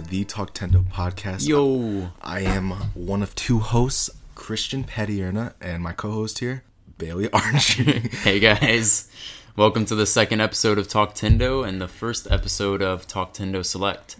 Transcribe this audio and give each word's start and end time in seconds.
to 0.00 0.08
the 0.08 0.24
Talk 0.24 0.54
Tendo 0.54 0.82
podcast. 0.84 1.46
Yo. 1.46 2.10
I 2.22 2.40
am 2.40 2.70
one 2.94 3.22
of 3.22 3.34
two 3.34 3.58
hosts, 3.58 4.08
Christian 4.34 4.84
Petierna, 4.84 5.52
and 5.60 5.82
my 5.82 5.92
co-host 5.92 6.38
here, 6.38 6.62
Bailey 6.98 7.30
Archie. 7.32 8.08
Hey 8.22 8.40
guys. 8.40 9.10
Welcome 9.56 9.84
to 9.86 9.94
the 9.94 10.06
second 10.06 10.40
episode 10.40 10.78
of 10.78 10.88
Talk 10.88 11.14
Tendo 11.14 11.66
and 11.66 11.80
the 11.80 11.88
first 11.88 12.30
episode 12.30 12.80
of 12.82 13.06
Talk 13.06 13.34
Tendo 13.34 13.64
Select. 13.64 14.16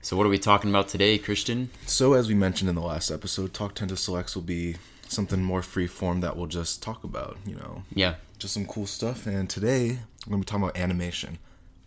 So 0.00 0.16
what 0.16 0.24
are 0.24 0.30
we 0.30 0.38
talking 0.38 0.70
about 0.70 0.88
today, 0.88 1.18
Christian? 1.18 1.70
so, 1.86 2.14
as 2.14 2.28
we 2.28 2.34
mentioned 2.34 2.68
in 2.70 2.74
the 2.76 2.80
last 2.82 3.10
episode, 3.10 3.52
Talk 3.52 3.74
Tendo 3.74 3.98
Selects 3.98 4.34
will 4.34 4.42
be 4.42 4.76
something 5.08 5.42
more 5.42 5.62
free 5.62 5.86
form 5.86 6.20
that 6.20 6.36
we'll 6.36 6.46
just 6.46 6.82
talk 6.82 7.04
about. 7.04 7.36
You 7.44 7.56
know, 7.56 7.82
Yeah. 7.94 8.14
just 8.38 8.54
some 8.54 8.66
cool 8.66 8.86
stuff. 8.86 9.26
And 9.26 9.50
today 9.50 9.98
we're 10.26 10.30
gonna 10.30 10.38
be 10.40 10.44
talking 10.46 10.62
about 10.64 10.76
animation. 10.78 11.38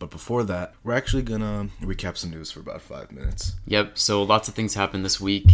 But 0.02 0.10
before 0.10 0.44
that, 0.46 0.74
we're 0.84 0.96
actually 0.96 1.22
gonna 1.22 1.70
recap 1.80 2.18
some 2.18 2.32
news 2.32 2.50
for 2.50 2.60
about 2.60 2.82
five 2.82 3.12
minutes. 3.12 3.54
Yep. 3.68 4.00
So 4.00 4.24
lots 4.24 4.50
of 4.50 4.56
things 4.56 4.74
happened 4.74 5.06
this 5.06 5.22
week 5.22 5.52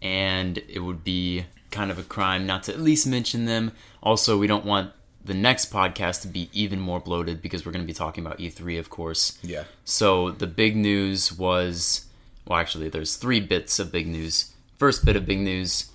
and 0.00 0.56
it 0.56 0.78
would 0.78 1.04
be 1.04 1.44
kind 1.70 1.90
of 1.90 1.98
a 1.98 2.02
crime 2.02 2.46
not 2.46 2.62
to 2.62 2.72
at 2.72 2.80
least 2.80 3.06
mention 3.06 3.44
them. 3.44 3.72
Also, 4.02 4.38
we 4.38 4.46
don't 4.46 4.64
want 4.64 4.92
the 5.22 5.34
next 5.34 5.70
podcast 5.70 6.22
to 6.22 6.28
be 6.28 6.48
even 6.54 6.80
more 6.80 6.98
bloated 6.98 7.42
because 7.42 7.66
we're 7.66 7.72
going 7.72 7.84
to 7.84 7.86
be 7.86 7.92
talking 7.92 8.24
about 8.24 8.38
E3, 8.38 8.78
of 8.78 8.88
course. 8.88 9.38
Yeah. 9.42 9.64
So 9.84 10.30
the 10.30 10.46
big 10.46 10.76
news 10.76 11.30
was, 11.30 12.06
well, 12.46 12.58
actually, 12.58 12.88
there's 12.88 13.16
three 13.16 13.40
bits 13.40 13.78
of 13.78 13.92
big 13.92 14.06
news. 14.06 14.54
First 14.78 15.04
bit 15.04 15.14
of 15.14 15.26
big 15.26 15.40
news: 15.40 15.90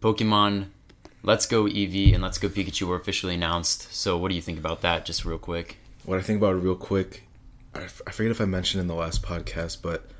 Pokemon 0.00 0.66
Let's 1.24 1.44
Go 1.44 1.64
Eevee 1.64 2.14
and 2.14 2.22
Let's 2.22 2.38
Go 2.38 2.48
Pikachu 2.48 2.86
were 2.86 2.94
officially 2.94 3.34
announced. 3.34 3.92
So 3.92 4.16
what 4.16 4.28
do 4.28 4.36
you 4.36 4.42
think 4.42 4.60
about 4.60 4.80
that? 4.82 5.04
Just 5.04 5.24
real 5.24 5.38
quick. 5.38 5.78
What 6.04 6.18
I 6.18 6.22
think 6.22 6.38
about 6.38 6.54
it 6.54 6.60
real 6.60 6.76
quick, 6.76 7.27
I, 7.78 7.84
f- 7.84 8.02
I 8.06 8.10
forget 8.10 8.30
if 8.30 8.40
I 8.40 8.44
mentioned 8.44 8.80
in 8.80 8.86
the 8.86 8.94
last 8.94 9.22
podcast, 9.22 9.82
but 9.82 10.10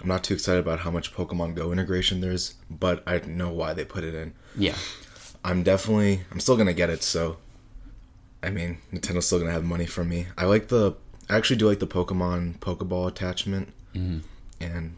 I'm 0.00 0.08
not 0.08 0.24
too 0.24 0.34
excited 0.34 0.60
about 0.60 0.80
how 0.80 0.90
much 0.90 1.14
Pokemon 1.14 1.54
Go 1.54 1.72
integration 1.72 2.20
there 2.20 2.32
is, 2.32 2.54
but 2.70 3.02
I 3.06 3.18
know 3.26 3.50
why 3.50 3.74
they 3.74 3.84
put 3.84 4.04
it 4.04 4.14
in. 4.14 4.32
Yeah, 4.56 4.76
I'm 5.44 5.62
definitely, 5.62 6.22
I'm 6.30 6.40
still 6.40 6.56
gonna 6.56 6.72
get 6.72 6.90
it, 6.90 7.02
so. 7.02 7.38
I 8.40 8.50
mean, 8.50 8.78
Nintendo's 8.92 9.26
still 9.26 9.40
gonna 9.40 9.50
have 9.50 9.64
money 9.64 9.86
from 9.86 10.08
me. 10.08 10.28
I 10.36 10.44
like 10.44 10.68
the, 10.68 10.94
I 11.28 11.36
actually 11.36 11.56
do 11.56 11.66
like 11.66 11.80
the 11.80 11.88
Pokemon 11.88 12.58
Pokeball 12.60 13.08
attachment, 13.08 13.72
mm-hmm. 13.94 14.20
and 14.60 14.96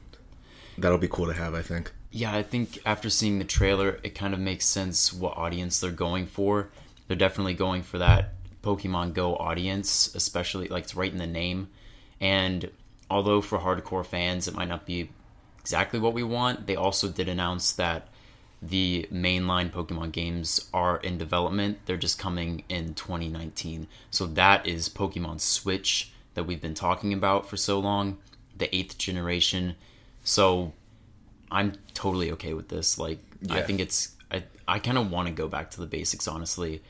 that'll 0.77 0.99
be 0.99 1.09
cool 1.09 1.27
to 1.27 1.33
have. 1.33 1.55
I 1.55 1.63
think. 1.63 1.91
yeah. 2.11 2.35
I 2.35 2.43
think 2.43 2.79
after 2.85 3.09
seeing 3.09 3.39
the 3.39 3.47
trailer, 3.47 3.99
it 4.03 4.15
kind 4.15 4.35
of 4.35 4.41
makes 4.41 4.67
sense 4.67 5.13
what 5.13 5.39
audience 5.39 5.81
they're 5.81 5.91
going 5.91 6.27
for. 6.27 6.69
They're 7.09 7.17
definitely 7.17 7.55
going 7.55 7.83
for 7.83 7.97
that 7.99 8.35
Pokemon 8.63 9.15
Go 9.15 9.37
audience, 9.37 10.15
especially 10.15 10.69
like 10.69 10.85
it's 10.85 10.95
right 10.95 11.11
in 11.11 11.19
the 11.19 11.27
name. 11.27 11.69
And 12.21 12.71
although 13.11 13.41
for 13.41 13.59
hardcore 13.59 14.05
fans 14.05 14.47
it 14.47 14.55
might 14.55 14.69
not 14.69 14.87
be 14.87 15.11
exactly 15.59 15.99
what 15.99 16.13
we 16.13 16.23
want, 16.23 16.67
they 16.67 16.77
also 16.77 17.09
did 17.09 17.29
announce 17.29 17.73
that 17.73 18.09
the 18.63 19.09
mainline 19.13 19.71
Pokemon 19.71 20.13
games 20.13 20.69
are 20.75 20.99
in 20.99 21.17
development. 21.17 21.79
They're 21.87 21.97
just 21.97 22.19
coming 22.19 22.65
in 22.69 22.95
2019. 22.95 23.87
So 24.11 24.27
that 24.27 24.67
is 24.67 24.89
Pokemon 24.89 25.41
Switch 25.41 26.13
that 26.35 26.45
we've 26.45 26.61
been 26.61 26.75
talking 26.75 27.13
about 27.13 27.49
for 27.49 27.57
so 27.57 27.79
long, 27.79 28.19
the 28.57 28.75
eighth 28.75 28.99
generation. 28.99 29.77
So 30.25 30.75
I'm 31.51 31.73
totally 31.95 32.31
okay 32.33 32.53
with 32.55 32.69
this. 32.69 32.99
Like 32.99 33.19
I 33.49 33.63
think 33.63 33.81
it's 33.81 34.15
I 34.31 34.45
I 34.69 34.79
kind 34.79 34.99
of 34.99 35.11
want 35.11 35.29
to 35.29 35.35
go 35.35 35.49
back 35.49 35.71
to 35.73 35.81
the 35.81 35.87
basics 35.87 36.29
honestly. 36.29 36.83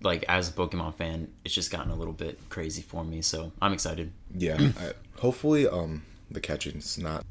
Like 0.00 0.24
as 0.28 0.48
a 0.48 0.52
Pokemon 0.52 0.94
fan, 0.94 1.28
it's 1.44 1.54
just 1.54 1.70
gotten 1.70 1.90
a 1.90 1.96
little 1.96 2.12
bit 2.12 2.38
crazy 2.50 2.82
for 2.82 3.04
me, 3.04 3.20
so 3.22 3.52
I'm 3.60 3.72
excited. 3.72 4.12
Yeah. 4.34 4.56
I, 4.80 4.92
hopefully, 5.20 5.66
um, 5.66 6.02
the 6.30 6.40
catching's 6.40 6.98
not 6.98 7.24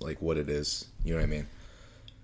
like 0.00 0.20
what 0.22 0.36
it 0.36 0.48
is. 0.48 0.86
You 1.04 1.14
know 1.14 1.20
what 1.20 1.24
I 1.24 1.28
mean? 1.28 1.46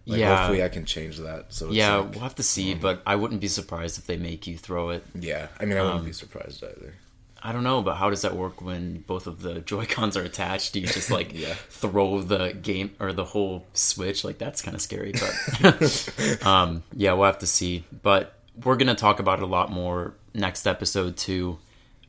Like, 0.06 0.20
yeah. 0.20 0.36
Hopefully, 0.36 0.62
I 0.62 0.68
can 0.68 0.84
change 0.84 1.18
that. 1.18 1.46
So 1.52 1.66
it's 1.66 1.74
yeah, 1.74 1.96
like- 1.96 2.12
we'll 2.12 2.20
have 2.20 2.34
to 2.36 2.42
see, 2.42 2.74
but 2.74 3.02
I 3.06 3.16
wouldn't 3.16 3.40
be 3.40 3.48
surprised 3.48 3.98
if 3.98 4.06
they 4.06 4.16
make 4.16 4.46
you 4.46 4.56
throw 4.56 4.90
it. 4.90 5.04
Yeah, 5.14 5.48
I 5.58 5.64
mean, 5.64 5.76
I 5.76 5.82
wouldn't 5.82 6.00
Um, 6.00 6.06
be 6.06 6.12
surprised 6.12 6.62
either. 6.62 6.94
I 7.42 7.52
don't 7.52 7.64
know, 7.64 7.80
but 7.80 7.94
how 7.94 8.10
does 8.10 8.20
that 8.22 8.36
work 8.36 8.60
when 8.60 8.98
both 9.06 9.26
of 9.26 9.40
the 9.40 9.60
Joy 9.70 9.86
Cons 9.86 10.16
are 10.16 10.22
attached? 10.22 10.74
Do 10.74 10.80
you 10.80 10.86
just 10.86 11.10
like 11.10 11.32
Yeah. 11.34 11.54
throw 11.68 12.20
the 12.20 12.52
game 12.52 12.92
or 13.00 13.12
the 13.12 13.24
whole 13.24 13.66
Switch? 13.72 14.24
Like 14.24 14.38
that's 14.38 14.60
kind 14.62 14.74
of 14.74 14.80
scary, 14.82 15.12
but 15.12 16.42
um, 16.46 16.82
yeah, 16.94 17.12
we'll 17.14 17.26
have 17.26 17.38
to 17.38 17.46
see. 17.46 17.84
But 18.02 18.34
we're 18.64 18.76
gonna 18.76 18.94
talk 18.94 19.20
about 19.20 19.38
it 19.38 19.42
a 19.42 19.46
lot 19.46 19.70
more 19.70 20.14
next 20.34 20.66
episode 20.66 21.16
too, 21.16 21.58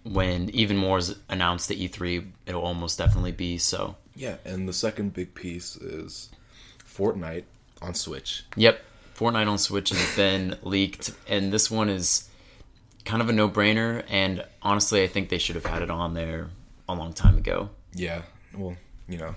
when 0.03 0.49
even 0.51 0.77
more 0.77 0.97
is 0.97 1.15
announced 1.29 1.69
at 1.71 1.77
E3. 1.77 2.25
It'll 2.45 2.63
almost 2.63 2.97
definitely 2.97 3.31
be 3.31 3.57
so. 3.57 3.95
Yeah, 4.15 4.35
and 4.45 4.67
the 4.67 4.73
second 4.73 5.13
big 5.13 5.33
piece 5.33 5.75
is 5.77 6.29
Fortnite 6.85 7.43
on 7.81 7.93
Switch. 7.93 8.43
Yep, 8.55 8.81
Fortnite 9.15 9.47
on 9.47 9.57
Switch 9.57 9.89
has 9.89 10.15
been 10.15 10.57
leaked, 10.63 11.11
and 11.27 11.51
this 11.53 11.71
one 11.71 11.89
is 11.89 12.27
kind 13.05 13.21
of 13.21 13.29
a 13.29 13.33
no-brainer. 13.33 14.03
And 14.09 14.43
honestly, 14.61 15.03
I 15.03 15.07
think 15.07 15.29
they 15.29 15.37
should 15.37 15.55
have 15.55 15.65
had 15.65 15.81
it 15.81 15.89
on 15.89 16.13
there 16.13 16.49
a 16.89 16.93
long 16.93 17.13
time 17.13 17.37
ago. 17.37 17.69
Yeah, 17.93 18.23
well, 18.55 18.75
you 19.07 19.17
know, 19.17 19.35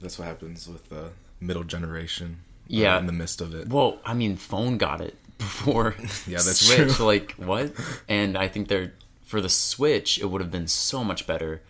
that's 0.00 0.18
what 0.18 0.26
happens 0.28 0.68
with 0.68 0.88
the 0.88 1.10
middle 1.40 1.64
generation. 1.64 2.38
uh, 2.42 2.66
Yeah. 2.68 2.98
in 2.98 3.06
the 3.06 3.12
midst 3.12 3.40
of 3.40 3.54
it. 3.54 3.68
Well, 3.68 3.98
I 4.04 4.14
mean, 4.14 4.36
phone 4.36 4.76
got 4.78 5.00
it 5.00 5.16
before 5.40 5.94
Yeah, 6.26 6.36
that's 6.38 6.60
Switch. 6.64 6.94
true. 6.94 7.04
Like 7.06 7.32
what? 7.32 7.72
And 8.08 8.36
I 8.38 8.46
think 8.48 8.68
they're 8.68 8.92
for 9.24 9.40
the 9.40 9.48
Switch, 9.48 10.18
it 10.18 10.26
would 10.26 10.40
have 10.40 10.50
been 10.50 10.66
so 10.68 11.02
much 11.04 11.26
better, 11.26 11.62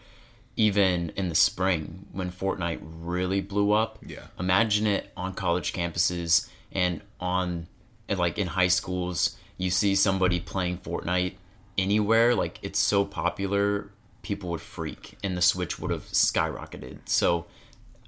even 0.56 1.10
in 1.16 1.28
the 1.28 1.34
spring 1.34 2.06
when 2.12 2.30
Fortnite 2.30 2.80
really 2.82 3.41
blew 3.41 3.72
up. 3.72 3.98
Yeah. 4.06 4.26
Imagine 4.38 4.86
it 4.86 5.10
on 5.16 5.34
college 5.34 5.72
campuses 5.72 6.48
and 6.72 7.00
on 7.19 7.66
and 8.09 8.19
like 8.19 8.38
in 8.38 8.47
high 8.48 8.69
schools. 8.69 9.36
You 9.59 9.70
see 9.70 9.94
somebody 9.94 10.41
playing 10.41 10.78
Fortnite 10.78 11.34
anywhere, 11.76 12.34
like 12.34 12.59
it's 12.62 12.78
so 12.78 13.04
popular, 13.04 13.91
people 14.22 14.48
would 14.50 14.60
freak, 14.62 15.19
and 15.22 15.36
the 15.36 15.42
Switch 15.42 15.78
would 15.78 15.91
have 15.91 16.04
skyrocketed. 16.04 17.00
So, 17.06 17.47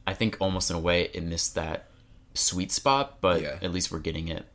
I 0.07 0.15
think 0.15 0.37
almost 0.41 0.71
in 0.71 0.77
a 0.77 0.81
way 0.81 1.11
it 1.15 1.23
missed 1.23 1.55
that 1.55 1.89
sweet 2.35 2.73
spot, 2.73 3.19
but 3.21 3.41
Yeah. 3.43 3.59
at 3.63 3.71
least 3.73 3.93
we're 3.93 3.99
getting 3.99 4.29
it. 4.29 4.47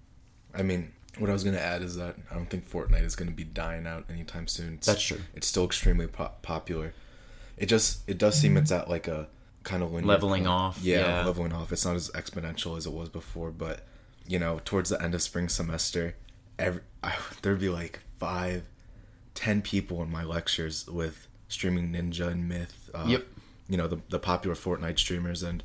I 0.54 0.64
mean, 0.64 0.92
what 1.20 1.30
I 1.30 1.34
was 1.34 1.44
gonna 1.44 1.58
add 1.58 1.82
is 1.82 1.96
that 1.98 2.16
I 2.32 2.36
don't 2.36 2.50
think 2.50 2.70
Fortnite 2.70 3.04
is 3.04 3.16
gonna 3.16 3.32
be 3.32 3.44
dying 3.44 3.86
out 3.88 4.06
anytime 4.10 4.48
soon. 4.48 4.76
It's, 4.76 4.88
That's 4.88 5.02
true. 5.04 5.22
It's 5.34 5.48
still 5.48 5.66
extremely 5.66 6.08
po- 6.08 6.32
popular. 6.42 6.94
It 7.58 7.66
just 7.68 8.08
it 8.10 8.18
does 8.18 8.40
seem 8.40 8.56
it's 8.58 8.72
at 8.72 8.90
like 8.90 9.08
a 9.08 9.28
kind 9.64 9.84
of 9.84 9.92
Leveling 9.92 10.44
point. 10.44 10.48
off, 10.48 10.80
Yeah, 10.82 11.00
yeah. 11.22 11.26
leveling 11.26 11.52
off. 11.54 11.72
It's 11.74 11.86
not 11.86 11.96
as 11.96 12.10
exponential 12.12 12.78
as 12.78 12.86
it 12.86 12.94
was 12.94 13.10
before, 13.10 13.52
but 13.52 13.86
you 14.28 14.40
know, 14.40 14.60
towards 14.64 14.90
the 14.90 15.02
end 15.02 15.14
of 15.16 15.22
spring 15.22 15.50
semester, 15.50 16.16
every 16.60 16.82
I, 17.04 17.16
there'd 17.42 17.60
be 17.60 17.70
like 17.70 18.00
five, 18.20 18.64
ten 19.34 19.62
people 19.62 20.02
in 20.04 20.12
my 20.12 20.24
lectures 20.24 20.88
with 20.88 21.28
streaming 21.48 21.92
Ninja 21.94 22.28
and 22.28 22.48
Myth. 22.48 22.90
Uh, 22.94 23.06
Yep. 23.08 23.26
You 23.70 23.76
know 23.78 23.88
the 23.88 24.00
the 24.10 24.20
popular 24.20 24.56
Fortnite 24.56 24.98
streamers, 25.00 25.44
and 25.44 25.62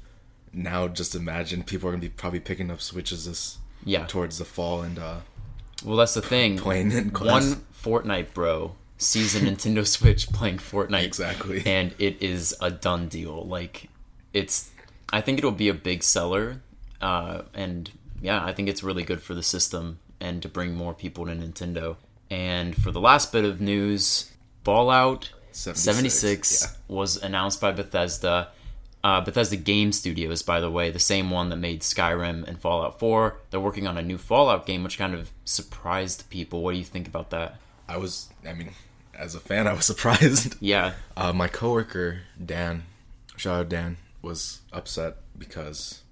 now 0.53 0.89
just 0.89 1.15
imagine 1.15 1.63
people 1.63 1.89
are 1.89 1.93
gonna 1.93 2.01
be 2.01 2.09
probably 2.09 2.41
picking 2.41 2.71
up 2.71 2.81
Switches 2.81 3.27
this 3.27 3.59
Yeah. 3.85 4.07
towards 4.07 4.39
the 4.39 4.45
fall 4.45 4.83
and 4.83 4.99
uh 4.99 5.21
Well, 5.85 5.97
that's 5.97 6.15
the 6.15 6.23
thing. 6.23 6.59
playing 6.59 6.93
in 6.93 7.11
class. 7.11 7.55
One 7.55 7.65
Fortnite 7.83 8.35
bro 8.35 8.75
sees 8.99 9.35
a 9.35 9.41
Nintendo 9.47 9.87
Switch 9.87 10.29
playing 10.29 10.59
Fortnite. 10.59 11.05
Exactly. 11.05 11.63
And 11.67 11.95
it 11.99 12.23
is 12.23 12.55
a 12.61 12.71
done 12.71 13.09
deal. 13.09 13.47
Like, 13.47 13.89
it's. 14.33 14.71
I 15.13 15.21
think 15.21 15.39
it'll 15.39 15.51
be 15.53 15.69
a 15.69 15.75
big 15.75 16.03
seller. 16.03 16.63
Uh, 17.01 17.43
and 17.53 17.91
yeah, 18.21 18.45
I 18.45 18.53
think 18.53 18.69
it's 18.69 18.83
really 18.83 19.03
good 19.03 19.21
for 19.21 19.35
the 19.35 19.43
system 19.43 19.99
and 20.21 20.41
to 20.43 20.49
bring 20.49 20.75
more 20.75 20.95
people 20.95 21.27
to 21.27 21.33
Nintendo. 21.33 21.97
And 22.31 22.75
for 22.81 22.91
the 22.91 23.01
last 23.01 23.33
bit 23.33 23.45
of 23.45 23.61
news, 23.61 24.33
Fallout 24.65 25.31
76, 25.51 25.81
76 25.83 26.63
yeah. 26.63 26.95
was 26.95 27.17
announced 27.17 27.61
by 27.61 27.73
Bethesda. 27.73 28.49
Uh, 29.05 29.21
Bethesda 29.21 29.57
Game 29.57 29.91
Studios, 29.93 30.43
by 30.43 30.61
the 30.61 30.71
way, 30.71 30.91
the 30.91 30.99
same 30.99 31.31
one 31.31 31.49
that 31.49 31.57
made 31.57 31.81
Skyrim 31.81 32.47
and 32.47 32.61
Fallout 32.61 33.01
4. 33.01 33.37
They're 33.51 33.59
working 33.61 33.87
on 33.89 33.99
a 33.99 34.03
new 34.03 34.17
Fallout 34.17 34.65
game, 34.65 34.85
which 34.85 34.97
kind 34.99 35.13
of 35.15 35.33
surprised 35.45 36.31
people. 36.31 36.63
What 36.63 36.73
do 36.73 36.79
you 36.79 36.85
think 36.85 37.09
about 37.09 37.31
that? 37.31 37.57
I 37.89 37.97
was 37.97 38.29
I 38.47 38.53
mean, 38.55 38.71
as 39.19 39.35
a 39.35 39.41
fan 39.41 39.67
I 39.67 39.73
was 39.73 39.87
surprised. 39.93 40.55
Yeah, 40.61 40.93
Uh, 41.17 41.33
my 41.33 41.49
coworker 41.49 42.21
Dan, 42.45 42.85
shout 43.37 43.59
out 43.61 43.69
Dan, 43.69 43.97
was 44.23 44.61
upset 44.73 45.17
because 45.37 46.03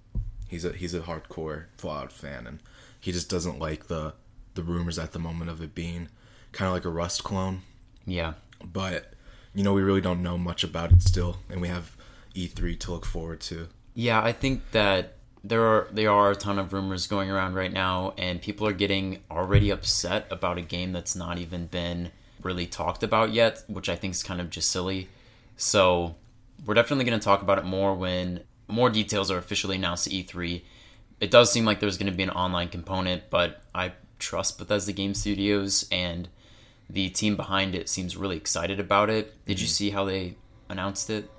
he's 0.48 0.64
a 0.64 0.72
he's 0.72 0.94
a 0.94 1.00
hardcore 1.00 1.66
Fallout 1.78 2.12
fan 2.12 2.46
and 2.46 2.58
he 2.98 3.12
just 3.12 3.30
doesn't 3.30 3.58
like 3.60 3.86
the 3.86 4.14
the 4.54 4.62
rumors 4.64 4.98
at 4.98 5.12
the 5.12 5.18
moment 5.20 5.48
of 5.48 5.62
it 5.62 5.74
being 5.76 6.08
kind 6.52 6.66
of 6.66 6.74
like 6.74 6.84
a 6.84 6.90
Rust 6.90 7.22
clone. 7.22 7.62
yeah, 8.04 8.32
But 8.64 9.12
you 9.54 9.62
know 9.62 9.72
we 9.72 9.82
really 9.82 10.00
don't 10.00 10.22
know 10.24 10.36
much 10.36 10.64
about 10.64 10.90
it 10.92 11.02
still, 11.02 11.36
and 11.48 11.60
we 11.60 11.68
have 11.68 11.96
E3 12.34 12.78
to 12.80 12.92
look 12.92 13.06
forward 13.06 13.40
to. 13.42 13.68
yeah. 13.94 14.22
I 14.22 14.32
think 14.32 14.70
that 14.72 15.16
there 15.42 15.64
are 15.64 15.88
there 15.92 16.10
are 16.10 16.30
a 16.30 16.36
ton 16.36 16.58
of 16.58 16.72
rumors 16.72 17.06
going 17.06 17.30
around 17.30 17.54
right 17.54 17.72
now, 17.72 18.14
and 18.18 18.40
people 18.40 18.66
are 18.66 18.72
getting 18.72 19.18
already 19.30 19.70
upset 19.70 20.26
about 20.30 20.58
a 20.58 20.62
game 20.62 20.92
that's 20.92 21.16
not 21.16 21.38
even 21.38 21.66
been 21.66 22.10
really 22.42 22.66
talked 22.66 23.02
about 23.02 23.32
yet, 23.32 23.62
which 23.68 23.88
I 23.88 23.96
think 23.96 24.14
is 24.14 24.22
kind 24.22 24.40
of 24.40 24.50
just 24.50 24.70
silly. 24.70 25.08
So 25.56 26.16
we're 26.64 26.74
definitely 26.74 27.04
going 27.04 27.18
to 27.18 27.24
talk 27.24 27.42
about 27.42 27.58
it 27.58 27.64
more 27.64 27.94
when 27.94 28.44
more 28.68 28.90
details 28.90 29.30
are 29.30 29.38
officially 29.38 29.76
announced 29.76 30.06
at 30.06 30.12
E3. 30.12 30.62
It 31.20 31.30
does 31.30 31.52
seem 31.52 31.64
like 31.64 31.80
there's 31.80 31.98
going 31.98 32.10
to 32.10 32.16
be 32.16 32.22
an 32.22 32.30
online 32.30 32.68
component, 32.68 33.28
but 33.30 33.62
I 33.74 33.92
trust 34.18 34.58
Bethesda 34.58 34.92
Game 34.92 35.14
Studios 35.14 35.86
and 35.90 36.28
the 36.88 37.08
team 37.10 37.36
behind 37.36 37.74
it 37.74 37.88
seems 37.88 38.16
really 38.16 38.36
excited 38.36 38.80
about 38.80 39.10
it. 39.10 39.44
Did 39.44 39.60
you 39.60 39.66
mm-hmm. 39.66 39.72
see 39.72 39.90
how 39.90 40.04
they 40.04 40.36
announced 40.68 41.10
it? 41.10 41.30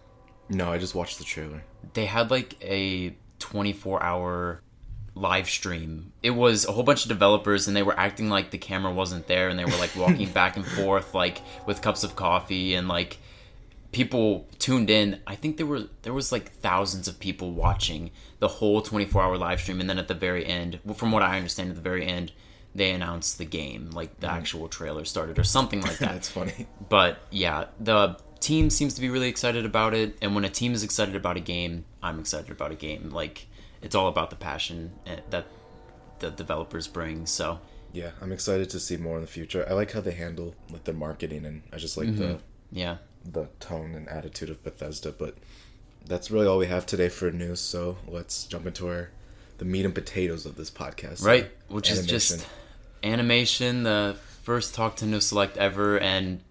No, 0.52 0.72
I 0.72 0.78
just 0.78 0.94
watched 0.94 1.18
the 1.18 1.24
trailer. 1.24 1.64
They 1.94 2.06
had 2.06 2.30
like 2.30 2.58
a 2.62 3.16
24 3.40 4.04
hour 4.04 4.62
live 5.16 5.50
stream. 5.50 6.12
It 6.22 6.32
was 6.32 6.66
a 6.66 6.74
whole 6.74 6.84
bunch 6.84 7.04
of 7.04 7.10
developers 7.10 7.68
and 7.68 7.76
they 7.76 7.84
were 7.84 7.98
acting 7.98 8.30
like 8.30 8.52
the 8.52 8.58
camera 8.58 8.92
wasn't 8.92 9.28
there 9.28 9.50
and 9.50 9.58
they 9.58 9.66
were 9.66 9.78
like 9.78 9.96
walking 9.96 10.30
back 10.34 10.58
and 10.58 10.66
forth 10.66 11.14
like 11.14 11.42
with 11.66 11.82
cups 11.82 12.04
of 12.04 12.16
coffee 12.16 12.76
and 12.76 12.88
like 12.88 13.18
people 13.94 14.46
tuned 14.60 14.90
in. 14.90 15.22
I 15.26 15.36
think 15.36 15.56
there 15.56 15.66
were 15.66 15.84
there 16.02 16.14
was 16.14 16.32
like 16.32 16.52
thousands 16.52 17.08
of 17.08 17.20
people 17.20 17.52
watching 17.52 18.12
the 18.40 18.48
whole 18.48 18.82
24 18.82 19.22
hour 19.22 19.38
live 19.38 19.62
stream 19.62 19.80
and 19.80 19.90
then 19.90 20.00
at 20.00 20.10
the 20.10 20.14
very 20.14 20.46
end, 20.46 20.80
from 20.96 21.12
what 21.12 21.24
I 21.24 21.38
understand 21.38 21.70
at 21.70 21.76
the 21.76 21.82
very 21.82 22.06
end, 22.06 22.34
they 22.76 22.92
announced 22.92 23.38
the 23.38 23.46
game, 23.46 23.92
like 23.92 24.20
the 24.20 24.28
mm. 24.28 24.34
actual 24.34 24.68
trailer 24.68 25.06
started 25.06 25.40
or 25.40 25.44
something 25.44 25.82
like 25.82 25.98
that. 26.00 26.12
That's 26.12 26.30
funny. 26.30 26.68
But 26.90 27.20
yeah, 27.30 27.66
the 27.80 28.18
team 28.42 28.70
seems 28.70 28.94
to 28.96 29.02
be 29.02 29.10
really 29.10 29.30
excited 29.30 29.66
about 29.66 29.94
it 29.94 30.18
and 30.22 30.36
when 30.36 30.44
a 30.44 30.50
team 30.50 30.74
is 30.74 30.84
excited 30.84 31.16
about 31.16 31.38
a 31.38 31.40
game, 31.40 31.86
I'm 32.04 32.20
excited 32.20 32.52
about 32.52 32.72
a 32.72 32.76
game. 32.76 33.12
Like 33.12 33.48
it's 33.82 33.96
all 33.96 34.08
about 34.08 34.30
the 34.30 34.36
passion 34.36 34.92
eh, 35.08 35.18
that 35.30 35.46
the 36.20 36.32
developers 36.32 36.88
bring. 36.88 37.26
So 37.26 37.60
Yeah, 37.94 38.12
I'm 38.22 38.32
excited 38.32 38.70
to 38.72 38.80
see 38.80 38.98
more 38.98 39.16
in 39.16 39.22
the 39.22 39.28
future. 39.28 39.66
I 39.70 39.74
like 39.74 39.92
how 39.92 40.02
they 40.02 40.12
handle 40.12 40.56
like 40.70 40.86
their 40.86 40.96
marketing, 40.96 41.46
and 41.46 41.64
I 41.74 41.78
just 41.78 41.98
like 41.98 42.16
the 42.16 42.40
yeah, 42.72 42.98
the 43.26 43.48
tone 43.60 43.96
and 43.96 44.08
attitude 44.08 44.50
of 44.50 44.64
Bethesda. 44.64 45.12
But 45.12 45.36
that's 46.06 46.32
really 46.32 46.48
all 46.48 46.58
we 46.58 46.68
have 46.68 46.86
today 46.86 47.10
for 47.10 47.32
news. 47.32 47.60
So 47.60 47.98
let's 48.08 48.46
jump 48.46 48.66
into 48.66 48.88
our 48.88 49.10
the 49.58 49.66
meat 49.66 49.86
and 49.86 49.94
potatoes 49.94 50.46
of 50.46 50.56
this 50.56 50.72
podcast. 50.72 51.24
right. 51.24 51.52
Which 51.68 51.92
is 51.92 52.06
just 52.06 52.48
animation. 53.04 53.84
The 53.84 54.16
first 54.44 54.74
Talk 54.74 54.98
Tendo 54.98 55.22
Select 55.22 55.58
ever, 55.58 56.00
and 56.00 56.42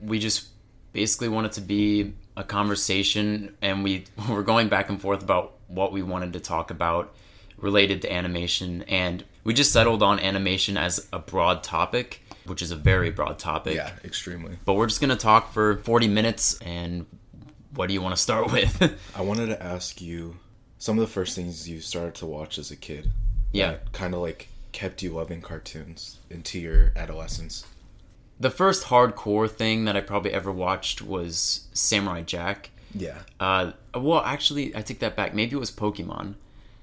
we 0.00 0.18
just 0.18 0.48
basically 0.94 1.28
wanted 1.28 1.52
to 1.52 1.60
be 1.60 2.14
a 2.38 2.42
conversation, 2.44 3.54
and 3.60 3.84
we 3.84 4.04
we're 4.30 4.42
going 4.42 4.68
back 4.70 4.88
and 4.88 4.98
forth 4.98 5.22
about 5.22 5.52
what 5.68 5.92
we 5.92 6.02
wanted 6.02 6.32
to 6.32 6.40
talk 6.40 6.70
about 6.70 7.14
related 7.58 8.00
to 8.02 8.10
animation, 8.10 8.82
and 8.88 9.24
we 9.44 9.52
just 9.52 9.72
settled 9.72 10.02
on 10.02 10.18
animation 10.20 10.78
as 10.78 11.06
a 11.12 11.18
broad 11.18 11.62
topic, 11.62 12.22
which 12.46 12.62
is 12.62 12.70
a 12.70 12.76
very 12.76 13.10
broad 13.10 13.38
topic. 13.38 13.74
Yeah, 13.74 13.90
extremely. 14.04 14.56
But 14.64 14.74
we're 14.74 14.86
just 14.86 15.02
gonna 15.02 15.16
talk 15.16 15.52
for 15.52 15.76
40 15.78 16.08
minutes, 16.08 16.58
and 16.60 17.04
what 17.74 17.88
do 17.88 17.94
you 17.94 18.00
want 18.00 18.16
to 18.16 18.22
start 18.22 18.50
with? 18.52 18.98
I 19.14 19.20
wanted 19.20 19.46
to 19.46 19.62
ask 19.62 20.00
you 20.00 20.36
some 20.78 20.98
of 20.98 21.02
the 21.06 21.12
first 21.12 21.34
things 21.34 21.68
you 21.68 21.80
started 21.80 22.14
to 22.16 22.26
watch 22.26 22.58
as 22.58 22.70
a 22.70 22.76
kid. 22.76 23.10
yeah. 23.52 23.76
Kind 23.92 24.14
of 24.14 24.20
like 24.20 24.48
kept 24.72 25.02
you 25.02 25.10
loving 25.12 25.40
cartoons 25.40 26.18
into 26.28 26.58
your 26.58 26.92
adolescence. 26.96 27.64
The 28.38 28.50
first 28.50 28.86
hardcore 28.86 29.50
thing 29.50 29.84
that 29.84 29.96
I 29.96 30.00
probably 30.00 30.32
ever 30.32 30.50
watched 30.50 31.00
was 31.00 31.68
Samurai 31.72 32.22
Jack. 32.22 32.70
Yeah. 32.94 33.18
Uh, 33.38 33.72
well, 33.94 34.20
actually, 34.20 34.74
I 34.76 34.82
take 34.82 35.00
that 35.00 35.16
back. 35.16 35.34
Maybe 35.34 35.56
it 35.56 35.60
was 35.60 35.70
Pokemon. 35.70 36.34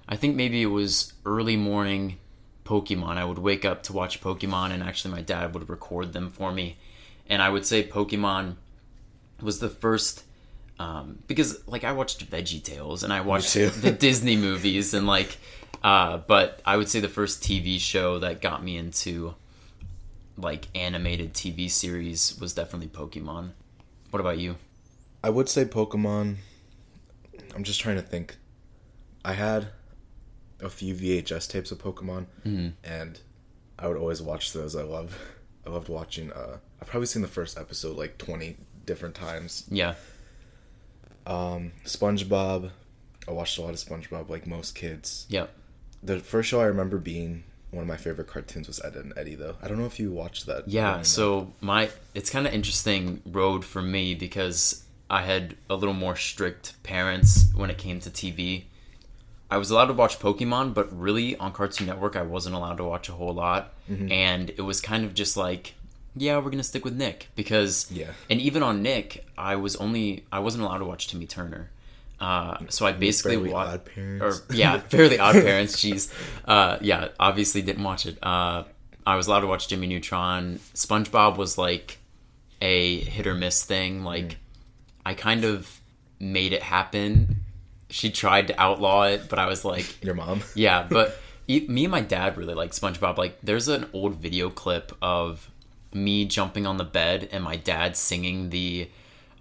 I 0.07 0.15
think 0.15 0.36
maybe 0.36 0.62
it 0.62 0.68
was 0.68 1.13
early 1.25 1.56
morning 1.56 2.18
Pokemon. 2.65 3.18
I 3.18 3.25
would 3.25 3.39
wake 3.39 3.65
up 3.65 3.83
to 3.83 3.94
watch 3.94 4.21
Pokemon, 4.21 4.71
and 4.71 4.83
actually, 4.83 5.13
my 5.13 5.21
dad 5.21 5.53
would 5.53 5.69
record 5.69 6.13
them 6.13 6.30
for 6.30 6.51
me. 6.51 6.77
And 7.27 7.42
I 7.42 7.50
would 7.50 7.65
say 7.65 7.88
Pokemon 7.88 8.56
was 9.42 9.59
the 9.59 9.69
first. 9.69 10.24
Um, 10.80 11.19
because 11.27 11.68
like 11.68 11.83
I 11.83 11.92
watched 11.92 12.27
Veggie 12.31 12.63
Tales 12.63 13.03
and 13.03 13.13
I 13.13 13.21
watched 13.21 13.53
the 13.53 13.95
Disney 14.00 14.36
movies 14.36 14.95
and 14.95 15.06
like, 15.06 15.38
uh, 15.83 16.18
but 16.18 16.59
I 16.65 16.75
would 16.75 16.89
say 16.89 17.00
the 17.00 17.07
first 17.07 17.44
TV 17.44 17.80
show 17.80 18.18
that 18.18 18.42
got 18.42 18.63
me 18.63 18.77
into 18.77 19.36
like 20.38 20.68
animated 20.75 21.33
TV 21.33 21.69
series 21.69 22.38
was 22.39 22.54
definitely 22.54 22.88
Pokemon. 22.88 23.51
What 24.10 24.19
about 24.19 24.39
you? 24.39 24.56
I 25.24 25.30
would 25.30 25.50
say 25.50 25.66
Pokemon. 25.66 26.38
I'm 27.56 27.63
just 27.63 27.80
trying 27.81 27.98
to 27.98 28.01
think. 28.01 28.38
I 29.24 29.33
had 29.33 29.68
a 30.60 30.69
few 30.69 30.94
VHS 30.95 31.50
tapes 31.50 31.72
of 31.72 31.78
Pokemon, 31.80 32.25
and 32.83 33.19
I 33.78 33.88
would 33.88 33.98
always 33.98 34.22
watch 34.22 34.54
those. 34.54 34.75
I 34.75 34.83
love, 34.83 35.18
I 35.66 35.69
loved 35.69 35.89
watching. 35.89 36.31
Uh, 36.31 36.57
I've 36.81 36.88
probably 36.88 37.07
seen 37.07 37.22
the 37.22 37.27
first 37.27 37.57
episode 37.57 37.98
like 37.98 38.18
20 38.18 38.57
different 38.86 39.13
times. 39.16 39.66
Yeah, 39.69 39.94
Um, 41.25 41.72
SpongeBob. 41.86 42.72
I 43.27 43.31
watched 43.31 43.57
a 43.57 43.62
lot 43.62 43.69
of 43.72 43.75
SpongeBob, 43.80 44.30
like 44.30 44.48
most 44.48 44.74
kids. 44.74 45.25
Yeah. 45.30 45.48
The 46.01 46.19
first 46.19 46.50
show 46.50 46.60
I 46.62 46.66
remember 46.66 46.98
being 46.98 47.44
one 47.72 47.82
of 47.82 47.88
my 47.88 47.98
favorite 47.98 48.28
cartoons 48.28 48.68
was 48.68 48.82
Ed 48.84 48.96
and 48.96 49.14
Eddy, 49.18 49.36
though. 49.36 49.56
I 49.62 49.68
don't 49.68 49.80
know 49.80 49.86
if 49.86 50.00
you 50.00 50.12
watched 50.12 50.46
that. 50.46 50.68
Yeah, 50.68 50.82
growing 50.84 51.00
up. 51.00 51.06
so 51.06 51.54
my 51.62 51.90
it's 52.14 52.30
kind 52.30 52.46
of 52.46 52.54
interesting 52.54 53.22
road 53.26 53.64
for 53.66 53.82
me 53.82 54.14
because 54.14 54.84
I 55.10 55.24
had 55.24 55.56
a 55.70 55.76
little 55.76 55.94
more 55.94 56.16
strict 56.16 56.82
parents 56.84 57.48
when 57.56 57.70
it 57.70 57.78
came 57.78 58.00
to 58.02 58.10
TV. 58.10 58.64
I 59.50 59.58
was 59.58 59.70
allowed 59.70 59.88
to 59.88 59.94
watch 59.94 60.18
Pokemon, 60.20 60.74
but 60.74 60.98
really 60.98 61.36
on 61.38 61.52
Cartoon 61.52 61.88
Network 61.88 62.16
I 62.16 62.22
wasn't 62.22 62.56
allowed 62.56 62.78
to 62.78 62.86
watch 62.86 63.10
a 63.10 63.14
whole 63.14 63.34
lot, 63.34 63.74
mm-hmm. 63.90 64.10
and 64.12 64.50
it 64.52 64.62
was 64.62 64.80
kind 64.80 65.04
of 65.04 65.14
just 65.14 65.36
like, 65.36 65.74
yeah, 66.16 66.38
we're 66.38 66.52
gonna 66.52 66.64
stick 66.64 66.86
with 66.86 66.96
Nick 66.96 67.28
because 67.36 67.88
Yeah. 67.92 68.12
and 68.30 68.40
even 68.40 68.64
on 68.64 68.82
Nick 68.82 69.26
I 69.38 69.56
was 69.56 69.76
only 69.78 70.26
I 70.32 70.40
wasn't 70.40 70.64
allowed 70.64 70.78
to 70.80 70.86
watch 70.86 71.08
Timmy 71.08 71.26
Turner. 71.26 71.70
Uh, 72.22 72.56
so 72.70 72.86
I 72.86 72.92
basically 72.92 73.36
watched, 73.36 73.90
or 73.98 74.36
yeah, 74.52 74.78
Fairly 74.78 75.18
Odd 75.18 75.34
Parents. 75.44 75.76
Jeez, 75.76 76.14
uh, 76.46 76.78
yeah, 76.80 77.08
obviously 77.20 77.64
didn't 77.64 77.84
watch 77.84 78.06
it. 78.06 78.20
Uh, 78.22 78.64
I 79.08 79.16
was 79.16 79.26
allowed 79.26 79.40
to 79.40 79.48
watch 79.48 79.68
Jimmy 79.68 79.88
Neutron. 79.88 80.60
SpongeBob 80.76 81.38
was 81.38 81.58
like 81.58 81.98
a 82.62 83.00
hit 83.00 83.26
or 83.26 83.34
miss 83.34 83.66
thing. 83.66 84.04
Like 84.04 84.38
I 85.04 85.16
kind 85.16 85.44
of 85.44 85.82
made 86.20 86.54
it 86.54 86.62
happen. 86.62 87.38
She 87.90 88.12
tried 88.12 88.48
to 88.48 88.62
outlaw 88.62 89.04
it, 89.04 89.28
but 89.28 89.40
I 89.40 89.48
was 89.48 89.66
like, 89.66 90.04
Your 90.04 90.13
mom. 90.13 90.44
yeah, 90.56 90.86
but 90.88 91.18
me 91.48 91.86
and 91.86 91.92
my 91.92 92.01
dad 92.01 92.38
really 92.38 92.54
like 92.54 92.72
SpongeBob. 92.72 93.18
Like, 93.18 93.40
there's 93.42 93.68
an 93.68 93.90
old 93.94 94.16
video 94.16 94.50
clip 94.50 94.96
of 95.01 95.50
me 95.92 96.25
jumping 96.25 96.66
on 96.66 96.78
the 96.78 96.86
bed 96.86 97.28
and 97.32 97.44
my 97.44 97.58
dad 97.58 97.98
singing 97.98 98.51
the 98.51 98.90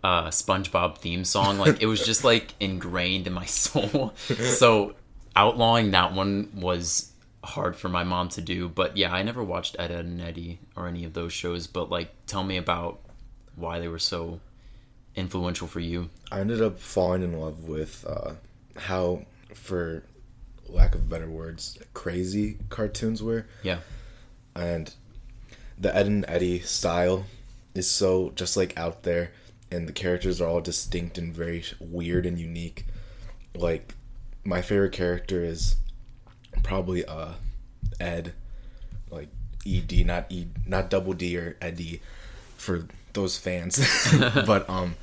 uh, 0.03 0.29
SpongeBob 0.29 0.99
theme 0.99 1.25
song. 1.25 1.59
Like, 1.59 1.83
it 1.83 1.87
was 1.87 2.05
just 2.05 2.25
like 2.25 2.55
ingrained 2.61 3.27
in 3.27 3.33
my 3.33 3.45
soul. 3.47 4.15
so, 4.17 4.95
outlawing 5.37 5.93
that 5.93 6.13
one 6.13 6.51
was 6.55 7.13
hard 7.43 7.77
for 7.77 7.89
my 7.89 8.05
mom 8.05 8.29
to 8.31 8.41
do. 8.41 8.69
But 8.69 8.97
yeah, 8.97 9.13
I 9.13 9.23
never 9.23 9.43
watched 9.43 9.77
Ed, 9.79 9.91
Ed 9.91 10.05
and 10.05 10.21
Eddy 10.21 10.59
or 10.77 10.87
any 10.87 11.05
of 11.05 11.13
those 11.13 11.33
shows. 11.33 11.67
But 11.67 11.91
like, 11.91 12.11
tell 12.27 12.45
me 12.45 12.57
about 12.57 13.01
why 13.57 13.79
they 13.79 13.89
were 13.89 13.99
so 13.99 14.41
influential 15.17 15.67
for 15.67 15.81
you. 15.81 16.11
I 16.31 16.41
ended 16.41 16.63
up 16.63 16.79
falling 16.79 17.23
in 17.23 17.39
love 17.39 17.65
with 17.65 18.05
uh, 18.09 18.35
how, 18.77 19.25
for 19.55 20.05
lack 20.69 20.95
of 20.95 21.09
better 21.09 21.29
words, 21.29 21.79
crazy 21.95 22.59
cartoons 22.69 23.23
were. 23.23 23.47
Yeah. 23.63 23.79
And 24.55 24.93
the 25.79 25.95
Ed 25.95 26.07
and 26.07 26.25
Eddy 26.29 26.61
style 26.61 27.27
is 27.75 27.91
so 27.91 28.33
just 28.35 28.57
like 28.57 28.77
out 28.79 29.03
there, 29.03 29.33
and 29.71 29.89
the 29.89 29.93
characters 29.93 30.41
are 30.41 30.49
all 30.49 30.61
distinct 30.61 31.19
and 31.19 31.33
very 31.35 31.65
weird 31.79 32.27
and 32.27 32.39
unique. 32.39 32.87
Like, 33.55 33.95
my 34.45 34.63
favorite 34.63 34.93
character 34.93 35.43
is 35.45 35.77
probably 36.63 37.05
uh, 37.05 37.33
Ed, 37.99 38.35
like 39.11 39.29
Ed, 39.67 39.93
not 40.07 40.27
E, 40.31 40.47
not 40.67 40.91
double 40.91 41.13
D 41.13 41.37
or 41.37 41.57
Eddy, 41.61 42.01
for 42.57 42.87
those 43.13 43.37
fans. 43.39 43.79
but 44.47 44.69
um, 44.69 44.97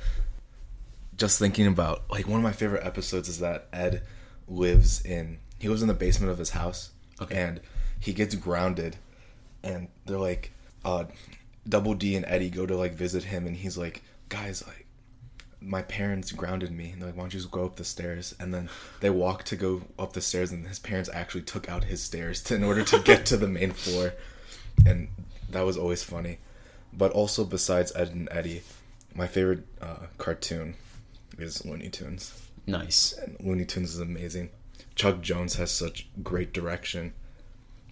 just 1.16 1.38
thinking 1.38 1.66
about 1.66 2.02
like 2.10 2.26
one 2.26 2.38
of 2.38 2.44
my 2.44 2.52
favorite 2.52 2.84
episodes 2.86 3.28
is 3.28 3.40
that 3.40 3.66
Ed 3.72 4.02
lives 4.46 5.04
in 5.04 5.38
he 5.58 5.68
lives 5.68 5.82
in 5.82 5.88
the 5.88 5.94
basement 5.94 6.30
of 6.32 6.38
his 6.38 6.50
house 6.50 6.90
Okay. 7.20 7.36
and 7.36 7.60
he 8.00 8.12
gets 8.12 8.34
grounded 8.36 8.96
and 9.62 9.88
they're 10.06 10.16
like 10.16 10.52
uh 10.84 11.04
double 11.68 11.92
D 11.94 12.14
and 12.16 12.24
Eddy 12.26 12.48
go 12.48 12.64
to 12.64 12.76
like 12.76 12.94
visit 12.94 13.24
him 13.24 13.46
and 13.46 13.56
he's 13.56 13.76
like 13.76 14.02
guys 14.28 14.66
like 14.66 14.86
my 15.60 15.82
parents 15.82 16.30
grounded 16.30 16.70
me 16.70 16.90
and 16.90 17.00
they're 17.00 17.08
like 17.08 17.16
why 17.16 17.22
don't 17.24 17.34
you 17.34 17.40
just 17.40 17.50
go 17.50 17.64
up 17.64 17.76
the 17.76 17.84
stairs 17.84 18.34
and 18.38 18.54
then 18.54 18.68
they 19.00 19.10
walk 19.10 19.42
to 19.42 19.56
go 19.56 19.82
up 19.98 20.12
the 20.12 20.20
stairs 20.20 20.52
and 20.52 20.66
his 20.68 20.78
parents 20.78 21.10
actually 21.12 21.42
took 21.42 21.68
out 21.68 21.84
his 21.84 22.00
stairs 22.02 22.40
to, 22.42 22.54
in 22.54 22.62
order 22.62 22.84
to 22.84 22.98
get 23.00 23.26
to 23.26 23.36
the 23.36 23.48
main 23.48 23.72
floor 23.72 24.12
and 24.86 25.08
that 25.50 25.62
was 25.62 25.76
always 25.76 26.04
funny 26.04 26.38
but 26.92 27.10
also 27.12 27.44
besides 27.44 27.92
Ed 27.96 28.10
and 28.10 28.28
Eddy 28.30 28.62
my 29.14 29.26
favorite 29.26 29.66
uh, 29.80 30.06
cartoon 30.16 30.74
is 31.38 31.64
Looney 31.64 31.88
Tunes 31.88 32.32
Nice. 32.68 33.12
and 33.14 33.36
Looney 33.40 33.64
Tunes 33.64 33.94
is 33.94 34.00
amazing. 34.00 34.50
Chuck 34.94 35.22
Jones 35.22 35.54
has 35.54 35.70
such 35.70 36.06
great 36.22 36.52
direction, 36.52 37.14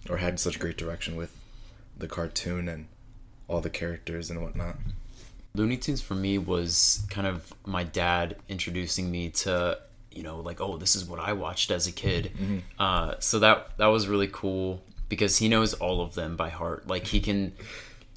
or 0.07 0.17
had 0.17 0.39
such 0.39 0.59
great 0.59 0.77
direction 0.77 1.15
with 1.15 1.35
the 1.97 2.07
cartoon 2.07 2.69
and 2.69 2.87
all 3.47 3.59
the 3.59 3.71
characters 3.71 4.29
and 4.29 4.41
whatnot. 4.43 4.75
Looney 5.57 5.77
Tunes 5.77 6.01
for 6.01 6.15
me 6.15 6.37
was 6.37 7.03
kind 7.09 7.27
of 7.27 7.53
my 7.65 7.83
dad 7.83 8.35
introducing 8.47 9.11
me 9.11 9.29
to. 9.43 9.79
you 10.11 10.23
know, 10.23 10.39
like 10.39 10.59
oh, 10.61 10.77
this 10.77 10.95
is 10.95 11.03
what 11.05 11.19
I 11.19 11.33
watched 11.33 11.69
as 11.71 11.85
a 11.87 11.91
kid. 11.91 12.31
Uh, 12.79 13.15
so 13.19 13.39
that 13.39 13.77
that 13.77 13.87
was 13.87 14.07
really 14.07 14.29
cool 14.31 14.81
because 15.09 15.37
he 15.37 15.47
knows 15.47 15.73
all 15.75 16.01
of 16.01 16.15
them 16.15 16.35
by 16.35 16.49
heart. 16.49 16.87
Like 16.87 17.05
he 17.07 17.19
can 17.19 17.53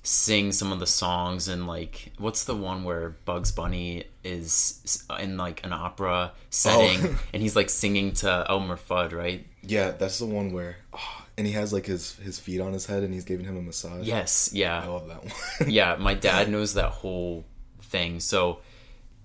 sing 0.02 0.50
some 0.50 0.72
of 0.72 0.80
the 0.80 0.86
songs 0.86 1.46
and 1.46 1.66
like 1.66 2.10
what's 2.16 2.44
the 2.44 2.54
one 2.56 2.84
where 2.84 3.10
Bugs 3.26 3.52
Bunny 3.52 4.04
is 4.24 5.04
in 5.18 5.36
like 5.36 5.62
an 5.66 5.74
opera 5.74 6.32
setting 6.48 7.00
Oh. 7.04 7.18
and 7.34 7.42
he's 7.42 7.54
like 7.54 7.68
singing 7.68 8.12
to 8.14 8.46
Elmer 8.48 8.76
Fudd, 8.78 9.12
right? 9.12 9.46
Yeah, 9.62 9.90
that's 9.90 10.18
the 10.18 10.24
one 10.26 10.52
where, 10.52 10.76
oh, 10.94 11.24
and 11.40 11.46
he 11.46 11.54
has 11.54 11.72
like 11.72 11.86
his 11.86 12.16
his 12.16 12.38
feet 12.38 12.60
on 12.60 12.72
his 12.72 12.86
head, 12.86 13.02
and 13.02 13.12
he's 13.12 13.24
giving 13.24 13.46
him 13.46 13.56
a 13.56 13.62
massage. 13.62 14.06
Yes, 14.06 14.50
yeah. 14.52 14.82
I 14.82 14.86
love 14.86 15.08
that 15.08 15.24
one. 15.24 15.32
yeah, 15.70 15.96
my 15.96 16.14
dad 16.14 16.50
knows 16.50 16.74
that 16.74 16.90
whole 16.90 17.44
thing. 17.82 18.20
So 18.20 18.60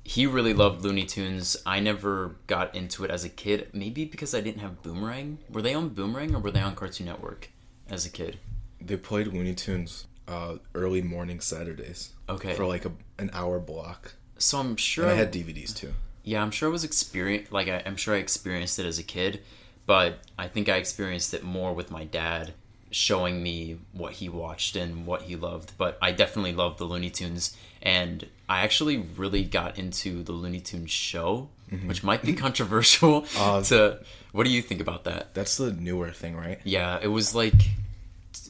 he 0.03 0.25
really 0.25 0.53
loved 0.53 0.81
Looney 0.81 1.05
Tunes. 1.05 1.57
I 1.65 1.79
never 1.79 2.37
got 2.47 2.73
into 2.73 3.03
it 3.03 3.11
as 3.11 3.23
a 3.23 3.29
kid. 3.29 3.69
Maybe 3.73 4.05
because 4.05 4.33
I 4.33 4.41
didn't 4.41 4.61
have 4.61 4.81
Boomerang. 4.81 5.39
Were 5.49 5.61
they 5.61 5.73
on 5.73 5.89
Boomerang 5.89 6.33
or 6.33 6.39
were 6.39 6.51
they 6.51 6.61
on 6.61 6.75
Cartoon 6.75 7.07
Network 7.07 7.49
as 7.89 8.05
a 8.05 8.09
kid? 8.09 8.39
they 8.85 8.97
played 8.97 9.27
Looney 9.27 9.53
Tunes 9.53 10.07
uh, 10.27 10.55
early 10.73 11.01
morning 11.01 11.39
Saturdays. 11.39 12.13
Okay. 12.29 12.53
For 12.53 12.65
like 12.65 12.85
a, 12.85 12.91
an 13.19 13.29
hour 13.33 13.59
block, 13.59 14.13
So 14.37 14.59
I'm 14.59 14.75
sure 14.75 15.05
and 15.05 15.13
I 15.13 15.15
had 15.17 15.33
DVDs 15.33 15.75
too. 15.75 15.93
Yeah, 16.23 16.41
I'm 16.41 16.51
sure 16.51 16.69
I 16.69 16.71
was 16.71 16.83
experience 16.83 17.51
like 17.51 17.67
I, 17.67 17.83
I'm 17.85 17.95
sure 17.95 18.15
I 18.15 18.17
experienced 18.17 18.79
it 18.79 18.85
as 18.85 18.97
a 18.97 19.03
kid, 19.03 19.41
but 19.85 20.19
I 20.37 20.47
think 20.47 20.69
I 20.69 20.77
experienced 20.77 21.33
it 21.33 21.43
more 21.43 21.73
with 21.73 21.91
my 21.91 22.05
dad 22.05 22.53
showing 22.91 23.43
me 23.43 23.77
what 23.91 24.13
he 24.13 24.29
watched 24.29 24.75
and 24.75 25.05
what 25.05 25.23
he 25.23 25.35
loved. 25.35 25.73
But 25.77 25.97
I 26.01 26.11
definitely 26.11 26.53
loved 26.53 26.77
the 26.77 26.85
Looney 26.85 27.09
Tunes, 27.09 27.55
and 27.81 28.27
I 28.47 28.61
actually 28.61 28.97
really 28.97 29.43
got 29.43 29.77
into 29.77 30.23
the 30.23 30.31
Looney 30.31 30.61
Tunes 30.61 30.91
show, 30.91 31.49
which 31.85 32.03
might 32.03 32.21
be 32.23 32.33
controversial. 32.45 33.25
Uh, 33.37 33.61
to 33.63 33.99
what 34.31 34.45
do 34.45 34.49
you 34.49 34.61
think 34.61 34.81
about 34.81 35.03
that? 35.05 35.33
That's 35.33 35.57
the 35.57 35.71
newer 35.71 36.11
thing, 36.11 36.35
right? 36.35 36.59
Yeah, 36.63 36.99
it 37.01 37.07
was 37.07 37.35
like 37.35 37.69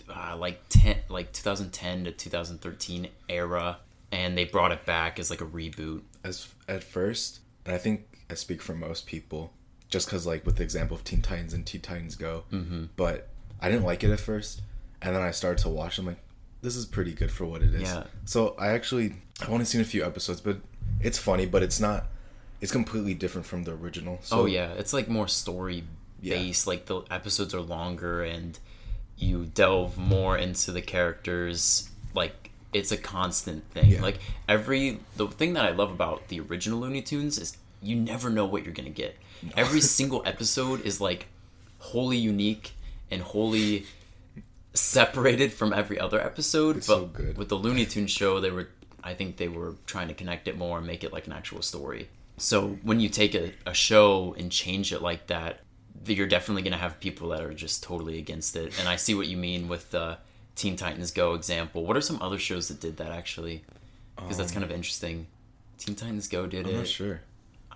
uh, 0.10 0.38
like 0.38 0.62
ten 0.70 0.98
like 1.10 1.34
2010 1.34 2.06
to 2.06 2.12
2013 2.12 3.08
era, 3.30 3.78
and 4.12 4.38
they 4.38 4.46
brought 4.46 4.72
it 4.72 4.86
back 4.86 5.20
as 5.20 5.30
like 5.30 5.42
a 5.42 5.46
reboot. 5.46 6.02
As 6.24 6.48
at 6.68 6.84
first, 6.84 7.40
and 7.66 7.74
I 7.74 7.78
think 7.78 8.06
I 8.30 8.36
speak 8.36 8.62
for 8.62 8.76
most 8.76 9.06
people, 9.06 9.54
just 9.96 10.08
because 10.08 10.28
like 10.28 10.46
with 10.46 10.58
the 10.58 10.64
example 10.64 10.94
of 10.98 11.06
Teen 11.06 11.22
Titans 11.22 11.54
and 11.54 11.66
Teen 11.66 11.80
Titans 11.80 12.18
Go. 12.18 12.44
Mm-hmm. 12.52 12.88
But 12.98 13.30
I 13.62 13.70
didn't 13.70 13.86
like 13.86 14.04
it 14.04 14.12
at 14.12 14.20
first, 14.20 14.62
and 15.02 15.16
then 15.16 15.22
I 15.22 15.32
started 15.32 15.64
to 15.64 15.70
watch. 15.70 15.98
I'm 15.98 16.06
like, 16.06 16.20
this 16.62 16.76
is 16.76 16.86
pretty 16.86 17.14
good 17.14 17.32
for 17.32 17.46
what 17.46 17.62
it 17.62 17.74
is. 17.74 17.84
Yeah. 17.84 18.04
So 18.26 18.56
I 18.60 18.74
actually 18.74 19.16
I've 19.42 19.50
only 19.50 19.64
seen 19.64 19.80
a 19.80 19.86
few 19.86 20.04
episodes, 20.04 20.42
but 20.42 20.58
it's 21.00 21.18
funny, 21.18 21.46
but 21.46 21.64
it's 21.64 21.80
not. 21.80 22.08
It's 22.60 22.74
completely 22.74 23.14
different 23.14 23.48
from 23.48 23.64
the 23.64 23.72
original. 23.72 24.20
So 24.22 24.42
oh 24.42 24.46
yeah, 24.46 24.74
it's 24.74 24.92
like 24.92 25.08
more 25.08 25.30
story 25.30 25.86
based. 26.22 26.68
Like 26.68 26.88
the 26.88 27.04
episodes 27.10 27.54
are 27.54 27.62
longer 27.62 28.22
and 28.22 28.60
you 29.18 29.46
delve 29.46 29.98
more 29.98 30.38
into 30.38 30.74
the 30.74 30.82
characters. 30.82 31.90
Like 32.14 32.52
it's 32.74 32.92
a 32.92 32.98
constant 32.98 33.64
thing. 33.72 33.92
Yeah. 33.92 34.02
Like 34.02 34.20
every 34.50 35.00
the 35.16 35.28
thing 35.28 35.54
that 35.54 35.64
I 35.64 35.72
love 35.72 35.92
about 35.92 36.28
the 36.28 36.42
original 36.42 36.80
Looney 36.82 37.02
Tunes 37.02 37.38
is 37.38 37.56
you 37.86 37.96
never 37.96 38.30
know 38.30 38.46
what 38.46 38.64
you're 38.64 38.74
gonna 38.74 38.90
get. 38.90 39.16
Every 39.56 39.82
single 39.98 40.22
episode 40.26 40.82
is 40.86 41.00
like 41.00 41.28
wholly 41.80 42.18
unique 42.18 42.74
and 43.12 43.22
wholly 43.22 43.86
separated 44.74 45.54
from 45.54 45.74
every 45.74 46.00
other 46.00 46.20
episode. 46.20 46.78
It's 46.78 46.88
but 46.88 46.96
so 46.96 47.06
good. 47.08 47.38
with 47.38 47.50
the 47.50 47.56
Looney 47.56 47.86
Tunes 47.86 48.12
show, 48.12 48.40
they 48.40 48.52
were 48.52 48.70
I 49.04 49.14
think 49.14 49.38
they 49.38 49.48
were 49.48 49.76
trying 49.86 50.08
to 50.08 50.14
connect 50.16 50.48
it 50.48 50.58
more 50.58 50.80
and 50.80 50.88
make 50.88 51.04
it 51.04 51.14
like 51.14 51.28
an 51.28 51.34
actual 51.34 51.62
story. 51.62 52.10
So 52.38 52.80
when 52.84 53.00
you 53.00 53.08
take 53.08 53.36
a, 53.36 53.54
a 53.66 53.74
show 53.74 54.36
and 54.38 54.52
change 54.52 54.92
it 54.92 55.02
like 55.02 55.28
that, 55.28 55.60
you're 56.06 56.28
definitely 56.28 56.64
to 56.70 56.78
have 56.78 57.00
people 57.00 57.30
that 57.30 57.42
are 57.42 57.54
just 57.54 57.84
totally 57.84 58.18
against 58.18 58.56
it. 58.56 58.78
And 58.80 58.90
I 58.90 58.96
see 58.98 59.14
what 59.16 59.28
you 59.28 59.38
mean 59.38 59.68
with 59.68 59.92
the 59.92 60.18
Teen 60.56 60.76
Titans 60.76 61.12
Go 61.12 61.34
example. 61.36 61.86
What 61.86 61.96
are 61.96 62.02
some 62.02 62.20
other 62.22 62.40
shows 62.40 62.68
that 62.68 62.80
did 62.82 62.98
that 62.98 63.12
actually? 63.12 63.64
Because 64.16 64.38
that's 64.38 64.52
kind 64.52 64.64
of 64.66 64.72
interesting. 64.72 65.28
Teen 65.78 65.96
Titans 65.96 66.28
Go 66.28 66.48
did 66.48 66.66
Um, 66.66 66.70
I'm 66.72 66.76
it. 66.76 66.78
not 66.80 66.88
sure. 66.88 67.22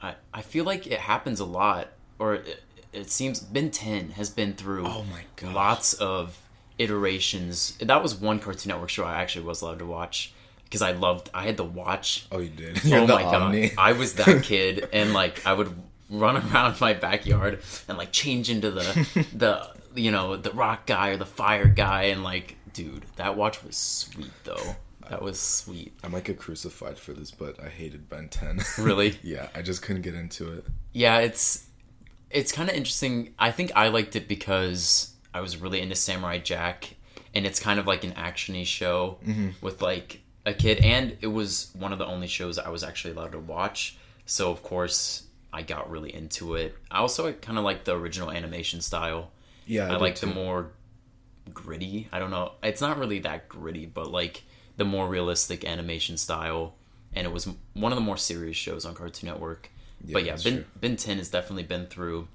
I, 0.01 0.15
I 0.33 0.41
feel 0.41 0.63
like 0.65 0.87
it 0.87 0.99
happens 0.99 1.39
a 1.39 1.45
lot, 1.45 1.89
or 2.19 2.35
it, 2.35 2.63
it 2.93 3.09
seems 3.11 3.39
Ben 3.39 3.69
10 3.71 4.11
has 4.11 4.29
been 4.29 4.53
through 4.53 4.85
Oh 4.87 5.03
my 5.11 5.21
gosh. 5.35 5.53
lots 5.53 5.93
of 5.93 6.37
iterations. 6.77 7.77
That 7.77 8.01
was 8.03 8.15
one 8.15 8.39
Cartoon 8.39 8.69
Network 8.69 8.89
show 8.89 9.03
I 9.05 9.21
actually 9.21 9.45
was 9.45 9.61
allowed 9.61 9.79
to 9.79 9.85
watch 9.85 10.33
because 10.63 10.81
I 10.81 10.91
loved. 10.91 11.29
I 11.33 11.43
had 11.45 11.57
to 11.57 11.63
watch. 11.63 12.25
Oh, 12.31 12.39
you 12.39 12.49
did. 12.49 12.77
Oh 12.77 12.81
You're 12.87 12.99
oh 12.99 13.07
the 13.07 13.13
my 13.15 13.23
Omni. 13.23 13.69
god! 13.69 13.75
I 13.77 13.91
was 13.93 14.13
that 14.15 14.43
kid, 14.43 14.87
and 14.93 15.13
like 15.13 15.45
I 15.45 15.53
would 15.53 15.73
run 16.09 16.37
around 16.37 16.79
my 16.81 16.93
backyard 16.93 17.61
and 17.87 17.97
like 17.97 18.11
change 18.11 18.49
into 18.49 18.71
the 18.71 19.25
the 19.35 19.69
you 19.95 20.11
know 20.11 20.35
the 20.37 20.51
rock 20.51 20.85
guy 20.85 21.09
or 21.09 21.17
the 21.17 21.25
fire 21.25 21.67
guy, 21.67 22.03
and 22.03 22.23
like 22.23 22.55
dude, 22.73 23.05
that 23.17 23.35
watch 23.35 23.63
was 23.63 23.75
sweet 23.75 24.31
though. 24.43 24.75
That 25.09 25.21
was 25.21 25.39
sweet. 25.39 25.93
I 26.03 26.07
might 26.07 26.23
get 26.23 26.37
crucified 26.37 26.97
for 26.97 27.13
this, 27.13 27.31
but 27.31 27.61
I 27.63 27.69
hated 27.69 28.09
Ben 28.09 28.29
10. 28.29 28.59
Really? 28.79 29.17
yeah, 29.23 29.47
I 29.55 29.61
just 29.61 29.81
couldn't 29.81 30.03
get 30.03 30.13
into 30.15 30.51
it. 30.53 30.65
yeah 30.93 31.19
it's 31.19 31.67
it's 32.31 32.51
kind 32.51 32.69
of 32.69 32.75
interesting 32.75 33.33
i 33.39 33.51
think 33.51 33.71
i 33.75 33.87
liked 33.87 34.15
it 34.15 34.27
because 34.27 35.13
i 35.33 35.41
was 35.41 35.57
really 35.57 35.81
into 35.81 35.95
samurai 35.95 36.37
jack 36.37 36.95
and 37.33 37.45
it's 37.45 37.59
kind 37.59 37.79
of 37.79 37.87
like 37.87 38.03
an 38.03 38.11
actiony 38.11 38.65
show 38.65 39.17
mm-hmm. 39.25 39.49
with 39.61 39.81
like 39.81 40.21
a 40.45 40.53
kid 40.53 40.79
and 40.79 41.17
it 41.21 41.27
was 41.27 41.71
one 41.73 41.91
of 41.91 41.99
the 41.99 42.05
only 42.05 42.27
shows 42.27 42.57
i 42.59 42.69
was 42.69 42.83
actually 42.83 43.13
allowed 43.13 43.31
to 43.31 43.39
watch 43.39 43.97
so 44.25 44.51
of 44.51 44.63
course 44.63 45.23
i 45.51 45.61
got 45.61 45.89
really 45.89 46.13
into 46.13 46.55
it 46.55 46.75
i 46.91 46.97
also 46.99 47.31
kind 47.33 47.57
of 47.57 47.63
like 47.63 47.83
the 47.83 47.95
original 47.95 48.31
animation 48.31 48.81
style 48.81 49.31
Yeah, 49.65 49.87
i, 49.87 49.89
did 49.91 50.01
like 50.01 50.19
the 50.19 50.27
more 50.27 50.71
gritty 51.53 52.07
i 52.11 52.19
don't 52.19 52.31
know 52.31 52.53
it's 52.61 52.81
not 52.81 52.97
really 52.97 53.19
that 53.19 53.49
gritty 53.49 53.85
but 53.85 54.11
like 54.11 54.43
the 54.79 54.85
more 54.85 55.07
realistic 55.07 55.63
animation 55.63 56.17
style 56.17 56.73
and 57.13 57.25
it 57.27 57.31
was 57.33 57.47
one 57.73 57.91
of 57.91 57.97
the 57.97 58.03
more 58.09 58.17
serious 58.17 58.57
shows 58.57 58.85
on 58.85 58.93
cartoon 58.95 59.29
network 59.29 59.69
but 60.11 60.23
yeah 60.23 60.35
ben, 60.43 60.53
true. 60.53 60.65
ben 60.81 60.95
10 60.95 61.17
has 61.17 61.29
definitely 61.29 61.63
been 61.63 61.85
through 61.87 62.27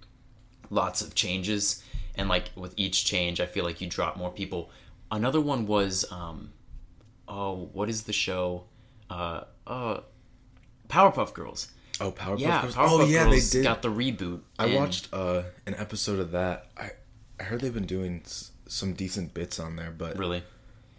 lots 0.70 1.00
of 1.02 1.14
changes 1.14 1.82
and 2.14 2.28
like 2.28 2.50
with 2.56 2.74
each 2.76 3.04
change 3.04 3.40
i 3.40 3.46
feel 3.46 3.64
like 3.64 3.80
you 3.80 3.86
drop 3.88 4.16
more 4.16 4.30
people 4.30 4.70
another 5.10 5.40
one 5.40 5.66
was 5.66 6.04
um 6.12 6.50
oh 7.28 7.70
what 7.72 7.88
is 7.88 8.02
the 8.04 8.12
show 8.12 8.64
uh 9.10 9.40
uh 9.66 10.00
powerpuff 10.88 11.32
girls 11.34 11.68
Oh, 12.00 12.10
Powerpuff 12.10 12.40
yeah 12.40 12.62
Girls? 12.62 12.74
powerpuff 12.74 12.88
oh, 12.90 13.04
yeah, 13.06 13.24
girls 13.24 13.50
they 13.52 13.58
did. 13.58 13.62
got 13.64 13.82
the 13.82 13.88
reboot 13.88 14.40
I 14.58 14.64
and- 14.66 14.74
watched 14.74 15.08
uh, 15.12 15.42
an 15.64 15.76
episode 15.78 16.18
of 16.18 16.32
that. 16.32 16.66
I 16.76 16.90
I 17.38 17.44
heard 17.44 17.60
they've 17.60 17.72
been 17.72 17.86
doing 17.86 18.22
s- 18.24 18.50
some 18.66 18.94
decent 18.94 19.32
bits 19.32 19.60
on 19.60 19.76
there, 19.76 19.92
but 19.96 20.18
really 20.18 20.42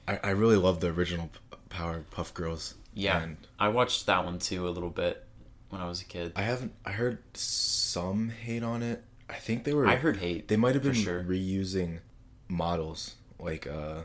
I, 0.07 0.19
I 0.23 0.29
really 0.31 0.57
love 0.57 0.79
the 0.79 0.87
original 0.89 1.29
Powerpuff 1.69 2.33
Girls. 2.33 2.75
yeah 2.93 3.21
and 3.23 3.37
i 3.59 3.67
watched 3.67 4.05
that 4.05 4.23
one 4.23 4.39
too 4.39 4.67
a 4.67 4.71
little 4.71 4.89
bit 4.89 5.23
when 5.69 5.81
i 5.81 5.87
was 5.87 6.01
a 6.01 6.05
kid 6.05 6.31
I 6.35 6.43
haven't. 6.43 6.73
I 6.85 6.91
heard 6.91 7.17
some 7.37 8.29
hate 8.29 8.63
on 8.63 8.81
it. 8.83 9.03
I 9.29 9.35
think 9.35 9.63
they 9.63 9.73
were. 9.73 9.87
i 9.87 9.95
heard 9.95 10.17
hate 10.17 10.47
they 10.47 10.55
might 10.57 10.75
have 10.75 10.83
been 10.83 10.93
sure. 10.93 11.23
reusing 11.23 11.99
models, 12.47 13.15
like 13.39 13.65
uh, 13.67 14.01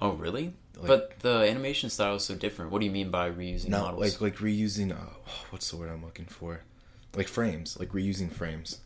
oh 0.00 0.12
really 0.12 0.52
Like- 0.76 0.86
but 0.86 1.18
the 1.20 1.48
animation 1.48 1.88
style 1.90 2.16
is 2.16 2.24
so 2.24 2.34
different 2.34 2.70
what 2.70 2.80
do 2.80 2.86
you 2.86 2.92
mean 2.92 3.10
by 3.10 3.30
reusing 3.30 3.68
not 3.70 3.84
models 3.94 4.00
like 4.00 4.20
like 4.20 4.36
reusing. 4.36 4.92
Uh, 4.92 5.10
what's 5.50 5.70
the 5.70 5.76
word 5.76 5.90
I'm 5.90 6.04
looking 6.04 6.26
for? 6.26 6.60
Like 7.16 7.28
frames, 7.28 7.78
like 7.78 7.90
reusing 7.90 8.30
frames, 8.32 8.80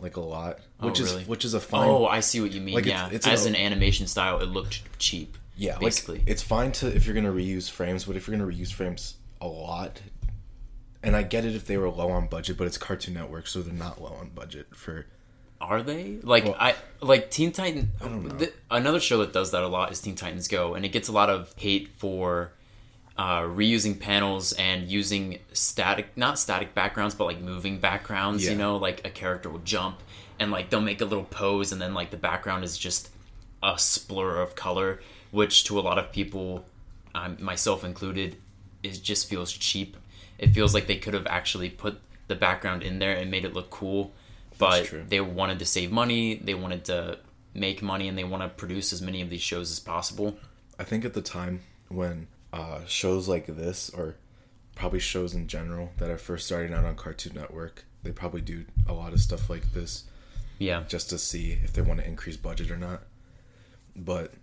like 0.00 0.16
a 0.16 0.20
lot, 0.20 0.58
Oh, 0.80 0.86
which 0.86 1.00
really? 1.00 1.22
is 1.22 1.28
which 1.28 1.44
is 1.44 1.54
a 1.54 1.60
fine. 1.60 1.88
oh 1.88 2.06
i 2.06 2.20
see 2.20 2.40
what 2.40 2.52
you 2.52 2.60
mean 2.60 2.74
Like, 2.76 2.86
it's- 2.86 3.00
yeah 3.10 3.14
it's 3.14 3.26
as 3.26 3.46
an- 3.46 3.54
an 3.54 3.60
animation 3.60 4.06
style 4.06 4.38
it 4.40 4.46
looked 4.48 4.82
cheap 4.98 5.36
Yeah, 5.58 5.72
like, 5.72 5.80
basically 5.80 6.22
it's 6.26 6.42
fine 6.42 6.72
to 6.72 6.86
if 6.94 7.04
you're 7.04 7.14
gonna 7.14 7.32
reuse 7.32 7.68
frames, 7.68 8.04
but 8.04 8.16
if 8.16 8.26
you're 8.28 8.36
gonna 8.36 8.50
reuse 8.50 8.72
frames 8.72 9.16
a 9.40 9.46
lot, 9.48 10.00
and 11.02 11.16
I 11.16 11.22
get 11.24 11.44
it 11.44 11.54
if 11.54 11.66
they 11.66 11.76
were 11.76 11.90
low 11.90 12.10
on 12.10 12.28
budget, 12.28 12.56
but 12.56 12.66
it's 12.66 12.78
Cartoon 12.78 13.14
Network, 13.14 13.46
so 13.48 13.60
they're 13.62 13.74
not 13.74 14.00
low 14.00 14.12
on 14.14 14.30
budget 14.30 14.68
for. 14.74 15.06
Are 15.60 15.82
they 15.82 16.18
like 16.22 16.44
Well- 16.44 16.56
I 16.58 16.76
like 17.00 17.30
Teen 17.32 17.50
Titan? 17.50 17.90
don't 18.00 18.24
know. 18.28 18.36
th- 18.36 18.54
another 18.70 19.00
show 19.00 19.18
that 19.18 19.32
does 19.32 19.50
that 19.50 19.64
a 19.64 19.66
lot 19.68 19.90
is 19.90 20.00
Teen 20.00 20.14
Titans 20.14 20.46
Go, 20.46 20.74
and 20.74 20.84
it 20.84 20.90
gets 20.90 21.08
a 21.08 21.12
lot 21.12 21.28
of 21.28 21.52
hate 21.56 21.88
for 21.96 22.52
uh, 23.16 23.40
reusing 23.42 23.98
panels 23.98 24.52
and 24.52 24.88
using 24.88 25.40
static, 25.52 26.16
not 26.16 26.38
static 26.38 26.72
backgrounds, 26.72 27.16
but 27.16 27.24
like 27.24 27.40
moving 27.40 27.78
backgrounds. 27.80 28.44
You 28.48 28.54
know, 28.54 28.76
like 28.76 29.04
a 29.04 29.10
character 29.10 29.50
will 29.50 29.58
jump 29.64 29.98
and 30.38 30.52
like 30.52 30.70
they'll 30.70 30.80
make 30.80 31.00
a 31.00 31.04
little 31.04 31.24
pose, 31.24 31.72
and 31.72 31.82
then 31.82 31.94
like 31.94 32.12
the 32.12 32.16
background 32.16 32.62
is 32.62 32.78
just 32.78 33.10
a 33.60 33.72
splur 33.72 34.40
of 34.40 34.54
color, 34.54 35.00
which 35.30 35.64
to 35.64 35.78
a 35.78 35.82
lot 35.82 35.98
of 35.98 36.12
people, 36.12 36.64
um, 37.14 37.36
myself 37.40 37.84
included, 37.84 38.36
it 38.82 39.00
just 39.02 39.28
feels 39.28 39.52
cheap. 39.52 39.96
It 40.38 40.50
feels 40.50 40.72
like 40.74 40.86
they 40.86 40.96
could 40.96 41.14
have 41.14 41.26
actually 41.26 41.70
put 41.70 42.00
the 42.28 42.36
background 42.36 42.82
in 42.82 42.98
there 42.98 43.16
and 43.16 43.30
made 43.30 43.44
it 43.44 43.54
look 43.54 43.70
cool, 43.70 44.12
but 44.58 44.92
they 45.08 45.20
wanted 45.20 45.58
to 45.58 45.64
save 45.66 45.90
money. 45.90 46.36
They 46.36 46.54
wanted 46.54 46.84
to 46.86 47.18
make 47.54 47.82
money, 47.82 48.06
and 48.08 48.16
they 48.16 48.24
want 48.24 48.42
to 48.42 48.48
produce 48.48 48.92
as 48.92 49.02
many 49.02 49.20
of 49.22 49.30
these 49.30 49.40
shows 49.40 49.70
as 49.70 49.80
possible. 49.80 50.38
I 50.78 50.84
think 50.84 51.04
at 51.04 51.14
the 51.14 51.22
time 51.22 51.60
when 51.88 52.28
uh, 52.52 52.80
shows 52.86 53.28
like 53.28 53.46
this, 53.46 53.90
or 53.90 54.16
probably 54.76 55.00
shows 55.00 55.34
in 55.34 55.48
general 55.48 55.90
that 55.98 56.08
are 56.10 56.18
first 56.18 56.46
starting 56.46 56.72
out 56.72 56.84
on 56.84 56.94
Cartoon 56.94 57.34
Network, 57.34 57.84
they 58.04 58.12
probably 58.12 58.40
do 58.40 58.64
a 58.86 58.92
lot 58.92 59.12
of 59.12 59.20
stuff 59.20 59.50
like 59.50 59.72
this 59.72 60.04
Yeah. 60.60 60.84
just 60.86 61.10
to 61.10 61.18
see 61.18 61.58
if 61.64 61.72
they 61.72 61.82
want 61.82 61.98
to 61.98 62.06
increase 62.06 62.36
budget 62.36 62.70
or 62.70 62.76
not. 62.76 63.02
But 63.96 64.34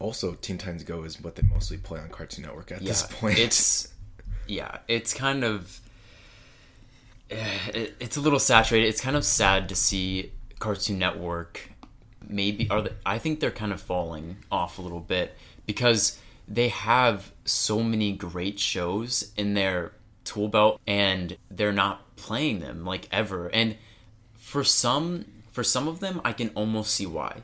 also, 0.00 0.34
Teen 0.34 0.58
Titans 0.58 0.84
Go 0.84 1.04
is 1.04 1.20
what 1.20 1.36
they 1.36 1.42
mostly 1.42 1.76
play 1.76 2.00
on 2.00 2.08
Cartoon 2.08 2.44
Network 2.44 2.72
at 2.72 2.80
this 2.80 3.02
point. 3.04 3.38
It's 3.38 3.88
yeah, 4.46 4.78
it's 4.88 5.14
kind 5.14 5.44
of 5.44 5.80
eh, 7.30 7.58
it, 7.72 7.94
it's 8.00 8.16
a 8.16 8.20
little 8.20 8.38
saturated. 8.38 8.88
It's 8.88 9.00
kind 9.00 9.16
of 9.16 9.24
sad 9.24 9.68
to 9.68 9.76
see 9.76 10.32
Cartoon 10.58 10.98
Network 10.98 11.70
maybe 12.26 12.68
are 12.70 12.82
the, 12.82 12.92
I 13.04 13.18
think 13.18 13.40
they're 13.40 13.50
kind 13.50 13.72
of 13.72 13.80
falling 13.80 14.38
off 14.50 14.78
a 14.78 14.82
little 14.82 15.00
bit 15.00 15.36
because 15.66 16.18
they 16.48 16.68
have 16.68 17.32
so 17.44 17.82
many 17.82 18.12
great 18.12 18.58
shows 18.58 19.32
in 19.36 19.54
their 19.54 19.92
tool 20.24 20.48
belt 20.48 20.80
and 20.86 21.36
they're 21.50 21.72
not 21.72 22.16
playing 22.16 22.60
them 22.60 22.84
like 22.84 23.08
ever. 23.12 23.48
And 23.48 23.76
for 24.34 24.64
some 24.64 25.26
for 25.50 25.62
some 25.62 25.86
of 25.86 26.00
them 26.00 26.20
I 26.24 26.32
can 26.32 26.50
almost 26.54 26.94
see 26.94 27.06
why 27.06 27.42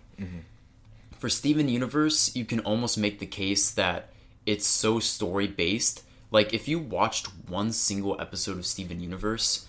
for 1.21 1.29
Steven 1.29 1.69
Universe, 1.69 2.35
you 2.35 2.47
can 2.47 2.61
almost 2.61 2.97
make 2.97 3.19
the 3.19 3.27
case 3.27 3.71
that 3.71 4.09
it's 4.47 4.67
so 4.67 4.99
story 4.99 5.47
based. 5.47 6.03
Like 6.31 6.55
if 6.55 6.67
you 6.67 6.79
watched 6.79 7.27
one 7.47 7.73
single 7.73 8.19
episode 8.19 8.57
of 8.57 8.65
Steven 8.65 9.01
Universe, 9.01 9.67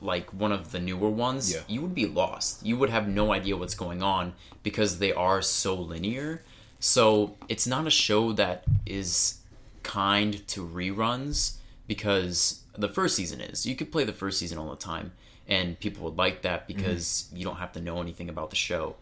like 0.00 0.32
one 0.32 0.52
of 0.52 0.70
the 0.70 0.78
newer 0.78 1.10
ones, 1.10 1.52
Yeah. 1.52 1.62
you 1.66 1.82
would 1.82 1.94
be 1.94 2.06
lost. 2.06 2.64
You 2.64 2.76
would 2.78 2.90
have 2.90 3.08
no 3.08 3.32
idea 3.32 3.56
what's 3.56 3.74
going 3.74 4.02
on 4.02 4.34
because 4.62 4.98
they 4.98 5.12
are 5.12 5.42
so 5.42 5.74
linear. 5.74 6.44
So 6.78 7.36
it's 7.48 7.66
not 7.66 7.88
a 7.88 7.90
show 7.90 8.32
that 8.32 8.64
is 8.86 9.38
kind 9.82 10.46
to 10.48 10.64
reruns 10.64 11.56
because 11.88 12.62
the 12.78 12.88
first 12.88 13.16
season 13.16 13.40
is. 13.40 13.66
You 13.66 13.74
could 13.74 13.90
play 13.90 14.04
the 14.04 14.12
first 14.12 14.38
season 14.38 14.58
all 14.58 14.70
the 14.70 14.76
time 14.76 15.12
and 15.48 15.78
people 15.80 16.04
would 16.04 16.16
like 16.16 16.42
that 16.42 16.68
mm-hmm. 16.68 16.78
because 16.78 17.28
you 17.34 17.44
don't 17.44 17.56
have 17.56 17.72
to 17.72 17.80
know 17.80 18.00
anything 18.00 18.28
about 18.28 18.50
the 18.50 18.56
show 18.56 18.94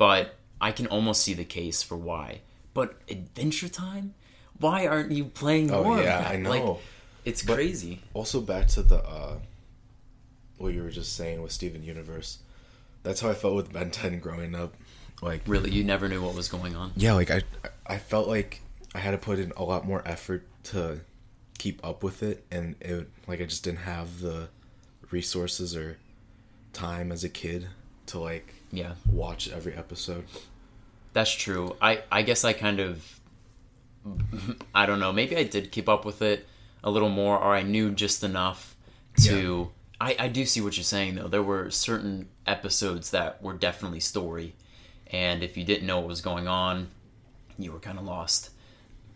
but 0.00 0.36
I 0.60 0.72
can 0.72 0.86
almost 0.86 1.22
see 1.22 1.34
the 1.34 1.44
case 1.44 1.82
for 1.82 1.96
why. 1.96 2.40
But 2.74 2.96
Adventure 3.08 3.68
Time, 3.68 4.14
why 4.58 4.86
aren't 4.86 5.12
you 5.12 5.24
playing 5.24 5.70
Oh, 5.70 5.82
more? 5.84 5.98
of 5.98 6.04
yeah, 6.04 6.20
that? 6.22 6.30
I 6.32 6.36
know. 6.36 6.50
Like, 6.50 6.78
it's 7.24 7.42
But- 7.42 7.54
crazy. 7.54 8.00
also 8.14 8.40
back 8.40 8.68
to 8.68 8.82
the 8.82 8.98
uh, 9.04 9.38
what 10.58 10.74
you 10.74 10.82
were 10.82 10.90
just 10.90 11.14
saying 11.16 11.42
with 11.42 11.52
Steven 11.52 11.82
Universe. 11.82 12.38
That's 13.02 13.20
how 13.20 13.30
I 13.30 13.34
felt 13.34 13.54
with 13.54 13.72
Ben 13.72 13.90
10 13.90 14.20
growing 14.20 14.54
up. 14.54 14.74
Like 15.22 15.42
Really, 15.46 15.70
you 15.70 15.84
never 15.84 16.08
knew 16.08 16.22
what 16.22 16.34
was 16.34 16.48
going 16.48 16.74
on. 16.76 16.92
yeah, 16.96 17.12
like 17.12 17.30
I 17.30 17.42
I 17.86 17.98
felt 17.98 18.26
like 18.28 18.62
I 18.94 18.98
had 19.00 19.10
to 19.12 19.18
put 19.18 19.38
in 19.38 19.52
a 19.56 19.62
lot 19.62 19.86
more 19.86 20.02
effort 20.06 20.46
to 20.64 21.00
keep 21.58 21.84
up 21.84 22.02
with 22.02 22.22
it, 22.22 22.44
and 22.50 22.74
it 22.80 23.08
like 23.26 23.40
I 23.40 23.44
just 23.44 23.62
didn't 23.64 23.80
have 23.80 24.20
the 24.20 24.48
resources 25.10 25.76
or 25.76 25.98
time 26.72 27.12
as 27.12 27.22
a 27.24 27.28
kid 27.28 27.68
to 28.06 28.18
like 28.18 28.54
Yeah, 28.72 28.94
watch 29.10 29.48
every 29.50 29.74
episode. 29.74 30.24
That's 31.12 31.32
true. 31.32 31.76
I 31.80 32.02
I 32.10 32.22
guess 32.22 32.44
I 32.44 32.52
kind 32.52 32.80
of 32.80 33.20
I 34.74 34.86
don't 34.86 35.00
know. 35.00 35.12
Maybe 35.12 35.36
I 35.36 35.44
did 35.44 35.72
keep 35.72 35.88
up 35.88 36.04
with 36.04 36.22
it 36.22 36.46
a 36.82 36.90
little 36.90 37.08
more, 37.08 37.38
or 37.38 37.54
I 37.54 37.62
knew 37.62 37.90
just 37.90 38.24
enough 38.24 38.76
to. 39.24 39.70
I, 40.00 40.16
I 40.18 40.28
do 40.28 40.46
see 40.46 40.62
what 40.62 40.78
you're 40.78 40.84
saying 40.84 41.16
though. 41.16 41.28
There 41.28 41.42
were 41.42 41.70
certain 41.70 42.28
episodes 42.46 43.10
that 43.10 43.42
were 43.42 43.52
definitely 43.52 44.00
story, 44.00 44.54
and 45.08 45.42
if 45.42 45.56
you 45.56 45.64
didn't 45.64 45.86
know 45.86 45.98
what 45.98 46.08
was 46.08 46.22
going 46.22 46.48
on, 46.48 46.88
you 47.58 47.72
were 47.72 47.80
kind 47.80 47.98
of 47.98 48.04
lost. 48.04 48.50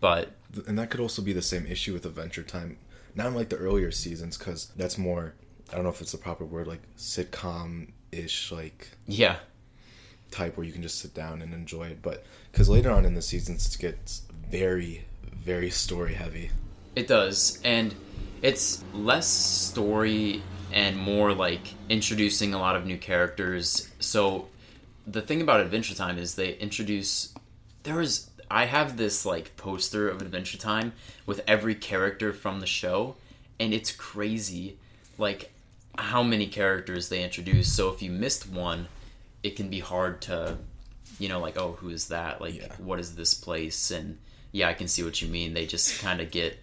But 0.01 0.33
and 0.67 0.79
that 0.79 0.91
could 0.91 1.01
also 1.01 1.23
be 1.23 1.33
the 1.33 1.43
same 1.43 1.67
issue 1.67 1.95
with 1.95 2.05
Adventure 2.05 2.43
Time. 2.43 2.77
Not 3.15 3.29
in 3.29 3.35
like 3.35 3.49
the 3.49 3.57
earlier 3.57 3.91
seasons, 3.91 4.37
because 4.37 4.67
that's 4.77 4.99
more. 4.99 5.35
I 5.73 5.77
don't 5.77 5.85
know 5.85 5.91
if 5.91 6.03
it's 6.03 6.13
the 6.13 6.19
proper 6.19 6.45
word, 6.45 6.67
like 6.67 6.83
sitcom 6.99 7.93
ish, 8.13 8.53
like 8.53 8.91
yeah, 9.07 9.37
type 10.35 10.57
where 10.57 10.67
you 10.67 10.73
can 10.73 10.83
just 10.83 10.99
sit 10.99 11.15
down 11.15 11.41
and 11.41 11.55
enjoy 11.55 11.89
it. 11.89 12.03
But 12.03 12.25
because 12.51 12.69
later 12.69 12.91
on 12.91 13.05
in 13.05 13.15
the 13.15 13.23
seasons, 13.23 13.75
it 13.75 13.81
gets 13.81 14.23
very, 14.51 15.05
very 15.33 15.71
story 15.71 16.15
heavy. 16.15 16.51
It 16.97 17.09
does, 17.09 17.61
and 17.65 17.95
it's 18.43 18.85
less 18.93 19.27
story 19.27 20.43
and 20.73 20.99
more 20.99 21.33
like 21.33 21.63
introducing 21.89 22.53
a 22.53 22.59
lot 22.59 22.77
of 22.77 22.85
new 22.85 22.99
characters. 22.99 23.91
So 24.01 24.49
the 25.07 25.23
thing 25.23 25.41
about 25.41 25.61
Adventure 25.61 25.95
Time 25.95 26.19
is 26.19 26.35
they 26.35 26.55
introduce 26.55 27.33
there 27.85 28.01
is 28.01 28.31
I 28.51 28.67
have 28.67 28.97
this 28.97 29.25
like 29.25 29.57
poster 29.57 30.09
of 30.09 30.21
Adventure 30.21 30.59
Time 30.59 30.93
with 31.27 31.43
every 31.47 31.75
character 31.75 32.33
from 32.33 32.61
the 32.61 32.67
show 32.67 33.17
and 33.59 33.73
it's 33.73 33.93
crazy 33.93 34.77
like 35.19 35.53
how 35.97 36.23
many 36.23 36.47
characters 36.47 37.09
they 37.09 37.23
introduce. 37.23 37.73
So 37.73 37.89
if 37.91 38.03
you 38.03 38.11
missed 38.11 38.49
one, 38.49 38.89
it 39.45 39.55
can 39.57 39.69
be 39.69 39.79
hard 39.79 40.21
to 40.23 40.59
you 41.21 41.29
know 41.29 41.39
like 41.39 41.57
oh 41.57 41.73
who 41.79 41.91
is 41.91 42.09
that? 42.09 42.41
Like 42.41 42.57
Yeah. 42.57 42.73
what 42.79 42.99
is 42.99 43.15
this 43.15 43.35
place? 43.35 43.91
And 43.93 44.19
yeah, 44.51 44.69
I 44.69 44.75
can 44.75 44.89
see 44.89 45.03
what 45.05 45.21
you 45.23 45.29
mean. 45.29 45.55
They 45.55 45.67
just 45.67 46.01
kind 46.01 46.21
of 46.21 46.31
get 46.31 46.59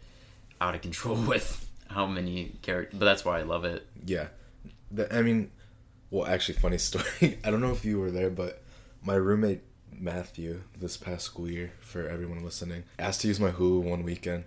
out 0.59 0.75
of 0.75 0.81
control 0.81 1.15
with 1.33 1.69
how 1.89 2.05
many 2.05 2.53
characters, 2.61 2.97
but 2.99 3.05
that's 3.05 3.23
why 3.25 3.39
I 3.39 3.43
love 3.43 3.63
it. 3.65 3.85
Yeah, 4.05 4.27
the, 4.89 5.13
I 5.15 5.21
mean, 5.21 5.51
well, 6.09 6.25
actually, 6.25 6.55
funny 6.57 6.77
story. 6.89 7.37
I 7.43 7.51
don't 7.51 7.61
know 7.61 7.71
if 7.71 7.83
you 7.85 7.99
were 7.99 8.11
there, 8.11 8.29
but 8.29 8.61
my 9.03 9.15
roommate 9.15 9.61
Matthew 9.93 10.61
this 10.79 10.97
past 10.97 11.25
school 11.25 11.49
year, 11.49 11.73
for 11.81 12.07
everyone 12.07 12.43
listening, 12.43 12.83
asked 12.97 13.21
to 13.21 13.27
use 13.27 13.39
my 13.39 13.51
Hulu 13.51 13.81
one 13.83 14.03
weekend, 14.03 14.45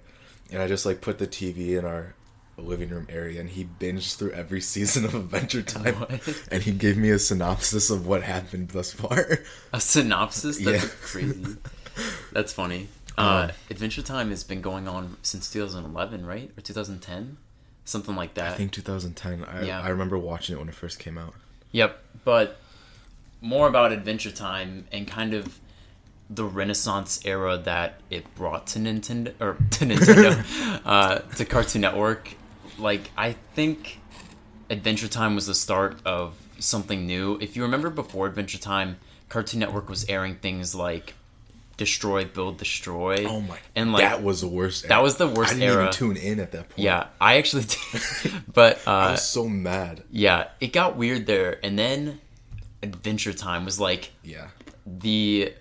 and 0.50 0.60
I 0.62 0.66
just 0.68 0.84
like 0.86 1.00
put 1.00 1.18
the 1.18 1.26
TV 1.26 1.78
in 1.78 1.84
our 1.84 2.14
living 2.62 2.88
room 2.90 3.06
area, 3.08 3.40
and 3.40 3.50
he 3.50 3.64
binged 3.80 4.16
through 4.16 4.32
every 4.32 4.60
season 4.72 5.04
of 5.04 5.14
Adventure 5.14 5.62
Time, 5.62 5.94
What? 5.94 6.44
and 6.50 6.62
he 6.62 6.72
gave 6.72 6.96
me 6.96 7.10
a 7.10 7.18
synopsis 7.18 7.90
of 7.90 8.06
what 8.06 8.22
happened 8.22 8.68
thus 8.70 8.92
far. 8.92 9.38
A 9.72 9.80
synopsis? 9.80 10.58
That's 10.58 10.84
Yeah. 10.84 10.90
crazy. 11.02 11.56
That's 12.32 12.52
funny. 12.52 12.88
Uh, 13.16 13.52
Adventure 13.70 14.02
Time 14.02 14.30
has 14.30 14.42
been 14.42 14.60
going 14.60 14.88
on 14.88 15.16
since 15.22 15.48
2011, 15.48 16.26
right? 16.26 16.50
Or 16.58 16.60
2010? 16.60 17.36
Something 17.84 18.16
like 18.16 18.34
that. 18.34 18.54
I 18.54 18.56
think 18.56 18.72
2010. 18.72 19.44
I, 19.44 19.62
Yeah. 19.66 19.80
I 19.80 19.90
remember 19.90 20.18
watching 20.18 20.56
it 20.56 20.58
when 20.58 20.68
it 20.68 20.74
first 20.74 20.98
came 20.98 21.16
out. 21.16 21.32
Yep, 21.70 21.96
but 22.24 22.56
more 23.40 23.68
about 23.68 23.92
Adventure 23.92 24.32
Time 24.32 24.88
and 24.90 25.06
kind 25.06 25.32
of 25.32 25.60
the 26.28 26.44
Renaissance 26.44 27.20
era 27.24 27.56
that 27.56 28.00
it 28.10 28.34
brought 28.34 28.66
to 28.68 28.80
Nintendo 28.80 29.32
or 29.40 29.58
to 29.70 29.84
Nintendo, 29.84 30.80
uh, 30.84 31.18
to 31.36 31.44
Cartoon 31.44 31.82
Network. 31.82 32.34
Like 32.78 33.10
I 33.16 33.32
think 33.54 34.00
Adventure 34.70 35.08
Time 35.08 35.34
was 35.34 35.46
the 35.46 35.54
start 35.54 35.98
of 36.04 36.34
something 36.58 37.06
new. 37.06 37.38
If 37.40 37.56
you 37.56 37.62
remember 37.62 37.90
before 37.90 38.26
Adventure 38.26 38.58
Time, 38.58 38.98
Cartoon 39.28 39.60
Network 39.60 39.88
was 39.88 40.08
airing 40.08 40.36
things 40.36 40.74
like 40.74 41.14
Destroy, 41.76 42.24
Build, 42.24 42.58
Destroy. 42.58 43.26
Oh 43.26 43.40
my! 43.40 43.58
And 43.74 43.92
like 43.92 44.02
that 44.02 44.22
was 44.22 44.40
the 44.40 44.48
worst. 44.48 44.88
that 44.88 45.02
was 45.02 45.16
the 45.16 45.26
worst 45.28 45.52
I 45.52 45.54
didn't 45.58 45.70
era. 45.70 45.82
even 45.82 45.92
tune 45.92 46.16
in 46.16 46.38
at 46.40 46.52
that 46.52 46.68
point. 46.68 46.78
yeah, 46.78 47.08
I 47.20 47.36
actually 47.38 47.64
did, 47.64 48.32
but 48.52 48.78
uh, 48.86 48.90
I 48.90 49.10
was 49.12 49.26
so 49.28 49.48
mad. 49.48 50.02
yeah, 50.10 50.48
it 50.60 50.72
got 50.72 50.96
weird 50.96 51.26
there, 51.26 51.58
and 51.64 51.76
then 51.78 52.20
Adventure 52.82 53.32
Time 53.32 53.64
was 53.64 53.80
like 53.80 54.12
Yeah. 54.22 54.48
the 54.86 55.52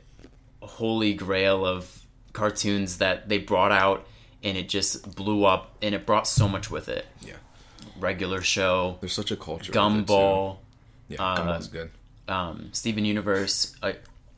holy 0.61 1.13
grail 1.15 1.65
of 1.65 2.05
cartoons 2.31 2.97
that 2.99 3.27
they 3.29 3.37
brought 3.39 3.71
out, 3.71 4.07
and 4.43 4.57
it 4.57 4.69
just 4.69 5.15
blew 5.15 5.45
up, 5.45 5.75
and 5.81 5.95
it 5.95 6.05
brought 6.05 6.27
so 6.27 6.47
much 6.47 6.69
with 6.69 6.89
it. 6.89 7.05
Yeah. 7.25 7.33
Regular 7.99 8.41
show, 8.41 8.97
There's 8.99 9.13
such 9.13 9.31
a 9.31 9.35
culture. 9.35 9.71
of 9.71 9.95
it, 9.95 10.07
too. 10.07 10.13
Gumball, 10.13 10.57
Yeah, 11.07 11.21
uh, 11.23 11.37
Gumball's 11.37 11.67
good. 11.67 11.91
um, 12.27 12.69
Steven 12.73 13.05
Universe. 13.05 13.75
A 13.83 13.95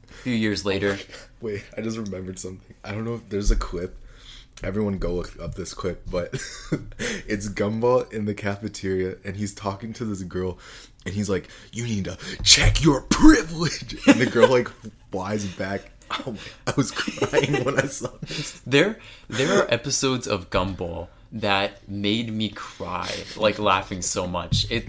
few 0.07 0.33
years 0.35 0.65
later, 0.65 0.97
Wait, 1.41 1.63
I 1.77 1.81
just 1.81 1.97
remembered 1.97 2.39
something. 2.39 2.75
I 2.83 2.91
don't 2.91 3.03
know 3.05 3.15
if 3.15 3.29
there's 3.29 3.51
a 3.51 3.55
clip. 3.55 3.97
Everyone 4.63 4.97
go 4.97 5.13
look 5.15 5.37
up 5.41 5.55
this 5.55 5.73
clip, 5.73 6.09
but 6.09 6.33
it's 7.27 7.49
Gumball 7.49 8.11
in 8.13 8.23
the 8.25 8.33
cafeteria 8.33 9.17
and 9.25 9.35
he's 9.35 9.53
talking 9.53 9.91
to 9.93 10.05
this 10.05 10.23
girl 10.23 10.57
and 11.05 11.13
he's 11.13 11.29
like, 11.29 11.49
You 11.73 11.83
need 11.83 12.05
to 12.05 12.17
check 12.41 12.81
your 12.83 13.01
privilege 13.01 13.97
and 14.07 14.19
the 14.19 14.25
girl 14.25 14.47
like 14.47 14.69
flies 15.11 15.45
back. 15.45 15.91
Oh 16.25 16.31
my 16.31 16.37
I 16.67 16.73
was 16.77 16.91
crying 16.91 17.63
when 17.63 17.79
I 17.79 17.87
saw 17.87 18.09
this. 18.21 18.61
there 18.65 18.99
there 19.27 19.59
are 19.59 19.73
episodes 19.73 20.27
of 20.27 20.49
Gumball 20.49 21.09
that 21.31 21.87
made 21.89 22.31
me 22.31 22.49
cry, 22.49 23.09
like 23.35 23.59
laughing 23.59 24.01
so 24.01 24.27
much. 24.27 24.69
It 24.71 24.85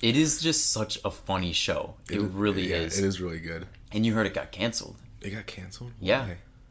it 0.00 0.16
is 0.16 0.40
just 0.40 0.70
such 0.72 0.98
a 1.04 1.10
funny 1.10 1.52
show. 1.52 1.94
It, 2.10 2.20
really 2.20 2.70
yeah, 2.70 2.76
is. 2.76 2.98
It 2.98 3.04
is 3.04 3.20
really 3.20 3.40
good. 3.40 3.66
And 3.92 4.06
you 4.06 4.14
heard 4.14 4.26
it 4.26 4.34
got 4.34 4.52
canceled. 4.52 4.96
It 5.20 5.30
got 5.30 5.46
canceled? 5.46 5.92
Yeah, 6.00 6.26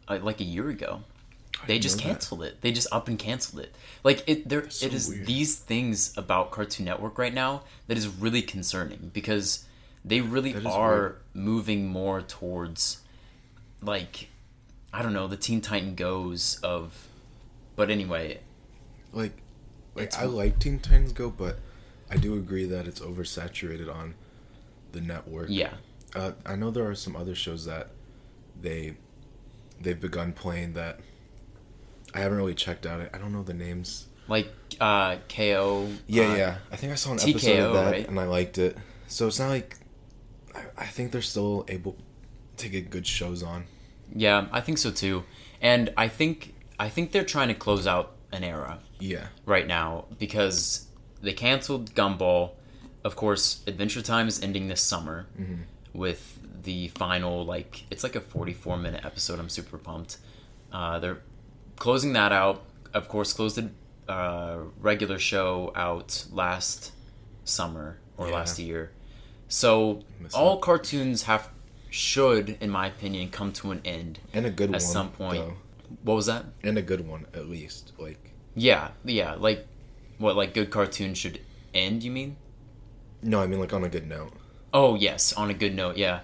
uh, 0.07 0.19
like 0.21 0.39
a 0.39 0.45
year 0.45 0.69
ago. 0.69 1.01
They 1.65 1.79
just 1.79 1.97
know 1.97 2.03
that. 2.03 2.09
canceled 2.09 2.43
it. 2.43 2.61
They 2.61 2.71
just 2.71 2.87
up 2.91 3.07
and 3.07 3.17
canceled 3.17 3.63
it. 3.63 3.75
Like 4.03 4.23
it, 4.27 4.47
there, 4.47 4.69
so 4.69 4.85
it 4.85 4.93
is 4.93 5.09
weird. 5.09 5.25
these 5.25 5.55
things 5.57 6.15
about 6.15 6.51
Cartoon 6.51 6.85
Network 6.85 7.17
right 7.17 7.33
now 7.33 7.63
that 7.87 7.97
is 7.97 8.07
really 8.07 8.43
concerning 8.43 9.09
because 9.13 9.65
they 10.05 10.21
really 10.21 10.55
are 10.65 11.01
weird. 11.01 11.15
moving 11.33 11.87
more 11.87 12.21
towards, 12.21 13.01
like, 13.81 14.29
I 14.93 15.01
don't 15.01 15.13
know, 15.13 15.27
the 15.27 15.37
Teen 15.37 15.61
Titan 15.61 15.95
Goes 15.95 16.59
of. 16.63 17.07
But 17.75 17.89
anyway, 17.89 18.39
Like, 19.13 19.33
like 19.95 20.15
I 20.15 20.25
like 20.25 20.59
Teen 20.59 20.79
Titans 20.79 21.13
Go, 21.13 21.29
but 21.29 21.59
I 22.09 22.17
do 22.17 22.35
agree 22.35 22.65
that 22.65 22.87
it's 22.87 22.99
oversaturated 22.99 23.93
on 23.93 24.15
the 24.91 25.01
network. 25.01 25.47
Yeah. 25.49 25.73
Uh, 26.15 26.31
I 26.45 26.55
know 26.55 26.71
there 26.71 26.89
are 26.89 26.95
some 26.95 27.15
other 27.15 27.35
shows 27.35 27.65
that 27.65 27.89
they 28.59 28.95
they've 29.79 29.99
begun 29.99 30.33
playing 30.33 30.73
that 30.73 30.99
I 32.13 32.19
haven't 32.19 32.37
really 32.37 32.55
checked 32.55 32.85
out. 32.85 33.01
I 33.13 33.17
don't 33.17 33.31
know 33.31 33.43
the 33.43 33.53
names. 33.53 34.07
Like 34.27 34.51
uh, 34.79 35.17
KO. 35.29 35.87
Yeah, 36.07 36.31
uh, 36.31 36.35
yeah. 36.35 36.57
I 36.71 36.75
think 36.75 36.91
I 36.91 36.95
saw 36.95 37.11
an 37.13 37.19
episode 37.19 37.59
of 37.59 37.73
that 37.73 37.91
right? 37.91 38.07
and 38.07 38.19
I 38.19 38.25
liked 38.25 38.57
it. 38.57 38.77
So 39.07 39.27
it's 39.27 39.39
not 39.39 39.49
like 39.49 39.77
I, 40.55 40.63
I 40.77 40.85
think 40.87 41.11
they're 41.11 41.21
still 41.21 41.65
able 41.67 41.97
to 42.57 42.69
get 42.69 42.89
good 42.89 43.05
shows 43.07 43.43
on. 43.43 43.65
Yeah, 44.15 44.47
I 44.51 44.61
think 44.61 44.77
so 44.77 44.91
too. 44.91 45.23
And 45.61 45.91
I 45.97 46.07
think 46.07 46.53
I 46.79 46.89
think 46.89 47.11
they're 47.11 47.23
trying 47.25 47.47
to 47.49 47.53
close 47.53 47.87
out 47.87 48.13
an 48.31 48.43
era 48.43 48.79
Yeah. 48.99 49.27
right 49.45 49.65
now 49.67 50.05
because 50.19 50.87
they 51.21 51.33
canceled 51.33 51.93
Gumball. 51.95 52.51
Of 53.03 53.15
course, 53.15 53.61
Adventure 53.67 54.01
Time 54.01 54.27
is 54.27 54.41
ending 54.41 54.67
this 54.67 54.81
summer 54.81 55.27
with 55.93 56.39
the 56.63 56.89
final 56.89 57.45
like 57.45 57.85
it's 57.89 58.03
like 58.03 58.15
a 58.15 58.21
44 58.21 58.77
minute 58.77 59.05
episode. 59.05 59.39
I'm 59.39 59.49
super 59.49 59.77
pumped. 59.77 60.17
Uh, 60.71 60.99
they're 60.99 61.21
closing 61.77 62.13
that 62.13 62.31
out. 62.31 62.63
Of 62.93 63.07
course, 63.07 63.33
closed 63.33 63.55
the 63.57 64.11
uh, 64.11 64.59
regular 64.79 65.19
show 65.19 65.71
out 65.75 66.25
last 66.31 66.91
summer 67.43 67.97
or 68.17 68.27
Yeah. 68.27 68.33
last 68.35 68.59
year. 68.59 68.91
So 69.47 70.03
all 70.33 70.57
cartoons 70.59 71.23
have 71.23 71.49
should, 71.89 72.57
in 72.61 72.69
my 72.69 72.87
opinion, 72.87 73.29
come 73.29 73.51
to 73.53 73.71
an 73.71 73.81
end 73.85 74.19
And 74.33 74.45
a 74.45 74.49
good 74.49 74.69
at 74.69 74.71
one 74.73 74.79
some 74.79 75.09
point. 75.11 75.37
though. 75.37 75.53
What 76.03 76.15
was 76.15 76.25
that? 76.25 76.45
And 76.63 76.77
a 76.77 76.81
good 76.81 77.07
one 77.07 77.25
at 77.33 77.47
least. 77.47 77.93
Like 77.97 78.33
Yeah, 78.55 78.89
yeah. 79.05 79.35
Like 79.35 79.65
what? 80.17 80.35
Like 80.35 80.53
good 80.53 80.69
cartoons 80.69 81.17
should 81.17 81.39
end? 81.73 82.03
You 82.03 82.11
mean? 82.11 82.35
no, 83.21 83.41
I 83.41 83.47
mean 83.47 83.59
like 83.59 83.73
on 83.73 83.83
a 83.83 83.89
good 83.89 84.07
note. 84.07 84.33
Oh 84.73 84.95
yes, 84.95 85.33
on 85.33 85.49
a 85.49 85.53
good 85.53 85.73
note. 85.75 85.97
Yeah, 85.97 86.19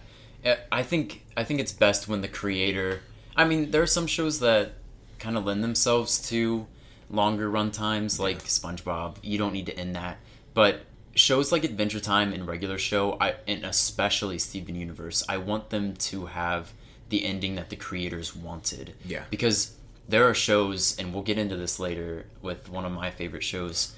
Uh, 0.45 0.55
I 0.71 0.83
think 0.83 1.25
I 1.37 1.43
think 1.43 1.59
it's 1.59 1.71
best 1.71 2.07
when 2.07 2.21
the 2.21 2.27
creator. 2.27 3.01
I 3.35 3.45
mean, 3.45 3.71
there 3.71 3.81
are 3.81 3.87
some 3.87 4.05
shows 4.05 4.39
that 4.41 4.73
kind 5.17 5.37
of 5.37 5.45
lend 5.45 5.63
themselves 5.63 6.21
to 6.29 6.67
longer 7.09 7.49
run 7.49 7.71
times, 7.71 8.19
like 8.19 8.43
SpongeBob. 8.43 9.17
You 9.23 9.37
don't 9.37 9.53
need 9.53 9.65
to 9.67 9.77
end 9.79 9.95
that, 9.95 10.17
but 10.53 10.81
shows 11.15 11.51
like 11.51 11.63
Adventure 11.63 11.99
Time 11.99 12.33
and 12.33 12.47
regular 12.47 12.77
show, 12.77 13.17
I 13.19 13.35
and 13.47 13.63
especially 13.63 14.39
Steven 14.39 14.75
Universe, 14.75 15.23
I 15.29 15.37
want 15.37 15.69
them 15.69 15.95
to 15.95 16.27
have 16.27 16.73
the 17.09 17.25
ending 17.25 17.55
that 17.55 17.69
the 17.69 17.75
creators 17.75 18.35
wanted. 18.35 18.95
Yeah. 19.05 19.23
because 19.29 19.75
there 20.07 20.27
are 20.27 20.33
shows, 20.33 20.97
and 20.97 21.13
we'll 21.13 21.23
get 21.23 21.37
into 21.37 21.55
this 21.55 21.79
later 21.79 22.25
with 22.41 22.69
one 22.69 22.85
of 22.85 22.91
my 22.91 23.09
favorite 23.09 23.43
shows 23.43 23.95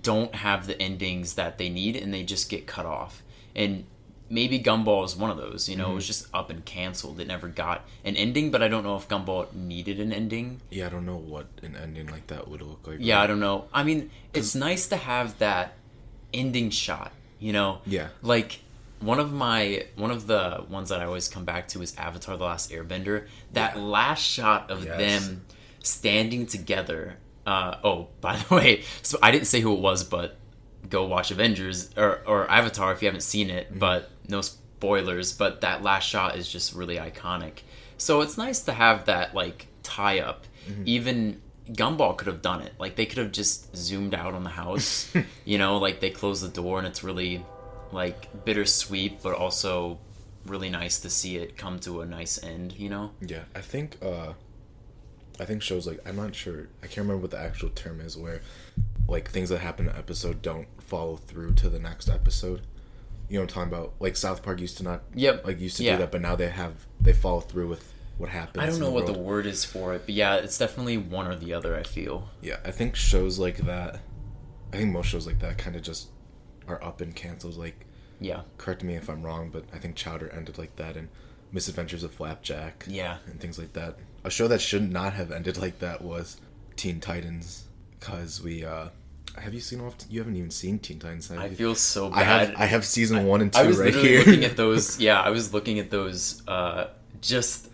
don't 0.00 0.34
have 0.36 0.66
the 0.66 0.80
endings 0.80 1.34
that 1.34 1.58
they 1.58 1.68
need 1.68 1.96
and 1.96 2.14
they 2.14 2.22
just 2.22 2.48
get 2.48 2.66
cut 2.66 2.86
off. 2.86 3.22
And 3.54 3.84
maybe 4.30 4.58
Gumball 4.58 5.04
is 5.04 5.14
one 5.14 5.30
of 5.30 5.36
those, 5.36 5.68
you 5.68 5.76
know, 5.76 5.84
it 5.84 5.86
mm-hmm. 5.88 5.94
was 5.96 6.06
just 6.06 6.26
up 6.32 6.48
and 6.48 6.64
canceled. 6.64 7.20
It 7.20 7.26
never 7.26 7.48
got 7.48 7.84
an 8.02 8.16
ending, 8.16 8.50
but 8.50 8.62
I 8.62 8.68
don't 8.68 8.84
know 8.84 8.96
if 8.96 9.06
Gumball 9.06 9.52
needed 9.52 10.00
an 10.00 10.10
ending. 10.12 10.62
Yeah, 10.70 10.86
I 10.86 10.88
don't 10.88 11.04
know 11.04 11.16
what 11.16 11.46
an 11.62 11.76
ending 11.76 12.06
like 12.06 12.28
that 12.28 12.48
would 12.48 12.62
look 12.62 12.86
like. 12.86 12.98
Yeah, 13.00 13.20
I 13.20 13.26
don't 13.26 13.40
know. 13.40 13.66
I 13.74 13.82
mean, 13.82 14.10
it's 14.32 14.54
nice 14.54 14.86
to 14.88 14.96
have 14.96 15.38
that 15.38 15.74
ending 16.34 16.70
shot, 16.70 17.12
you 17.38 17.52
know? 17.52 17.80
Yeah. 17.86 18.08
Like 18.22 18.60
one 19.00 19.18
of 19.18 19.32
my 19.32 19.86
one 19.96 20.10
of 20.10 20.26
the 20.26 20.64
ones 20.68 20.88
that 20.90 21.00
I 21.00 21.04
always 21.06 21.28
come 21.28 21.44
back 21.44 21.68
to 21.68 21.82
is 21.82 21.94
Avatar 21.96 22.36
the 22.36 22.44
Last 22.44 22.70
Airbender. 22.70 23.26
That 23.52 23.76
Yeah. 23.76 23.82
last 23.82 24.22
shot 24.22 24.70
of 24.70 24.84
Yes. 24.84 24.98
them 24.98 25.44
standing 25.82 26.46
together. 26.46 27.16
Uh, 27.46 27.76
oh, 27.82 28.08
by 28.20 28.36
the 28.36 28.54
way, 28.54 28.84
so 29.02 29.18
I 29.22 29.30
didn't 29.32 29.46
say 29.48 29.60
who 29.60 29.72
it 29.72 29.80
was, 29.80 30.04
but 30.04 30.36
go 30.88 31.04
watch 31.06 31.30
Avengers 31.30 31.90
or, 31.96 32.20
or 32.26 32.48
Avatar 32.50 32.92
if 32.92 33.02
you 33.02 33.06
haven't 33.08 33.22
seen 33.22 33.50
it, 33.50 33.76
but 33.78 34.10
no 34.28 34.40
spoilers. 34.40 35.32
But 35.32 35.60
that 35.62 35.82
last 35.82 36.08
shot 36.08 36.36
is 36.36 36.48
just 36.48 36.72
really 36.74 36.96
iconic. 36.96 37.62
So 37.98 38.20
it's 38.20 38.38
nice 38.38 38.60
to 38.62 38.72
have 38.72 39.06
that 39.06 39.34
like 39.34 39.66
tie 39.82 40.20
up. 40.20 40.44
Even 40.84 41.41
Gumball 41.70 42.16
could 42.16 42.26
have 42.26 42.42
done 42.42 42.62
it. 42.62 42.72
Like 42.78 42.96
they 42.96 43.06
could 43.06 43.18
have 43.18 43.32
just 43.32 43.74
zoomed 43.76 44.14
out 44.14 44.34
on 44.34 44.44
the 44.44 44.50
house. 44.50 45.12
you 45.44 45.58
know, 45.58 45.78
like 45.78 46.00
they 46.00 46.10
close 46.10 46.40
the 46.40 46.48
door 46.48 46.78
and 46.78 46.86
it's 46.86 47.04
really 47.04 47.44
like 47.92 48.44
bittersweet, 48.44 49.22
but 49.22 49.34
also 49.34 49.98
really 50.46 50.70
nice 50.70 50.98
to 51.00 51.08
see 51.10 51.36
it 51.36 51.56
come 51.56 51.78
to 51.80 52.00
a 52.00 52.06
nice 52.06 52.42
end. 52.42 52.74
You 52.76 52.88
know? 52.88 53.10
Yeah, 53.20 53.44
I 53.54 53.60
think 53.60 53.96
uh 54.02 54.32
I 55.40 55.44
think 55.44 55.62
shows 55.62 55.86
like 55.86 56.00
I'm 56.06 56.16
not 56.16 56.34
sure 56.34 56.68
I 56.82 56.86
can't 56.86 56.98
remember 56.98 57.22
what 57.22 57.30
the 57.30 57.38
actual 57.38 57.70
term 57.70 58.00
is 58.00 58.16
where 58.16 58.40
like 59.08 59.30
things 59.30 59.48
that 59.50 59.58
happen 59.60 59.86
in 59.86 59.92
an 59.92 59.98
episode 59.98 60.42
don't 60.42 60.66
follow 60.80 61.16
through 61.16 61.54
to 61.54 61.68
the 61.68 61.78
next 61.78 62.08
episode. 62.08 62.62
You 63.28 63.38
know 63.38 63.44
what 63.44 63.56
I'm 63.56 63.68
talking 63.68 63.72
about? 63.72 63.94
Like 64.00 64.16
South 64.16 64.42
Park 64.42 64.60
used 64.60 64.76
to 64.78 64.82
not 64.82 65.02
Yep. 65.14 65.46
like 65.46 65.60
used 65.60 65.76
to 65.78 65.84
Yeah. 65.84 65.92
do 65.92 65.98
that, 66.02 66.12
but 66.12 66.20
now 66.20 66.34
they 66.36 66.48
have 66.48 66.86
they 67.00 67.12
follow 67.12 67.40
through 67.40 67.68
with 67.68 67.91
what 68.18 68.28
happens. 68.30 68.62
I 68.62 68.66
don't 68.66 68.80
know 68.80 68.90
what 68.90 69.06
the 69.06 69.12
word 69.18 69.46
is 69.46 69.64
for 69.64 69.94
it, 69.94 70.02
but 70.06 70.14
yeah, 70.14 70.36
it's 70.36 70.58
definitely 70.58 70.96
one 70.98 71.26
or 71.26 71.34
the 71.36 71.52
other. 71.54 71.76
I 71.76 71.82
feel. 71.82 72.28
Yeah, 72.40 72.58
I 72.64 72.70
think 72.70 72.94
shows 72.96 73.38
like 73.38 73.58
that 73.58 74.00
I 74.72 74.76
think 74.78 74.92
most 74.92 75.06
shows 75.08 75.26
like 75.26 75.38
that 75.40 75.58
kind 75.58 75.76
of 75.76 75.82
just 75.82 76.08
are 76.68 76.82
up 76.82 77.00
and 77.00 77.14
canceled 77.14 77.56
like 77.56 77.84
Yeah. 78.20 78.42
correct 78.58 78.82
me 78.82 78.94
if 78.94 79.08
I'm 79.10 79.22
wrong, 79.22 79.50
but 79.50 79.64
I 79.74 79.78
think 79.78 79.96
Chowder 79.96 80.30
ended 80.30 80.56
like 80.58 80.76
that 80.76 80.96
and 80.96 81.08
Misadventures 81.50 82.02
of 82.04 82.12
Flapjack. 82.12 82.86
Yeah. 82.88 83.18
And 83.26 83.38
things 83.40 83.58
like 83.58 83.74
that. 83.74 83.98
A 84.24 84.30
show 84.30 84.48
that 84.48 84.60
should 84.60 84.90
not 84.90 85.12
have 85.14 85.30
ended 85.32 85.58
like 85.58 85.80
that 85.80 86.00
was 86.02 86.40
Teen 86.76 87.00
Titans 87.00 87.64
cuz 88.00 88.42
we 88.42 88.64
uh 88.64 88.88
have 89.36 89.52
you 89.54 89.60
seen 89.60 89.80
all 89.80 89.88
of, 89.88 89.94
you 90.10 90.20
haven't 90.20 90.36
even 90.36 90.50
seen 90.50 90.78
Teen 90.78 90.98
Titans 90.98 91.30
I 91.30 91.48
feel 91.50 91.74
so 91.74 92.10
I 92.12 92.22
bad. 92.22 92.48
have 92.50 92.60
I 92.60 92.66
have 92.66 92.84
season 92.84 93.24
1 93.26 93.40
and 93.40 93.52
2 93.52 93.58
I 93.58 93.66
was 93.66 93.78
right 93.78 93.94
here. 93.94 94.18
looking 94.20 94.44
at 94.44 94.56
those. 94.62 94.98
Yeah, 95.00 95.20
I 95.20 95.30
was 95.30 95.52
looking 95.52 95.78
at 95.78 95.90
those 95.90 96.42
uh, 96.48 96.88
just 97.20 97.68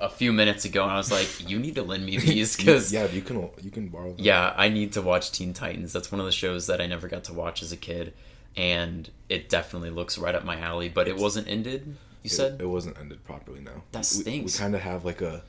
a 0.00 0.08
few 0.08 0.32
minutes 0.32 0.64
ago, 0.64 0.82
and 0.82 0.90
I 0.92 0.96
was 0.96 1.10
like, 1.12 1.48
"You 1.48 1.58
need 1.58 1.74
to 1.76 1.82
lend 1.82 2.04
me 2.06 2.16
these 2.26 2.56
because 2.56 2.92
yeah, 2.92 3.06
you 3.06 3.22
can 3.22 3.48
you 3.62 3.70
can 3.70 3.88
borrow 3.88 4.08
them. 4.12 4.16
yeah, 4.18 4.54
I 4.56 4.68
need 4.68 4.92
to 4.94 5.02
watch 5.02 5.30
Teen 5.32 5.52
Titans. 5.52 5.92
That's 5.92 6.10
one 6.10 6.20
of 6.20 6.26
the 6.26 6.32
shows 6.32 6.66
that 6.68 6.80
I 6.80 6.86
never 6.86 7.06
got 7.08 7.24
to 7.24 7.32
watch 7.34 7.62
as 7.62 7.70
a 7.72 7.76
kid, 7.76 8.14
and 8.56 9.10
it 9.28 9.48
definitely 9.48 9.90
looks 9.90 10.16
right 10.18 10.34
up 10.34 10.44
my 10.44 10.58
alley. 10.58 10.88
But 10.88 11.06
it 11.08 11.16
wasn't 11.16 11.48
ended. 11.48 11.86
You 12.22 12.28
It- 12.28 12.30
said 12.30 12.60
it, 12.60 12.66
wasn't 12.66 12.98
ended 12.98 13.24
properly 13.24 13.60
no. 13.60 13.82
That 13.92 14.00
We- 14.00 14.04
stinks. 14.22 14.54
We, 14.58 14.58
kind 14.62 14.74
of 14.74 14.80
have 14.82 15.04
like 15.04 15.20
a 15.22 15.42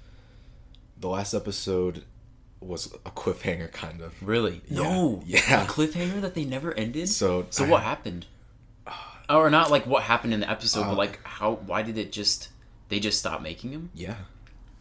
the 0.99 1.07
last 1.09 1.33
episode 1.33 2.03
was 2.59 2.93
a 3.05 3.09
cliffhanger 3.09 3.71
kind 3.71 4.01
of. 4.01 4.13
really? 4.21 4.61
Yeah, 4.69 4.83
No. 4.83 5.23
yeah. 5.25 5.63
A 5.63 5.65
cliffhanger 5.67 6.21
that 6.21 6.35
they 6.35 6.45
never 6.45 6.73
ended. 6.75 7.09
So 7.09 7.47
So 7.49 7.65
I- 7.65 7.69
what 7.69 7.83
happened? 7.83 8.27
Or 9.29 9.49
not 9.49 9.71
like 9.71 9.87
what 9.87 10.03
happened 10.03 10.33
in 10.33 10.41
the 10.41 10.49
episode, 10.49 10.81
Uh, 10.81 10.89
but 10.89 10.97
like 10.97 11.19
how? 11.25 11.53
Why 11.65 11.81
did 11.83 11.97
it 11.97 12.11
just? 12.11 12.49
They 12.89 12.99
just 12.99 13.17
stopped 13.19 13.41
making 13.41 13.71
them. 13.71 13.89
Yeah. 13.95 14.15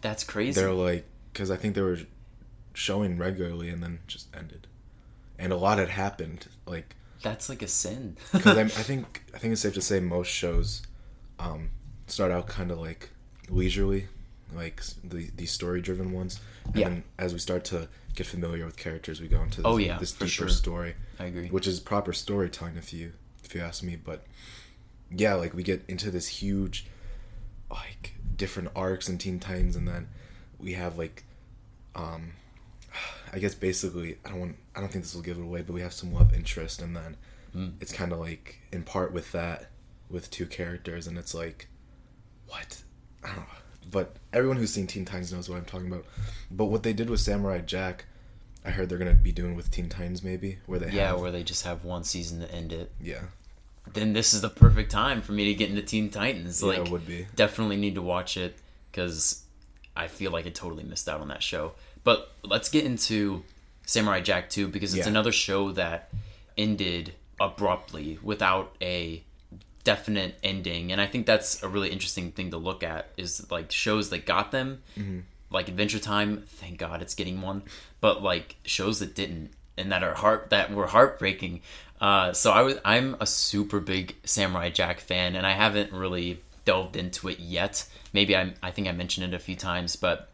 That's 0.00 0.24
crazy. 0.24 0.60
They're 0.60 0.72
like, 0.72 1.04
because 1.32 1.50
I 1.50 1.56
think 1.56 1.74
they 1.74 1.82
were 1.82 1.98
showing 2.72 3.18
regularly 3.18 3.68
and 3.68 3.82
then 3.82 4.00
just 4.06 4.34
ended, 4.36 4.66
and 5.38 5.52
a 5.52 5.56
lot 5.56 5.78
had 5.78 5.88
happened. 5.90 6.46
Like, 6.66 6.96
That's 7.22 7.48
like 7.48 7.62
a 7.62 7.68
sin. 7.68 8.16
because 8.32 8.56
I, 8.56 8.62
I 8.62 8.66
think 8.68 9.22
I 9.34 9.38
think 9.38 9.52
it's 9.52 9.60
safe 9.62 9.74
to 9.74 9.80
say 9.82 10.00
most 10.00 10.28
shows 10.28 10.82
um, 11.38 11.70
start 12.06 12.30
out 12.32 12.46
kind 12.46 12.70
of 12.70 12.78
like 12.78 13.10
leisurely, 13.48 14.06
like 14.54 14.82
the 15.04 15.30
the 15.36 15.46
story 15.46 15.80
driven 15.80 16.12
ones, 16.12 16.40
and 16.66 16.76
Yeah. 16.76 16.88
then 16.88 17.04
as 17.18 17.32
we 17.32 17.38
start 17.38 17.64
to 17.66 17.88
get 18.14 18.26
familiar 18.26 18.64
with 18.64 18.76
characters, 18.76 19.20
we 19.20 19.28
go 19.28 19.40
into 19.42 19.58
this, 19.58 19.66
Oh, 19.66 19.76
yeah, 19.76 19.98
this 19.98 20.12
deeper 20.12 20.26
sure. 20.28 20.48
story, 20.48 20.94
I 21.18 21.24
agree. 21.26 21.48
which 21.48 21.66
is 21.66 21.78
proper 21.80 22.12
storytelling 22.12 22.76
if 22.76 22.92
you 22.92 23.12
if 23.44 23.54
you 23.54 23.60
ask 23.60 23.82
me. 23.82 23.96
But 23.96 24.24
yeah, 25.10 25.34
like 25.34 25.54
we 25.54 25.62
get 25.62 25.82
into 25.88 26.10
this 26.10 26.26
huge 26.28 26.86
like 27.70 28.14
different 28.40 28.70
arcs 28.74 29.08
in 29.08 29.18
Teen 29.18 29.38
Titans, 29.38 29.76
and 29.76 29.86
then 29.86 30.08
we 30.58 30.72
have 30.72 30.98
like, 30.98 31.22
um, 31.94 32.32
I 33.32 33.38
guess 33.38 33.54
basically 33.54 34.16
I 34.24 34.30
don't 34.30 34.40
want 34.40 34.56
I 34.74 34.80
don't 34.80 34.90
think 34.90 35.04
this 35.04 35.14
will 35.14 35.22
give 35.22 35.38
it 35.38 35.42
away, 35.42 35.62
but 35.62 35.74
we 35.74 35.82
have 35.82 35.92
some 35.92 36.12
love 36.12 36.34
interest, 36.34 36.82
and 36.82 36.96
then 36.96 37.16
Mm. 37.54 37.72
it's 37.80 37.92
kind 37.92 38.12
of 38.12 38.20
like 38.20 38.60
in 38.70 38.84
part 38.84 39.12
with 39.12 39.32
that 39.32 39.70
with 40.08 40.30
two 40.30 40.46
characters, 40.46 41.06
and 41.08 41.18
it's 41.18 41.34
like, 41.34 41.66
what 42.46 42.82
I 43.24 43.28
don't 43.28 43.36
know. 43.38 43.44
But 43.90 44.16
everyone 44.32 44.56
who's 44.56 44.72
seen 44.72 44.86
Teen 44.86 45.04
Titans 45.04 45.32
knows 45.32 45.48
what 45.48 45.56
I'm 45.58 45.64
talking 45.64 45.88
about. 45.88 46.04
But 46.50 46.66
what 46.66 46.84
they 46.84 46.92
did 46.92 47.10
with 47.10 47.18
Samurai 47.20 47.60
Jack, 47.60 48.04
I 48.64 48.70
heard 48.70 48.88
they're 48.88 48.98
gonna 48.98 49.14
be 49.14 49.32
doing 49.32 49.56
with 49.56 49.68
Teen 49.70 49.88
Titans 49.88 50.22
maybe, 50.22 50.58
where 50.66 50.78
they 50.78 50.90
yeah, 50.92 51.08
have, 51.08 51.20
where 51.20 51.32
they 51.32 51.42
just 51.42 51.64
have 51.64 51.84
one 51.84 52.04
season 52.04 52.38
to 52.40 52.50
end 52.54 52.72
it. 52.72 52.92
yeah, 53.00 53.22
Then 53.92 54.12
this 54.12 54.32
is 54.34 54.40
the 54.40 54.48
perfect 54.48 54.90
time 54.90 55.20
for 55.22 55.32
me 55.32 55.46
to 55.46 55.54
get 55.54 55.68
into 55.70 55.82
Teen 55.82 56.10
Titans. 56.10 56.62
yeah, 56.62 56.68
Like, 56.68 56.78
it 56.78 56.88
would 56.90 57.06
be. 57.06 57.26
definitely 57.34 57.76
need 57.76 57.96
to 57.96 58.02
watch 58.02 58.36
it 58.36 58.56
because 58.90 59.42
I 59.96 60.06
feel 60.08 60.30
like 60.30 60.46
I 60.46 60.50
totally 60.50 60.84
missed 60.84 61.08
out 61.08 61.20
on 61.20 61.28
that 61.28 61.42
show. 61.42 61.72
But 62.04 62.32
let's 62.44 62.68
get 62.68 62.84
into 62.84 63.42
Samurai 63.86 64.20
Jack 64.20 64.48
2 64.50 64.68
because 64.68 64.94
it's 64.94 65.06
Yeah. 65.06 65.10
another 65.10 65.32
show 65.32 65.72
that 65.72 66.10
ended 66.56 67.14
abruptly 67.40 68.18
without 68.22 68.74
a 68.82 69.24
definite 69.82 70.38
ending 70.44 70.92
and 70.92 71.00
i 71.00 71.06
think 71.06 71.24
that's 71.24 71.62
a 71.62 71.68
really 71.68 71.88
interesting 71.88 72.30
thing 72.32 72.50
to 72.50 72.58
look 72.58 72.82
at 72.82 73.08
is 73.16 73.50
like 73.50 73.72
shows 73.72 74.10
that 74.10 74.26
got 74.26 74.52
them 74.52 74.82
Mm-hmm. 74.98 75.20
like 75.48 75.68
adventure 75.68 75.98
time 75.98 76.44
thank 76.46 76.76
god 76.78 77.00
it's 77.00 77.14
getting 77.14 77.40
one 77.40 77.62
but 78.02 78.22
like 78.22 78.56
shows 78.66 78.98
that 79.00 79.14
didn't 79.14 79.50
and 79.80 79.90
that 79.92 80.02
are 80.04 80.14
heart 80.14 80.50
that 80.50 80.70
were 80.72 80.86
heartbreaking. 80.86 81.62
Uh, 82.00 82.32
so 82.32 82.50
I 82.52 82.62
was 82.62 82.78
I'm 82.84 83.16
a 83.20 83.26
super 83.26 83.80
big 83.80 84.16
Samurai 84.24 84.70
Jack 84.70 85.00
fan, 85.00 85.34
and 85.34 85.46
I 85.46 85.52
haven't 85.52 85.92
really 85.92 86.40
delved 86.64 86.96
into 86.96 87.28
it 87.28 87.38
yet. 87.40 87.86
Maybe 88.12 88.36
I 88.36 88.54
I 88.62 88.70
think 88.70 88.88
I 88.88 88.92
mentioned 88.92 89.32
it 89.32 89.36
a 89.36 89.40
few 89.40 89.56
times, 89.56 89.96
but 89.96 90.28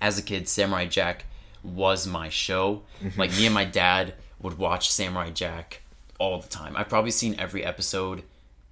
as 0.00 0.18
a 0.18 0.22
kid, 0.22 0.48
Samurai 0.48 0.86
Jack 0.86 1.26
was 1.62 2.06
my 2.06 2.28
show. 2.28 2.82
Like 3.16 3.30
me 3.32 3.46
and 3.46 3.54
my 3.54 3.64
dad 3.64 4.14
would 4.40 4.58
watch 4.58 4.90
Samurai 4.90 5.30
Jack 5.30 5.82
all 6.18 6.40
the 6.40 6.48
time. 6.48 6.76
I've 6.76 6.88
probably 6.88 7.10
seen 7.10 7.36
every 7.38 7.64
episode, 7.64 8.22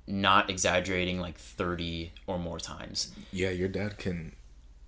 not 0.07 0.51
exaggerating, 0.51 1.21
like 1.21 1.39
thirty 1.39 2.13
or 2.27 2.39
more 2.39 2.59
times. 2.59 3.13
Yeah, 3.33 3.51
your 3.51 3.69
dad 3.69 3.99
can. 3.99 4.33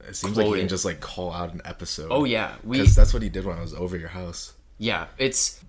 It 0.06 0.14
seems 0.14 0.36
like 0.36 0.46
he 0.46 0.58
can 0.58 0.68
just 0.68 0.84
like 0.84 1.00
call 1.00 1.32
out 1.32 1.52
an 1.52 1.62
episode. 1.64 2.08
Oh 2.10 2.24
yeah, 2.24 2.54
we 2.62 2.78
because 2.78 2.94
that's 2.94 3.12
what 3.12 3.22
he 3.22 3.28
did 3.28 3.44
when 3.44 3.56
I 3.56 3.60
was 3.60 3.74
over 3.74 3.96
your 3.96 4.08
house. 4.08 4.52
Yeah 4.78 5.06
it's 5.18 5.62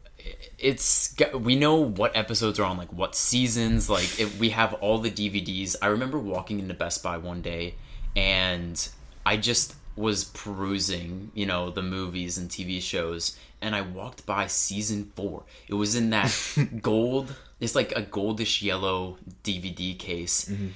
it's 0.59 1.15
we 1.33 1.55
know 1.55 1.75
what 1.75 2.15
episodes 2.15 2.59
are 2.59 2.65
on 2.65 2.77
like 2.77 2.91
what 2.91 3.15
seasons 3.15 3.89
like 3.89 4.19
if 4.19 4.39
we 4.39 4.49
have 4.49 4.73
all 4.75 4.97
the 4.97 5.11
dvds 5.11 5.75
i 5.81 5.87
remember 5.87 6.17
walking 6.17 6.59
into 6.59 6.73
best 6.73 7.03
buy 7.03 7.17
one 7.17 7.41
day 7.41 7.75
and 8.15 8.89
i 9.25 9.37
just 9.37 9.75
was 9.95 10.25
perusing 10.25 11.31
you 11.33 11.45
know 11.45 11.69
the 11.69 11.81
movies 11.81 12.37
and 12.37 12.49
tv 12.49 12.81
shows 12.81 13.37
and 13.61 13.75
i 13.75 13.81
walked 13.81 14.25
by 14.27 14.45
season 14.45 15.11
four. 15.15 15.43
It 15.67 15.73
was 15.73 15.95
in 15.95 16.11
that 16.11 16.35
gold 16.81 17.35
it's 17.59 17.75
like 17.75 17.91
a 17.93 18.01
goldish 18.01 18.61
yellow 18.61 19.17
dvd 19.43 19.97
case 19.97 20.45
mm-hmm. 20.45 20.67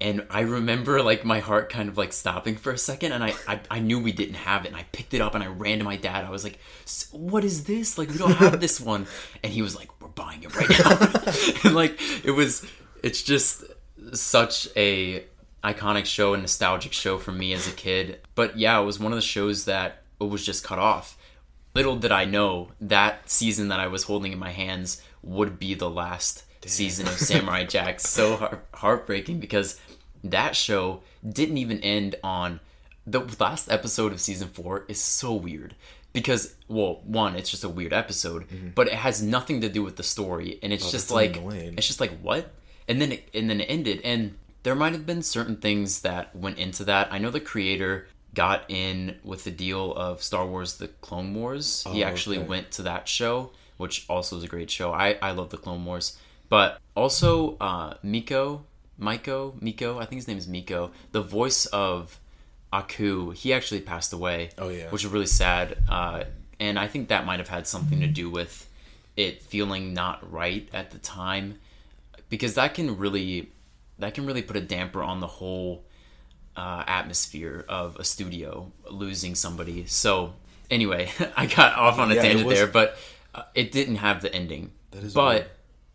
And 0.00 0.26
I 0.30 0.40
remember 0.40 1.02
like 1.02 1.24
my 1.24 1.40
heart 1.40 1.70
kind 1.70 1.88
of 1.88 1.98
like 1.98 2.12
stopping 2.12 2.56
for 2.56 2.72
a 2.72 2.78
second, 2.78 3.12
and 3.12 3.22
I, 3.22 3.34
I 3.46 3.60
I 3.70 3.78
knew 3.80 3.98
we 4.00 4.12
didn't 4.12 4.34
have 4.34 4.64
it, 4.64 4.68
and 4.68 4.76
I 4.76 4.84
picked 4.92 5.12
it 5.14 5.20
up 5.20 5.34
and 5.34 5.44
I 5.44 5.48
ran 5.48 5.78
to 5.78 5.84
my 5.84 5.96
dad. 5.96 6.24
I 6.24 6.30
was 6.30 6.44
like, 6.44 6.58
"S- 6.84 7.08
"What 7.12 7.44
is 7.44 7.64
this? 7.64 7.98
Like 7.98 8.08
we 8.10 8.18
don't 8.18 8.32
have 8.36 8.60
this 8.60 8.80
one," 8.80 9.06
and 9.42 9.52
he 9.52 9.62
was 9.62 9.76
like, 9.76 10.00
"We're 10.00 10.08
buying 10.08 10.42
it 10.42 10.54
right 10.56 10.70
now." 10.70 11.62
and 11.64 11.74
like 11.74 12.00
it 12.24 12.30
was, 12.30 12.66
it's 13.02 13.22
just 13.22 13.64
such 14.12 14.68
a 14.76 15.24
iconic 15.62 16.06
show 16.06 16.32
and 16.32 16.42
nostalgic 16.42 16.92
show 16.92 17.18
for 17.18 17.32
me 17.32 17.52
as 17.52 17.68
a 17.68 17.72
kid. 17.72 18.20
But 18.34 18.58
yeah, 18.58 18.80
it 18.80 18.84
was 18.84 18.98
one 18.98 19.12
of 19.12 19.16
the 19.16 19.22
shows 19.22 19.66
that 19.66 20.02
it 20.20 20.24
was 20.24 20.44
just 20.44 20.64
cut 20.64 20.78
off. 20.78 21.16
Little 21.74 21.96
did 21.96 22.10
I 22.10 22.24
know 22.24 22.70
that 22.80 23.28
season 23.30 23.68
that 23.68 23.78
I 23.78 23.86
was 23.86 24.04
holding 24.04 24.32
in 24.32 24.38
my 24.38 24.50
hands 24.50 25.02
would 25.22 25.58
be 25.58 25.74
the 25.74 25.90
last 25.90 26.44
season 26.64 27.06
of 27.06 27.14
Samurai 27.14 27.64
Jack. 27.68 28.00
So 28.00 28.36
heart- 28.36 28.66
heartbreaking 28.74 29.38
because 29.38 29.78
that 30.24 30.56
show 30.56 31.02
didn't 31.28 31.58
even 31.58 31.80
end 31.80 32.16
on 32.22 32.60
the 33.06 33.20
last 33.38 33.70
episode 33.70 34.12
of 34.12 34.20
season 34.20 34.48
four 34.48 34.84
is 34.88 35.00
so 35.00 35.34
weird. 35.34 35.74
Because 36.12 36.54
well 36.66 37.00
one 37.04 37.36
it's 37.36 37.50
just 37.50 37.62
a 37.62 37.68
weird 37.68 37.92
episode 37.92 38.46
but 38.74 38.88
it 38.88 38.94
has 38.94 39.22
nothing 39.22 39.60
to 39.60 39.68
do 39.68 39.82
with 39.84 39.94
the 39.96 40.02
story 40.02 40.58
and 40.62 40.72
it's 40.72 40.90
just 40.90 41.10
like 41.12 41.36
annoying. 41.36 41.74
it's 41.76 41.86
just 41.86 42.00
like 42.00 42.18
what? 42.20 42.50
And 42.88 43.00
then 43.00 43.12
it, 43.12 43.28
and 43.32 43.48
then 43.48 43.60
it 43.60 43.66
ended 43.66 44.00
and 44.02 44.34
there 44.64 44.74
might 44.74 44.92
have 44.92 45.06
been 45.06 45.22
certain 45.22 45.56
things 45.56 46.00
that 46.02 46.34
went 46.34 46.58
into 46.58 46.84
that. 46.84 47.12
I 47.12 47.18
know 47.18 47.30
the 47.30 47.40
creator 47.40 48.08
got 48.34 48.64
in 48.68 49.18
with 49.24 49.44
the 49.44 49.50
deal 49.52 49.94
of 49.94 50.20
star 50.22 50.46
wars 50.46 50.78
the 50.78 50.88
clone 50.88 51.32
wars. 51.34 51.84
He 51.92 52.02
Oh, 52.02 52.06
actually 52.08 52.38
okay. 52.38 52.46
went 52.46 52.70
to 52.72 52.82
that 52.82 53.06
show 53.08 53.52
which 53.76 54.04
also 54.10 54.36
is 54.36 54.42
a 54.44 54.48
great 54.48 54.70
show. 54.70 54.92
I 54.92 55.16
i 55.22 55.30
love 55.30 55.50
the 55.50 55.56
clone 55.58 55.84
wars. 55.84 56.18
But 56.48 56.80
also 56.96 57.56
uh 57.60 57.94
miko 58.02 58.64
miko 59.00 59.54
miko 59.60 59.98
i 59.98 60.04
think 60.04 60.18
his 60.20 60.28
name 60.28 60.38
is 60.38 60.46
miko 60.46 60.90
the 61.12 61.22
voice 61.22 61.66
of 61.66 62.18
aku 62.72 63.30
he 63.32 63.52
actually 63.52 63.80
passed 63.80 64.12
away 64.12 64.50
Oh, 64.58 64.68
yeah. 64.68 64.88
which 64.90 65.04
is 65.04 65.10
really 65.10 65.26
sad 65.26 65.76
uh 65.88 66.24
and 66.60 66.78
i 66.78 66.86
think 66.86 67.08
that 67.08 67.26
might 67.26 67.38
have 67.40 67.48
had 67.48 67.66
something 67.66 68.00
to 68.00 68.06
do 68.06 68.30
with 68.30 68.68
it 69.16 69.42
feeling 69.42 69.92
not 69.92 70.30
right 70.30 70.68
at 70.72 70.90
the 70.92 70.98
time 70.98 71.58
because 72.28 72.54
that 72.54 72.74
can 72.74 72.96
really 72.98 73.50
that 73.98 74.14
can 74.14 74.24
really 74.26 74.42
put 74.42 74.56
a 74.56 74.60
damper 74.60 75.02
on 75.02 75.20
the 75.20 75.26
whole 75.26 75.84
uh, 76.56 76.82
atmosphere 76.86 77.64
of 77.68 77.96
a 77.96 78.04
studio 78.04 78.70
losing 78.90 79.34
somebody 79.34 79.84
so 79.86 80.34
anyway 80.70 81.10
i 81.36 81.46
got 81.46 81.74
off 81.76 81.98
on 81.98 82.10
a 82.12 82.14
Yeah, 82.14 82.22
tangent 82.22 82.46
was- 82.46 82.56
there 82.58 82.66
but 82.66 82.96
uh, 83.34 83.42
it 83.54 83.72
didn't 83.72 83.96
have 83.96 84.20
the 84.22 84.32
ending 84.34 84.72
That 84.90 85.04
is 85.04 85.14
but 85.14 85.28
weird. 85.42 85.50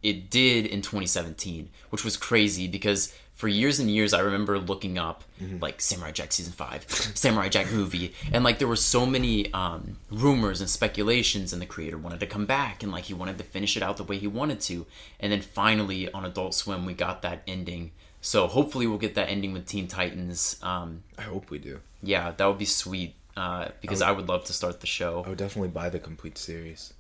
It 0.10 0.30
did 0.30 0.65
in 0.65 0.82
2017 0.82 1.70
which 1.89 2.04
was 2.04 2.15
crazy 2.18 2.68
because 2.68 3.13
for 3.34 3.48
years 3.50 3.80
and 3.80 3.89
years 3.89 4.13
i 4.13 4.20
remember 4.20 4.58
looking 4.60 4.98
up 4.98 5.24
Mm-hmm. 5.41 5.60
like 5.62 5.82
samurai 5.82 6.12
jack 6.12 6.32
season 6.32 6.54
5 6.54 6.86
samurai 7.24 7.50
jack 7.50 7.70
movie 7.80 8.13
and 8.32 8.44
like 8.46 8.58
there 8.60 8.70
were 8.70 8.78
so 8.96 9.06
many 9.06 9.52
um, 9.54 9.98
rumors 10.10 10.62
and 10.62 10.70
speculations 10.70 11.52
and 11.52 11.62
the 11.62 11.65
creator 11.65 11.98
wanted 11.98 12.22
to 12.22 12.26
come 12.36 12.46
back 12.46 12.84
and 12.84 12.91
like 12.96 13.04
he 13.06 13.13
wanted 13.13 13.38
to 13.38 13.44
finish 13.44 13.76
it 13.76 13.84
out 13.84 13.98
the 13.98 14.06
way 14.06 14.18
he 14.18 14.28
wanted 14.28 14.62
to 14.70 14.86
and 15.20 15.28
then 15.34 15.41
finally 15.41 16.10
on 16.13 16.24
adult 16.24 16.54
swim 16.54 16.86
we 16.86 16.94
got 16.94 17.22
that 17.22 17.41
ending 17.48 17.91
so 18.22 18.48
hopefully 18.48 18.88
we'll 18.88 18.98
get 19.08 19.15
that 19.15 19.28
ending 19.30 19.52
with 19.52 19.65
teen 19.65 19.88
titans 19.89 20.58
um, 20.63 21.04
I 21.20 21.24
hope 21.24 21.50
we 21.50 21.60
do. 21.60 21.82
yeah 22.02 22.32
that 22.38 22.46
would 22.46 22.58
be 22.58 22.63
sweet 22.84 23.15
uh, 23.36 23.68
because 23.82 24.02
I 24.02 24.12
would 24.13 24.30
love 24.30 24.46
to 24.46 24.54
start 24.54 24.80
the 24.80 24.88
show. 24.88 25.22
I 25.26 25.30
would 25.30 25.38
definitely 25.38 25.68
buy 25.68 25.89
the 25.89 26.00
complete 26.00 26.38
series. 26.38 26.94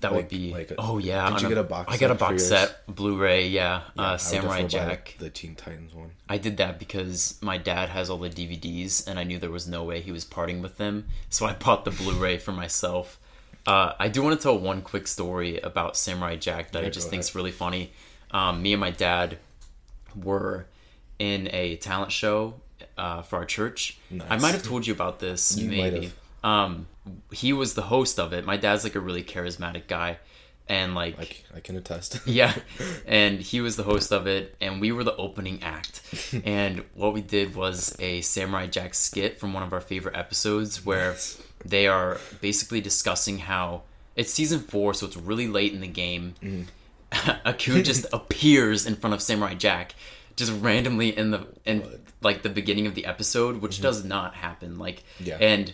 That 0.00 0.12
Like- 0.12 0.16
would 0.16 0.28
be. 0.28 0.50
like 0.52 0.70
a- 0.70 0.76
oh 0.78 0.98
yeah. 0.98 1.28
Did 1.30 1.42
you 1.42 1.48
get 1.50 1.58
a 1.58 1.62
box 1.62 1.92
I 1.92 1.98
got 1.98 2.10
a 2.10 2.14
set 2.14 2.18
box 2.18 2.46
set, 2.46 2.86
Blu-ray. 2.94 3.48
Yeah. 3.48 3.82
I 3.98 4.14
uh, 4.14 4.16
Samurai 4.16 4.62
Jack. 4.62 5.14
the 5.18 5.28
Teen 5.30 5.54
Titans 5.54 5.92
one. 5.94 6.12
I 6.28 6.38
did 6.38 6.56
that 6.56 6.78
because 6.78 7.38
my 7.42 7.58
dad 7.58 7.90
has 7.90 8.08
all 8.08 8.16
the 8.18 8.30
DVDs, 8.30 9.06
and 9.06 9.18
I 9.18 9.24
knew 9.24 9.38
there 9.38 9.50
was 9.50 9.68
no 9.68 9.84
way 9.84 10.00
he 10.00 10.10
was 10.12 10.24
parting 10.24 10.62
with 10.62 10.78
them, 10.78 11.06
so 11.28 11.44
I 11.46 11.52
bought 11.52 11.84
the 11.84 11.90
Blu-ray 11.90 12.38
for 12.38 12.52
myself. 12.52 13.18
Uh, 13.66 13.92
I 13.98 14.08
do 14.08 14.22
want 14.22 14.38
to 14.38 14.42
tell 14.42 14.58
one 14.58 14.80
quick 14.80 15.06
story 15.06 15.60
about 15.60 15.96
Samurai 15.96 16.36
Jack 16.36 16.72
that 16.72 16.82
I 16.82 16.88
just 16.88 17.10
think 17.10 17.20
is 17.20 17.34
really 17.34 17.52
funny. 17.52 17.92
Um, 18.30 18.62
me 18.62 18.72
and 18.72 18.80
my 18.80 18.90
dad 18.90 19.36
were 20.16 20.66
in 21.18 21.48
a 21.52 21.76
talent 21.76 22.10
show 22.12 22.54
uh, 22.96 23.20
for 23.22 23.36
our 23.36 23.44
church. 23.44 23.98
I 24.30 24.38
might 24.38 24.52
have 24.52 24.62
told 24.62 24.86
you 24.86 24.94
about 24.94 25.18
this, 25.20 25.56
You 25.58 25.68
maybe. 25.68 26.12
Um, 26.42 26.86
he 27.32 27.52
was 27.52 27.74
the 27.74 27.82
host 27.82 28.18
of 28.18 28.32
it. 28.32 28.44
My 28.44 28.56
dad's 28.56 28.84
like 28.84 28.94
a 28.94 29.00
really 29.00 29.22
charismatic 29.22 29.86
guy, 29.88 30.18
and 30.68 30.94
like 30.94 31.18
Like 31.18 31.44
I 31.54 31.60
can 31.60 31.76
attest. 31.76 32.20
yeah 32.26 32.54
and 33.06 33.40
he 33.40 33.60
was 33.60 33.76
the 33.76 33.82
host 33.82 34.12
of 34.12 34.26
it 34.26 34.54
and 34.60 34.80
we 34.80 34.92
were 34.92 35.02
the 35.04 35.16
opening 35.16 35.62
act 35.62 36.00
and 36.44 36.84
what 36.94 37.12
we 37.12 37.20
did 37.20 37.54
was 37.56 37.96
a 37.98 38.20
samurai 38.20 38.66
jack 38.68 38.94
skit 38.94 39.40
from 39.40 39.52
one 39.52 39.62
of 39.64 39.72
our 39.72 39.80
favorite 39.80 40.16
episodes 40.16 40.84
where 40.86 41.16
they 41.64 41.88
are 41.88 42.18
basically 42.40 42.80
discussing 42.80 43.38
how 43.38 43.82
it's 44.14 44.32
season 44.32 44.60
four 44.60 44.94
so 44.94 45.06
it's 45.06 45.16
really 45.16 45.48
late 45.48 45.72
in 45.72 45.80
the 45.80 45.88
game 45.88 46.34
Mm. 46.40 46.66
aku 47.44 47.82
just 47.82 48.06
appears 48.12 48.86
in 48.86 48.94
front 48.94 49.12
of 49.14 49.20
samurai 49.20 49.54
jack 49.54 49.94
just 50.36 50.52
randomly 50.62 51.16
in 51.16 51.32
the 51.32 51.46
in 51.64 51.82
like 52.22 52.42
the 52.42 52.48
beginning 52.48 52.86
of 52.86 52.94
the 52.94 53.06
episode 53.06 53.60
which 53.60 53.80
does 53.80 54.04
not 54.04 54.34
happen 54.34 54.78
like 54.78 55.02
Yeah. 55.18 55.36
and 55.40 55.72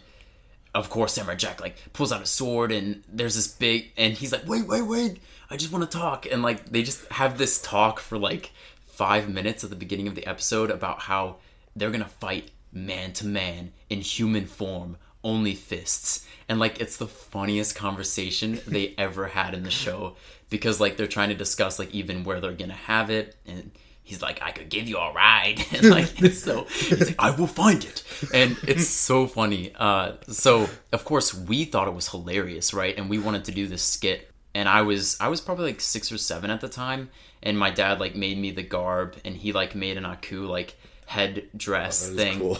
of 0.77 0.91
course 0.91 1.15
Samurai 1.15 1.37
Jack 1.37 1.61
like 1.61 1.77
pulls 1.95 2.13
out 2.13 2.21
a 2.21 2.27
sword 2.27 2.71
and 2.71 3.03
there's 3.11 3.35
this 3.35 3.49
big 3.49 3.93
and 3.97 4.13
he's 4.13 4.31
like 4.31 4.47
wait 4.47 4.67
wait 4.67 4.83
wait. 4.83 5.19
I 5.51 5.57
just 5.57 5.73
want 5.73 5.91
to 5.91 5.99
talk. 5.99 6.27
And 6.31 6.43
like 6.43 6.67
they 6.67 6.83
just 6.83 7.11
have 7.13 7.39
this 7.39 7.61
talk 7.61 7.99
for 7.99 8.19
like 8.19 8.53
five 8.85 9.29
minutes 9.29 9.65
at 9.65 9.71
the 9.71 9.77
beginning 9.77 10.07
of 10.07 10.15
the 10.15 10.27
episode 10.27 10.71
about 10.71 11.01
how 11.01 11.37
they're 11.75 11.91
gonna 11.91 12.05
fight 12.05 12.51
man 12.73 13.15
to 13.15 13.27
man 13.27 13.73
in 13.89 14.03
human 14.03 14.45
form 14.45 14.99
only 15.25 15.55
fists. 15.55 16.27
And 16.47 16.61
like 16.61 16.79
it's 16.79 16.99
the 16.99 17.09
funniest 17.09 17.75
conversation 17.75 18.61
they 18.67 18.95
ever 18.99 19.29
had 19.29 19.55
in 19.55 19.63
the 19.63 19.71
show 19.71 20.17
because 20.51 20.79
like 20.79 20.99
they're 20.99 21.07
trying 21.07 21.31
to 21.31 21.35
discuss 21.35 21.79
like 21.79 21.95
even 21.95 22.23
where 22.23 22.39
they're 22.39 22.53
gonna 22.53 22.75
have 22.75 23.09
it 23.09 23.35
and 23.47 23.71
he's 24.07 24.23
like 24.23 24.41
i 24.41 24.53
could 24.53 24.71
give 24.71 24.89
you 24.89 24.97
a 24.97 25.13
ride. 25.13 25.59
And 25.75 25.91
like 25.91 26.23
it's 26.23 26.39
so 26.41 26.65
he's 26.65 27.09
like 27.09 27.17
i 27.19 27.31
will 27.33 27.49
find 27.49 27.85
it. 27.85 28.03
And 28.33 28.57
it's 28.67 28.89
so 28.89 29.27
funny. 29.27 29.73
Uh 29.75 30.13
so 30.29 30.71
of 30.93 31.05
course 31.05 31.35
we 31.35 31.65
thought 31.67 31.89
it 31.89 31.95
was 31.95 32.09
hilarious 32.09 32.73
right? 32.73 32.97
And 32.97 33.11
we 33.11 33.19
wanted 33.19 33.45
to 33.47 33.53
do 33.53 33.67
this 33.67 33.83
skit. 33.83 34.31
And 34.55 34.69
i 34.69 34.81
was 34.83 35.19
i 35.21 35.29
was 35.29 35.41
probably 35.41 35.67
like 35.67 35.81
six 35.81 36.11
or 36.11 36.19
seven 36.19 36.51
at 36.51 36.61
the 36.61 36.69
time. 36.69 37.11
And 37.43 37.59
my 37.59 37.71
dad 37.71 38.01
like 38.01 38.15
made 38.15 38.39
me 38.39 38.53
the 38.53 38.63
garb. 38.63 39.17
And 39.25 39.37
he 39.37 39.53
like 39.53 39.75
made 39.75 39.97
an 39.99 40.07
aku 40.07 40.47
like 40.47 40.77
head 41.07 41.49
dress 41.57 42.09
is 42.09 42.17
thing. 42.17 42.39
cool. 42.39 42.59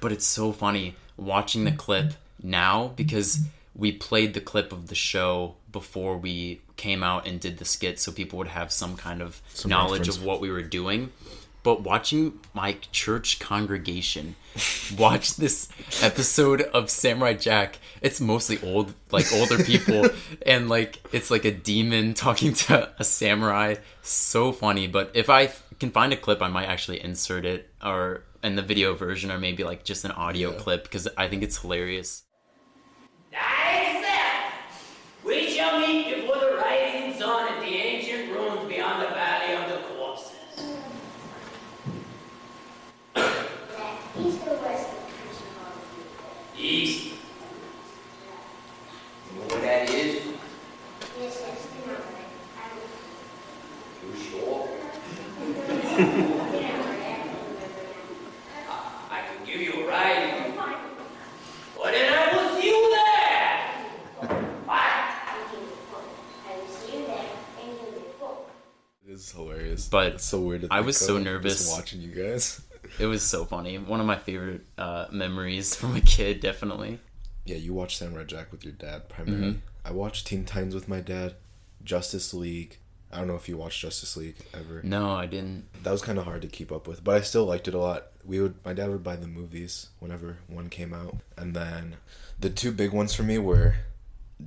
but 0.00 0.12
it's 0.12 0.26
so 0.26 0.52
funny 0.52 0.94
watching 1.16 1.64
the 1.64 1.72
clip 1.72 2.12
now 2.42 2.92
because 2.96 3.40
we 3.74 3.90
played 3.92 4.34
the 4.34 4.40
clip 4.40 4.70
of 4.72 4.88
the 4.88 4.94
show 4.94 5.56
before 5.72 6.16
we 6.18 6.60
came 6.76 7.02
out 7.02 7.26
and 7.26 7.40
did 7.40 7.58
the 7.58 7.64
skit 7.64 7.98
so 7.98 8.12
people 8.12 8.38
would 8.38 8.48
have 8.48 8.70
some 8.70 8.96
kind 8.96 9.20
of 9.22 9.40
Some 9.54 9.70
knowledge 9.70 10.00
reference. 10.00 10.18
of 10.18 10.24
what 10.24 10.40
we 10.40 10.50
were 10.50 10.62
doing. 10.62 11.10
But 11.64 11.82
watching 11.82 12.40
my 12.54 12.76
church 12.90 13.38
congregation 13.38 14.34
watch 14.98 15.36
this 15.36 15.68
episode 16.02 16.60
of 16.60 16.90
samurai 16.90 17.34
jack 17.34 17.78
it's 18.00 18.20
mostly 18.20 18.58
old 18.62 18.94
like 19.10 19.32
older 19.32 19.62
people. 19.62 20.08
And 20.46 20.68
like 20.68 21.00
it's 21.12 21.30
like 21.30 21.44
a 21.44 21.52
demon 21.52 22.14
talking 22.14 22.52
to 22.54 22.90
a 22.98 23.04
samurai. 23.04 23.76
So 24.02 24.52
funny. 24.52 24.86
But 24.88 25.12
if 25.14 25.30
i 25.30 25.50
can 25.78 25.90
find 25.90 26.12
a 26.12 26.16
clip 26.16 26.40
i 26.42 26.48
might 26.48 26.66
actually 26.66 27.02
insert 27.02 27.44
it 27.44 27.68
or 27.82 28.22
in 28.44 28.54
the 28.56 28.62
video 28.62 28.94
version 28.94 29.30
or 29.32 29.38
maybe 29.38 29.64
like 29.64 29.84
just 29.84 30.04
an 30.04 30.10
audio 30.12 30.50
Yeah. 30.52 30.58
clip 30.58 30.82
because 30.84 31.08
i 31.16 31.26
think 31.28 31.42
it's 31.42 31.58
hilarious 31.58 32.22
大 33.32 34.00
set! 34.00 34.52
Sure. 54.30 54.68
I 59.10 59.22
can 59.26 59.46
give 59.46 59.60
you 59.60 59.84
a 59.84 59.88
ride 59.88 60.28
if 60.28 60.46
you 60.46 60.62
But 61.76 61.92
then 61.92 62.12
I 62.12 62.36
will 62.36 62.60
see 62.60 62.68
you 62.68 62.90
there! 62.90 64.22
It 69.04 69.71
is. 69.82 69.88
But 69.88 70.14
it's 70.14 70.24
so 70.24 70.40
weird. 70.40 70.66
I 70.70 70.80
was 70.80 70.96
so 70.96 71.18
nervous. 71.18 71.70
watching 71.70 72.00
you 72.00 72.10
guys. 72.10 72.60
It 72.98 73.06
was 73.06 73.22
so 73.22 73.46
funny. 73.46 73.78
One 73.78 74.00
of 74.00 74.06
my 74.06 74.18
favorite 74.18 74.66
uh, 74.76 75.06
memories 75.10 75.74
from 75.74 75.96
a 75.96 76.00
kid, 76.02 76.40
definitely. 76.40 76.98
Yeah, 77.46 77.56
you 77.56 77.72
watched 77.72 77.96
Samurai 77.96 78.24
Jack 78.24 78.52
with 78.52 78.64
your 78.64 78.74
dad 78.74 79.08
primarily. 79.08 79.52
Mm-hmm. 79.52 79.58
I 79.88 79.92
watched 79.92 80.26
Teen 80.26 80.44
Titans 80.44 80.74
with 80.74 80.88
my 80.88 81.00
dad. 81.00 81.36
Justice 81.84 82.34
League. 82.34 82.76
I 83.12 83.18
don't 83.18 83.28
know 83.28 83.34
if 83.34 83.48
you 83.48 83.56
watched 83.56 83.80
Justice 83.80 84.16
League 84.16 84.36
ever. 84.54 84.80
No, 84.82 85.10
I 85.12 85.26
didn't. 85.26 85.64
That 85.82 85.90
was 85.90 86.02
kind 86.02 86.18
of 86.18 86.24
hard 86.24 86.42
to 86.42 86.48
keep 86.48 86.72
up 86.72 86.86
with, 86.86 87.02
but 87.04 87.16
I 87.16 87.20
still 87.20 87.44
liked 87.44 87.68
it 87.68 87.74
a 87.74 87.78
lot. 87.78 88.06
We 88.24 88.40
would, 88.40 88.54
my 88.64 88.72
dad 88.72 88.90
would 88.90 89.02
buy 89.02 89.16
the 89.16 89.26
movies 89.26 89.88
whenever 89.98 90.38
one 90.46 90.68
came 90.68 90.94
out, 90.94 91.16
and 91.36 91.54
then 91.54 91.96
the 92.40 92.50
two 92.50 92.72
big 92.72 92.92
ones 92.92 93.14
for 93.14 93.22
me 93.22 93.38
were 93.38 93.74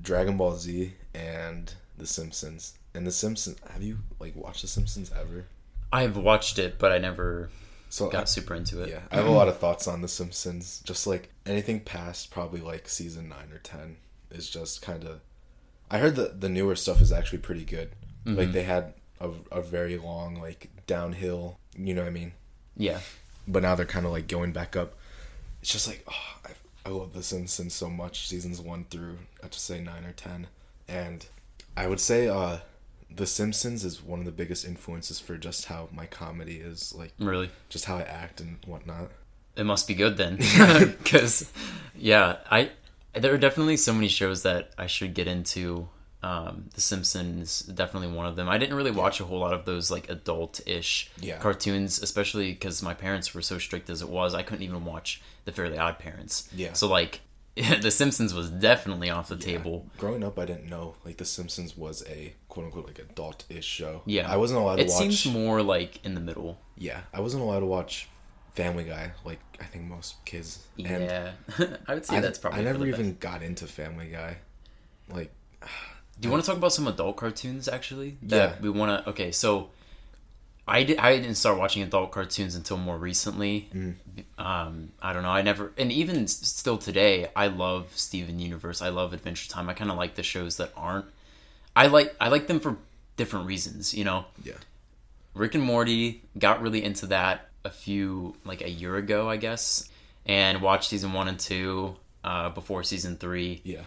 Dragon 0.02 0.38
Ball 0.38 0.56
Z 0.56 0.94
and 1.14 1.74
The 1.98 2.08
Simpsons. 2.08 2.78
And 2.96 3.06
The 3.06 3.12
Simpsons, 3.12 3.58
have 3.72 3.84
you 3.84 4.00
like 4.20 4.36
watched 4.36 4.62
The 4.62 4.68
Simpsons 4.68 5.12
ever? 5.12 5.46
I've 5.92 6.18
watched 6.18 6.58
it, 6.60 6.80
but 6.80 6.92
I 6.92 6.98
never 6.98 7.50
So 7.90 8.10
got 8.10 8.22
I- 8.24 8.26
super 8.26 8.56
into 8.56 8.82
it. 8.82 8.90
Yeah, 8.90 9.02
I 9.12 9.18
have 9.18 9.28
a 9.28 9.32
lot 9.32 9.48
of 9.48 9.58
thoughts 9.60 9.88
on 9.88 10.02
The 10.02 10.08
Simpsons. 10.08 10.82
Just 10.86 11.06
like 11.06 11.30
anything 11.46 11.82
past 11.82 12.32
probably 12.32 12.62
like 12.62 12.88
season 12.88 13.30
nine 13.30 13.52
or 13.54 13.60
ten 13.60 13.98
is 14.32 14.50
just 14.50 14.82
kind 14.82 15.04
of. 15.04 15.20
I 15.92 16.00
heard 16.00 16.16
that 16.16 16.42
the 16.42 16.50
newer 16.50 16.76
stuff 16.76 17.02
is 17.02 17.12
actually 17.12 17.40
pretty 17.40 17.64
good. 17.66 17.92
Mm-hmm. 18.26 18.38
Like 18.40 18.52
they 18.52 18.64
had 18.64 18.94
a, 19.20 19.30
a 19.52 19.62
very 19.62 19.98
long 19.98 20.36
like 20.42 20.70
downhill. 20.88 21.60
You 21.78 21.94
know 21.94 22.02
what 22.02 22.08
I 22.08 22.12
mean? 22.12 22.32
Yeah. 22.78 23.00
But 23.48 23.62
now 23.62 23.76
they're 23.76 23.86
kind 23.86 24.06
of 24.06 24.12
like 24.12 24.28
going 24.28 24.52
back 24.52 24.76
up. 24.76 24.96
It's 25.62 25.72
just 25.72 25.88
like 25.88 26.04
oh, 26.10 26.38
I, 26.46 26.90
I 26.90 26.92
love 26.92 27.14
The 27.14 27.24
Simpsons 27.24 27.74
so 27.74 27.90
much. 27.90 28.28
Seasons 28.28 28.60
one 28.62 28.86
through 28.90 29.18
I'd 29.44 29.54
say 29.54 29.80
nine 29.82 30.06
or 30.06 30.12
ten, 30.14 30.48
and 30.88 31.26
I 31.78 31.88
would 31.88 32.00
say 32.00 32.28
uh, 32.28 32.58
The 33.10 33.26
Simpsons 33.26 33.86
is 33.86 34.02
one 34.02 34.20
of 34.20 34.26
the 34.26 34.32
biggest 34.32 34.66
influences 34.66 35.20
for 35.20 35.38
just 35.38 35.66
how 35.66 35.88
my 35.94 36.06
comedy 36.06 36.58
is 36.58 36.94
like 36.94 37.14
Really. 37.20 37.50
just 37.70 37.86
how 37.86 37.98
I 37.98 38.02
act 38.02 38.42
and 38.42 38.58
whatnot. 38.66 39.10
It 39.56 39.64
must 39.66 39.88
be 39.88 39.94
good 39.94 40.18
then, 40.18 40.36
because 41.04 41.50
yeah, 41.96 42.38
I 42.52 42.72
there 43.14 43.34
are 43.34 43.38
definitely 43.38 43.78
so 43.78 43.94
many 43.94 44.10
shows 44.10 44.44
that 44.44 44.72
I 44.78 44.88
should 44.88 45.14
get 45.14 45.28
into. 45.28 45.88
Um, 46.24 46.70
the 46.74 46.82
Simpsons 46.82 47.60
definitely 47.62 48.08
one 48.08 48.26
of 48.26 48.36
them. 48.36 48.50
I 48.50 48.58
didn't 48.58 48.76
really 48.76 48.90
watch 48.90 49.20
a 49.22 49.26
whole 49.26 49.38
lot 49.40 49.54
of 49.54 49.66
those 49.66 49.92
like 49.92 50.10
adult-ish 50.10 51.12
Yeah. 51.20 51.38
cartoons, 51.38 52.02
especially 52.02 52.52
because 52.52 52.82
my 52.82 52.96
parents 52.96 53.36
were 53.36 53.44
so 53.44 53.60
strict 53.60 53.92
as 53.92 54.02
it 54.02 54.10
was. 54.10 54.34
I 54.34 54.42
couldn't 54.42 54.64
even 54.64 54.86
watch 54.86 55.22
The 55.46 55.52
Fairly 55.52 55.78
Odd 55.78 56.00
Parents. 56.00 56.50
Yeah. 56.56 56.74
So 56.74 56.88
like, 56.88 57.22
The 57.56 57.90
Simpsons 57.92 58.34
was 58.34 58.50
definitely 58.50 59.10
off 59.10 59.30
the 59.30 59.38
table. 59.38 59.88
Growing 59.98 60.24
up, 60.24 60.38
I 60.38 60.46
didn't 60.46 60.70
know 60.70 60.96
like 61.06 61.18
The 61.18 61.26
Simpsons 61.26 61.78
was 61.78 62.04
a 62.10 62.34
quote 62.50 62.66
unquote 62.66 62.88
like 62.88 63.00
adult-ish 63.00 63.64
show. 63.66 64.02
Yeah, 64.06 64.30
I 64.32 64.36
wasn't 64.38 64.60
allowed 64.60 64.76
to 64.78 64.82
It 64.84 64.90
watch. 64.90 64.98
seems 64.98 65.26
more 65.26 65.62
like 65.62 66.04
in 66.06 66.16
the 66.16 66.22
middle. 66.22 66.60
yeah, 66.78 67.02
I 67.14 67.22
wasn't 67.22 67.44
allowed 67.44 67.62
to 67.62 67.66
watch 67.66 68.10
Family 68.56 68.84
Guy 68.84 69.12
like 69.24 69.40
I 69.62 69.64
think 69.66 69.86
most 69.86 70.24
kids. 70.26 70.66
And 70.78 71.04
Yeah, 71.04 71.32
I 71.88 71.94
would 71.94 72.06
say 72.06 72.18
I, 72.18 72.20
that's 72.20 72.38
probably. 72.40 72.60
I 72.60 72.64
never 72.64 72.86
even 72.88 73.12
best. 73.12 73.20
got 73.22 73.42
into 73.42 73.68
Family 73.68 74.08
Guy. 74.08 74.38
Like 75.10 75.32
Do 76.20 76.28
you 76.28 76.32
want 76.32 76.44
to 76.44 76.50
talk 76.50 76.58
about 76.58 76.74
some 76.74 76.88
adult 76.88 77.16
cartoons 77.18 77.68
actually? 77.70 78.18
That 78.24 78.36
Yeah. 78.36 78.56
We 78.62 78.70
want 78.70 79.04
to. 79.06 79.10
Okay, 79.12 79.32
so 79.32 79.70
I 80.68 80.84
did. 80.84 80.98
I 80.98 81.18
didn't 81.18 81.36
start 81.36 81.60
watching 81.60 81.84
adult 81.84 82.12
cartoons 82.12 82.56
until 82.56 82.78
more 82.78 82.98
recently. 82.98 83.70
Mm. 83.74 83.96
Um, 84.38 84.92
I 85.02 85.14
don't 85.14 85.24
know. 85.24 85.30
I 85.30 85.42
never, 85.42 85.72
and 85.78 85.92
even 85.92 86.28
still 86.28 86.78
today, 86.78 87.28
I 87.36 87.48
love 87.48 87.92
Steven 87.96 88.40
Universe. 88.40 88.82
I 88.82 88.90
love 88.90 89.14
Adventure 89.14 89.50
Time. 89.50 89.70
I 89.70 89.74
kind 89.74 89.92
of 89.92 89.98
like 89.98 90.16
the 90.16 90.24
shows 90.24 90.58
that 90.58 90.72
aren't. 90.76 91.06
I 91.76 91.88
like. 91.88 92.16
I 92.20 92.30
like 92.30 92.48
them 92.48 92.60
for 92.60 92.78
different 93.16 93.46
reasons. 93.46 93.94
You 93.94 94.06
know, 94.06 94.26
yeah, 94.44 94.54
Rick 95.36 95.54
and 95.54 95.64
Morty 95.64 96.24
got 96.38 96.62
really 96.62 96.84
into 96.84 97.06
that 97.08 97.50
a 97.64 97.70
few 97.70 98.36
like 98.44 98.62
a 98.62 98.70
year 98.70 98.96
ago, 98.96 99.30
I 99.30 99.38
guess, 99.38 99.90
and 100.26 100.62
watched 100.62 100.90
season 100.90 101.14
one 101.14 101.28
and 101.28 101.40
two 101.40 101.96
uh, 102.24 102.50
before 102.50 102.84
season 102.84 103.18
three. 103.18 103.62
yeah. 103.64 103.82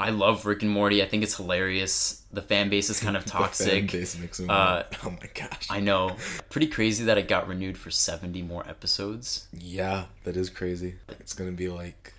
I 0.00 0.10
love 0.10 0.46
Rick 0.46 0.62
and 0.62 0.70
Morty. 0.70 1.02
I 1.02 1.06
think 1.06 1.22
it's 1.24 1.36
hilarious. 1.36 2.22
The 2.32 2.40
fan 2.42 2.68
base 2.70 2.88
is 2.88 3.00
kind 3.00 3.16
of 3.16 3.24
The 3.26 3.30
fan 3.32 3.40
toxic. 3.42 3.90
base 3.92 4.18
makes 4.18 4.38
me- 4.38 4.46
Uh, 4.48 4.84
oh 5.04 5.10
my 5.10 5.28
gosh. 5.34 5.66
I 5.70 5.80
know. 5.80 6.16
Pretty 6.50 6.68
crazy 6.68 7.04
that 7.06 7.18
it 7.18 7.26
got 7.26 7.48
renewed 7.48 7.76
for 7.76 7.90
70 7.90 8.42
more 8.42 8.66
episodes. 8.68 9.48
yeah, 9.52 10.04
that 10.24 10.36
is 10.36 10.50
crazy. 10.50 10.94
It's 11.20 11.34
gonna 11.34 11.52
be 11.52 11.68
like. 11.68 12.12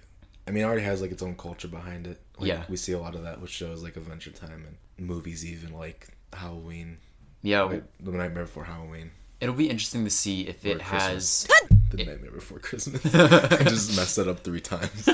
I 0.48 0.52
mean, 0.52 0.64
it 0.64 0.66
already 0.66 0.82
has 0.82 1.00
like 1.02 1.12
its 1.12 1.22
own 1.22 1.36
culture 1.36 1.68
behind 1.68 2.08
it. 2.08 2.20
Like, 2.40 2.48
Yeah. 2.48 2.64
we 2.68 2.76
see 2.76 2.92
a 2.94 3.00
lot 3.00 3.14
of 3.16 3.24
that 3.24 3.40
with 3.40 3.52
shows 3.52 3.84
like 3.84 3.96
Adventure 3.98 4.32
Time 4.32 4.66
and 4.98 5.08
movies, 5.08 5.46
even 5.46 5.72
like 5.74 6.08
Halloween, 6.34 6.98
Yeah, 7.44 7.62
like, 7.62 7.84
The 8.00 8.12
Nightmare 8.12 8.46
Before 8.46 8.64
Halloween. 8.66 9.12
it'll 9.40 9.54
be 9.56 9.70
interesting 9.70 10.04
to 10.06 10.10
see 10.10 10.48
if 10.48 10.66
it 10.66 10.82
Or 10.82 10.84
has. 10.86 11.48
The 11.92 12.04
Nightmare 12.04 12.32
Before 12.32 12.58
Christmas. 12.68 13.06
I 13.16 13.64
just 13.64 13.96
messed 13.96 14.16
that 14.18 14.28
up 14.28 14.40
three 14.40 14.60
times. 14.62 15.08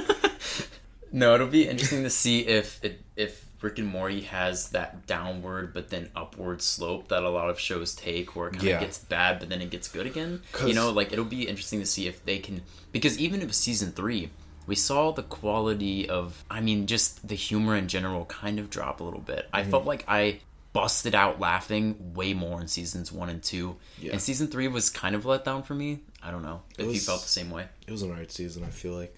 No, 1.15 1.33
it'll 1.33 1.47
be 1.47 1.67
interesting 1.67 2.03
to 2.03 2.09
see 2.09 2.41
if 2.41 2.83
it, 2.83 2.99
if 3.15 3.45
Rick 3.61 3.79
and 3.79 3.87
Morty 3.87 4.21
has 4.21 4.69
that 4.71 5.07
downward 5.07 5.73
but 5.73 5.89
then 5.89 6.09
upward 6.15 6.61
slope 6.61 7.07
that 7.07 7.23
a 7.23 7.29
lot 7.29 7.49
of 7.49 7.57
shows 7.59 7.95
take, 7.95 8.35
where 8.35 8.49
it 8.49 8.51
kind 8.51 8.63
of 8.63 8.69
Yeah. 8.69 8.79
gets 8.81 8.97
bad 8.97 9.39
but 9.39 9.47
then 9.49 9.61
it 9.61 9.69
gets 9.69 9.87
good 9.87 10.05
again. 10.05 10.41
You 10.65 10.73
know, 10.73 10.91
like 10.91 11.13
it'll 11.13 11.23
be 11.25 11.47
interesting 11.47 11.79
to 11.79 11.85
see 11.85 12.07
if 12.07 12.23
they 12.25 12.39
can 12.39 12.61
because 12.91 13.17
even 13.17 13.41
if 13.41 13.53
season 13.53 13.91
three, 13.93 14.29
we 14.67 14.75
saw 14.75 15.11
the 15.11 15.23
quality 15.23 16.09
of, 16.09 16.43
I 16.51 16.59
mean, 16.59 16.85
just 16.87 17.27
the 17.27 17.35
humor 17.35 17.75
in 17.77 17.87
general 17.87 18.25
kind 18.25 18.59
of 18.59 18.69
drop 18.69 18.99
a 18.99 19.03
little 19.03 19.21
bit. 19.21 19.45
Mm-hmm. 19.47 19.55
I 19.55 19.63
felt 19.63 19.85
like 19.85 20.03
I 20.07 20.39
busted 20.73 21.15
out 21.15 21.39
laughing 21.39 22.13
way 22.13 22.33
more 22.33 22.59
in 22.59 22.67
seasons 22.67 23.09
one 23.11 23.29
and 23.29 23.41
two, 23.41 23.77
Yeah. 24.01 24.11
and 24.11 24.21
season 24.21 24.47
three 24.47 24.67
was 24.67 24.89
kind 24.89 25.15
of 25.15 25.25
let 25.25 25.45
down 25.45 25.63
for 25.63 25.75
me. 25.75 25.99
I 26.21 26.29
don't 26.31 26.41
know 26.43 26.63
if 26.77 26.93
you 26.93 26.99
felt 26.99 27.21
the 27.21 27.29
same 27.29 27.51
way. 27.51 27.67
it 27.87 27.91
was 27.91 28.01
an 28.01 28.09
alright 28.11 28.31
season. 28.31 28.63
I 28.65 28.69
feel 28.69 28.93
like. 28.93 29.15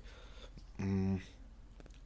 Mm, 0.79 1.21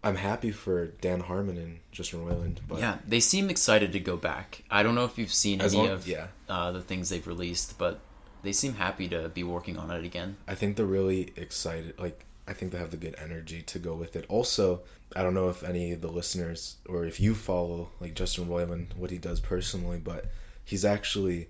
I'm 0.03 0.15
happy 0.15 0.51
for 0.51 0.87
Dan 0.87 1.19
Harmon 1.19 1.57
and 1.57 1.79
Justin 1.91 2.25
Roiland, 2.25 2.57
but 2.67 2.79
Yeah, 2.79 2.97
they 3.07 3.19
seem 3.19 3.49
excited 3.49 3.91
to 3.93 3.99
go 3.99 4.17
back. 4.17 4.63
I 4.71 4.81
don't 4.81 4.95
know 4.95 5.05
if 5.05 5.17
you've 5.17 5.33
seen 5.33 5.61
any 5.61 5.77
long- 5.77 5.89
of 5.89 6.07
yeah. 6.07 6.27
uh, 6.49 6.71
the 6.71 6.81
things 6.81 7.09
they've 7.09 7.25
released, 7.27 7.77
but 7.77 7.99
they 8.41 8.51
seem 8.51 8.73
happy 8.75 9.07
to 9.09 9.29
be 9.29 9.43
working 9.43 9.77
on 9.77 9.91
it 9.91 10.03
again. 10.03 10.37
I 10.47 10.55
think 10.55 10.75
they're 10.75 10.85
really 10.85 11.33
excited. 11.35 11.99
Like, 11.99 12.25
I 12.47 12.53
think 12.53 12.71
they 12.71 12.79
have 12.79 12.89
the 12.89 12.97
good 12.97 13.15
energy 13.21 13.61
to 13.61 13.77
go 13.79 13.93
with 13.93 14.15
it. 14.15 14.25
Also, 14.27 14.81
I 15.15 15.21
don't 15.21 15.35
know 15.35 15.49
if 15.49 15.63
any 15.63 15.91
of 15.91 16.01
the 16.01 16.07
listeners 16.11 16.77
or 16.89 17.05
if 17.05 17.19
you 17.19 17.35
follow 17.35 17.89
like 17.99 18.15
Justin 18.15 18.47
Roiland, 18.47 18.95
what 18.95 19.11
he 19.11 19.19
does 19.19 19.39
personally, 19.39 19.99
but 20.03 20.25
he's 20.65 20.83
actually 20.83 21.49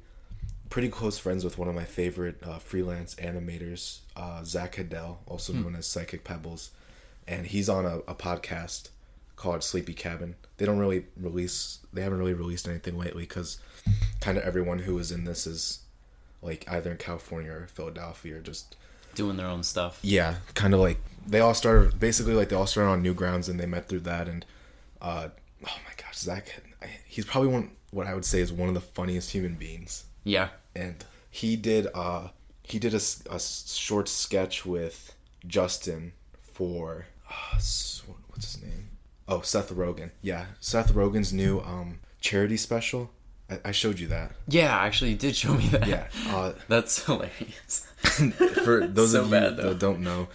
pretty 0.69 0.89
close 0.89 1.17
friends 1.17 1.43
with 1.43 1.57
one 1.57 1.67
of 1.67 1.76
my 1.76 1.84
favorite 1.84 2.38
uh, 2.43 2.57
freelance 2.57 3.15
animators, 3.15 3.99
uh, 4.15 4.43
Zach 4.43 4.76
Hadel, 4.76 5.17
also 5.28 5.53
known 5.53 5.76
as 5.76 5.86
Psychic 5.86 6.23
Pebbles, 6.23 6.71
and 7.28 7.47
he's 7.47 7.69
on 7.69 7.86
a, 7.86 7.97
a 8.07 8.15
podcast 8.15 8.89
called 9.36 9.63
Sleepy 9.63 9.93
Cabin. 9.93 10.36
They 10.57 10.65
don't 10.65 10.80
really 10.80 11.05
release, 11.17 11.80
they 11.91 12.01
haven't 12.01 12.19
really 12.19 12.34
released 12.34 12.67
anything 12.67 12.97
lately 12.97 13.24
because 13.24 13.57
kind 14.19 14.38
of 14.38 14.43
everyone 14.43 14.80
who 14.80 14.97
is 14.99 15.11
in 15.11 15.24
this 15.26 15.47
is 15.47 15.80
like 16.41 16.65
either 16.69 16.91
in 16.91 16.97
California 16.97 17.51
or 17.51 17.67
Philadelphia 17.67 18.38
or 18.38 18.41
just 18.41 18.76
Doing 19.15 19.36
their 19.38 19.47
own 19.47 19.63
stuff. 19.63 19.99
yeah, 20.03 20.36
kind 20.53 20.74
of 20.74 20.80
like 20.80 20.97
they 21.28 21.39
all 21.41 21.53
started 21.53 21.99
basically 21.99 22.34
like 22.34 22.49
they 22.49 22.55
all 22.55 22.65
started 22.67 22.89
on 22.91 23.03
Newgrounds 23.03 23.49
and 23.49 23.59
they 23.59 23.65
met 23.65 23.88
through 23.89 23.99
that 24.01 24.28
and 24.30 24.45
uh 25.01 25.28
oh 25.65 25.78
my 25.86 25.93
gosh, 25.97 26.17
Zach 26.17 26.61
I- 26.82 26.88
he's 27.05 27.26
probably 27.26 27.49
one 27.49 27.72
what 27.91 28.07
I 28.07 28.13
would 28.13 28.24
say 28.26 28.39
is 28.39 28.53
one 28.53 28.69
of 28.69 28.74
the 28.76 28.80
funniest 28.82 29.32
human 29.32 29.55
beings 29.55 30.05
Yeah. 30.24 30.49
and 30.76 31.03
he 31.30 31.55
did 31.57 31.88
uh 31.93 32.30
he 32.63 32.80
did 32.80 32.93
a, 32.93 33.01
a 33.30 33.39
short 33.39 34.07
sketch 34.07 34.65
with 34.65 35.13
Justin 35.45 36.13
for 36.54 37.06
uh, 37.30 37.54
what's 37.56 38.02
his 38.54 38.62
name? 38.62 38.89
Oh, 39.28 39.41
Seth 39.41 39.72
Rogen. 39.72 40.12
Yeah, 40.22 40.45
Seth 40.60 40.93
Rogen's 40.93 41.32
new 41.34 41.60
um 41.62 41.99
charity 42.20 42.58
special. 42.58 43.12
I, 43.49 43.60
I 43.66 43.72
showed 43.72 43.99
you 43.99 44.08
that. 44.08 44.32
Yeah, 44.47 44.76
actually, 44.78 45.12
you 45.12 45.18
did 45.18 45.36
show 45.36 45.54
me 45.54 45.68
that. 45.68 45.88
Yeah. 45.88 46.08
Uh, 46.28 46.54
That's 46.68 47.06
hilarious. 47.06 47.88
for 48.64 48.88
those 48.88 49.12
So 49.12 49.22
of 49.22 49.26
you 49.28 49.32
bad, 49.32 49.58
that 49.58 49.80
don't 49.80 49.99
know, 50.02 50.28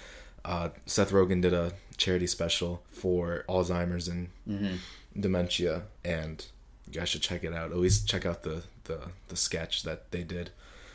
uh, 0.44 0.70
Seth 0.86 1.10
Rogen 1.10 1.40
did 1.42 1.52
a 1.54 1.72
charity 1.96 2.26
special 2.26 2.82
for 2.90 3.44
Alzheimer's 3.48 4.08
and 4.08 4.28
Mm-hmm. 4.48 4.76
dementia, 5.20 5.82
and 6.04 6.44
you 6.86 6.92
guys 6.92 7.08
should 7.08 7.22
check 7.22 7.42
it 7.44 7.52
out. 7.52 7.72
At 7.72 7.78
least 7.78 8.08
check 8.08 8.24
out 8.26 8.42
the 8.42 8.62
the, 8.84 9.00
the 9.28 9.36
sketch 9.36 9.82
that 9.82 10.10
they 10.12 10.22
did. 10.22 10.50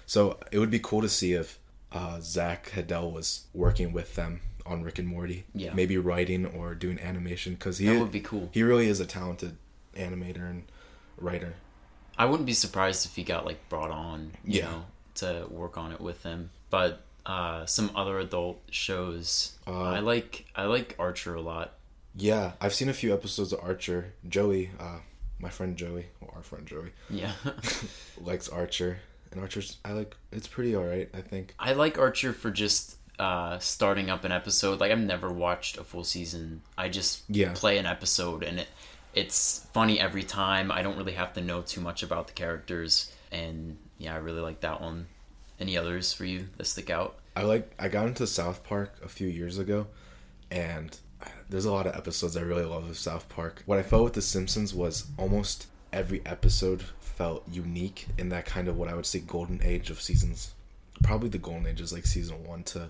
So 0.05 0.37
it 0.51 0.59
would 0.59 0.71
be 0.71 0.79
cool 0.79 1.01
to 1.01 1.09
see 1.09 1.33
if 1.33 1.59
uh, 1.91 2.19
Zach 2.21 2.71
Hadel 2.75 3.11
was 3.11 3.47
working 3.53 3.91
with 3.93 4.15
them 4.15 4.39
on 4.71 4.83
Rick 4.83 4.99
and 4.99 5.07
Morty. 5.07 5.43
Yeah. 5.53 5.73
maybe 5.73 5.97
writing 5.97 6.45
or 6.45 6.73
doing 6.75 6.99
animation 6.99 7.53
because 7.53 7.77
he 7.77 7.87
That 7.87 7.99
would 7.99 8.11
be 8.11 8.21
cool. 8.21 8.49
He 8.53 8.63
really 8.63 8.87
is 8.87 8.99
a 8.99 9.05
talented 9.05 9.57
animator 9.95 10.49
and 10.49 10.63
writer. 11.17 11.53
I 12.17 12.25
wouldn't 12.25 12.45
be 12.47 12.53
surprised 12.53 13.05
if 13.05 13.15
he 13.15 13.23
got 13.23 13.45
like 13.45 13.67
brought 13.69 13.91
on, 13.91 14.31
you 14.45 14.59
Yeah. 14.59 14.65
know, 14.71 14.85
to 15.15 15.45
work 15.49 15.77
on 15.77 15.91
it 15.91 16.01
with 16.01 16.23
him. 16.23 16.49
But 16.69 17.03
uh, 17.25 17.65
some 17.65 17.91
other 17.95 18.17
adult 18.19 18.61
shows, 18.71 19.57
Uh, 19.67 19.81
I 19.81 19.99
like 19.99 20.45
I 20.55 20.65
like 20.65 20.95
Archer 20.97 21.35
a 21.35 21.41
lot. 21.41 21.73
Yeah, 22.15 22.53
I've 22.59 22.73
seen 22.73 22.89
a 22.89 22.93
few 22.93 23.13
episodes 23.13 23.53
of 23.53 23.59
Archer. 23.61 24.13
Joey, 24.27 24.71
uh, 24.79 24.99
my 25.39 25.49
friend 25.49 25.77
Joey, 25.77 26.07
or 26.19 26.33
our 26.35 26.43
friend 26.43 26.65
Joey, 26.67 26.91
Yeah, 27.09 27.33
likes 28.19 28.49
Archer, 28.49 28.99
and 29.31 29.39
Archer's 29.39 29.77
I 29.85 29.91
like. 29.93 30.15
It's 30.31 30.47
pretty 30.47 30.75
alright, 30.75 31.09
I 31.13 31.21
think. 31.21 31.53
I 31.59 31.73
like 31.73 31.97
Archer 31.97 32.33
for 32.33 32.51
just 32.51 32.97
uh, 33.21 33.59
starting 33.59 34.09
up 34.09 34.23
an 34.25 34.31
episode. 34.31 34.79
Like 34.79 34.91
I've 34.91 34.99
never 34.99 35.31
watched 35.31 35.77
a 35.77 35.83
full 35.83 36.03
season. 36.03 36.61
I 36.77 36.89
just 36.89 37.23
Yeah. 37.29 37.53
play 37.53 37.77
an 37.77 37.85
episode, 37.85 38.43
and 38.43 38.59
it 38.59 38.67
it's 39.13 39.67
funny 39.73 39.99
every 39.99 40.23
time. 40.23 40.71
I 40.71 40.81
don't 40.81 40.97
really 40.97 41.13
have 41.13 41.33
to 41.33 41.41
know 41.41 41.61
too 41.61 41.81
much 41.81 42.01
about 42.01 42.27
the 42.27 42.33
characters, 42.33 43.11
and 43.31 43.77
yeah, 43.97 44.13
I 44.15 44.17
really 44.17 44.41
like 44.41 44.61
that 44.61 44.81
one. 44.81 45.07
Any 45.59 45.77
others 45.77 46.11
for 46.13 46.25
you 46.25 46.47
that 46.57 46.65
stick 46.65 46.89
out? 46.89 47.17
I 47.35 47.43
like. 47.43 47.71
I 47.77 47.87
got 47.89 48.07
into 48.07 48.25
South 48.25 48.63
Park 48.63 48.95
a 49.03 49.07
few 49.09 49.27
years 49.27 49.57
ago, 49.59 49.87
and 50.49 50.97
there's 51.49 51.65
a 51.65 51.71
lot 51.71 51.85
of 51.87 51.95
episodes 51.95 52.35
I 52.35 52.41
really 52.41 52.65
love 52.65 52.89
of 52.89 52.97
South 52.97 53.29
Park. 53.29 53.61
What 53.67 53.77
I 53.77 53.83
felt 53.83 54.03
with 54.05 54.13
The 54.13 54.21
Simpsons 54.21 54.73
was 54.73 55.05
almost 55.17 55.67
every 55.93 56.21
episode 56.25 56.83
felt 56.99 57.43
unique 57.51 58.07
in 58.17 58.29
that 58.29 58.45
kind 58.45 58.67
of 58.67 58.77
what 58.77 58.89
I 58.89 58.95
would 58.95 59.05
say 59.05 59.19
golden 59.19 59.61
age 59.63 59.89
of 59.91 60.01
seasons. 60.01 60.53
Probably 61.03 61.29
the 61.29 61.37
golden 61.37 61.67
age 61.67 61.81
is 61.81 61.93
like 61.93 62.05
season 62.05 62.45
one 62.45 62.63
to 62.63 62.89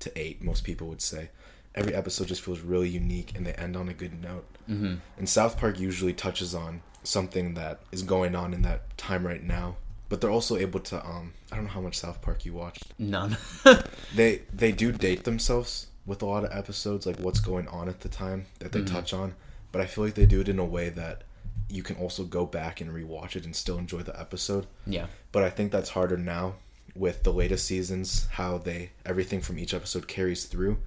to 0.00 0.18
eight. 0.18 0.42
Most 0.42 0.64
people 0.64 0.88
would 0.88 1.02
say 1.02 1.30
every 1.74 1.94
episode 1.94 2.28
just 2.28 2.42
feels 2.42 2.60
really 2.60 2.88
unique, 2.88 3.36
and 3.36 3.46
they 3.46 3.52
end 3.52 3.76
on 3.76 3.88
a 3.88 3.94
good 3.94 4.20
note. 4.20 4.46
Mm-hmm. 4.68 4.94
And 5.18 5.28
South 5.28 5.58
Park 5.58 5.78
usually 5.78 6.12
touches 6.12 6.54
on 6.54 6.82
something 7.02 7.54
that 7.54 7.80
is 7.92 8.02
going 8.02 8.34
on 8.34 8.52
in 8.52 8.62
that 8.62 8.96
time 8.98 9.26
right 9.26 9.42
now. 9.42 9.76
But 10.08 10.20
they're 10.20 10.30
also 10.30 10.56
able 10.56 10.80
to 10.80 11.06
um 11.06 11.34
I 11.52 11.56
don't 11.56 11.66
know 11.66 11.70
how 11.70 11.80
much 11.80 11.96
South 11.96 12.20
Park 12.20 12.44
you 12.44 12.52
watched 12.52 12.92
None. 12.98 13.36
they 14.14 14.42
they 14.52 14.72
do 14.72 14.90
date 14.92 15.24
themselves 15.24 15.86
with 16.06 16.22
a 16.22 16.26
lot 16.26 16.44
of 16.44 16.50
episodes 16.52 17.06
like 17.06 17.18
what's 17.20 17.40
going 17.40 17.68
on 17.68 17.88
at 17.88 18.00
the 18.00 18.08
time 18.08 18.46
that 18.58 18.72
they 18.72 18.82
touch 18.82 19.12
on 19.12 19.34
but 19.70 19.80
i 19.80 19.86
feel 19.86 20.02
like 20.04 20.14
they 20.14 20.26
do 20.26 20.40
it 20.40 20.48
in 20.48 20.58
a 20.58 20.64
way 20.64 20.88
that 20.88 21.22
you 21.68 21.82
can 21.82 21.94
also 21.96 22.24
go 22.24 22.44
back 22.44 22.80
and 22.80 22.90
rewatch 22.90 23.36
it 23.36 23.44
and 23.44 23.54
still 23.54 23.78
enjoy 23.78 24.00
the 24.00 24.18
episode 24.18 24.66
yeah. 24.86 25.06
but 25.30 25.44
i 25.44 25.50
think 25.50 25.70
that's 25.70 25.90
harder 25.90 26.16
now 26.16 26.54
with 27.00 27.22
the 27.22 27.32
latest 27.32 27.66
seasons 27.66 28.26
how 28.32 28.58
they 28.58 28.90
everything 29.06 29.40
from 29.40 29.58
each 29.58 29.74
episode 29.74 30.06
carries 30.06 30.44
through 30.44 30.78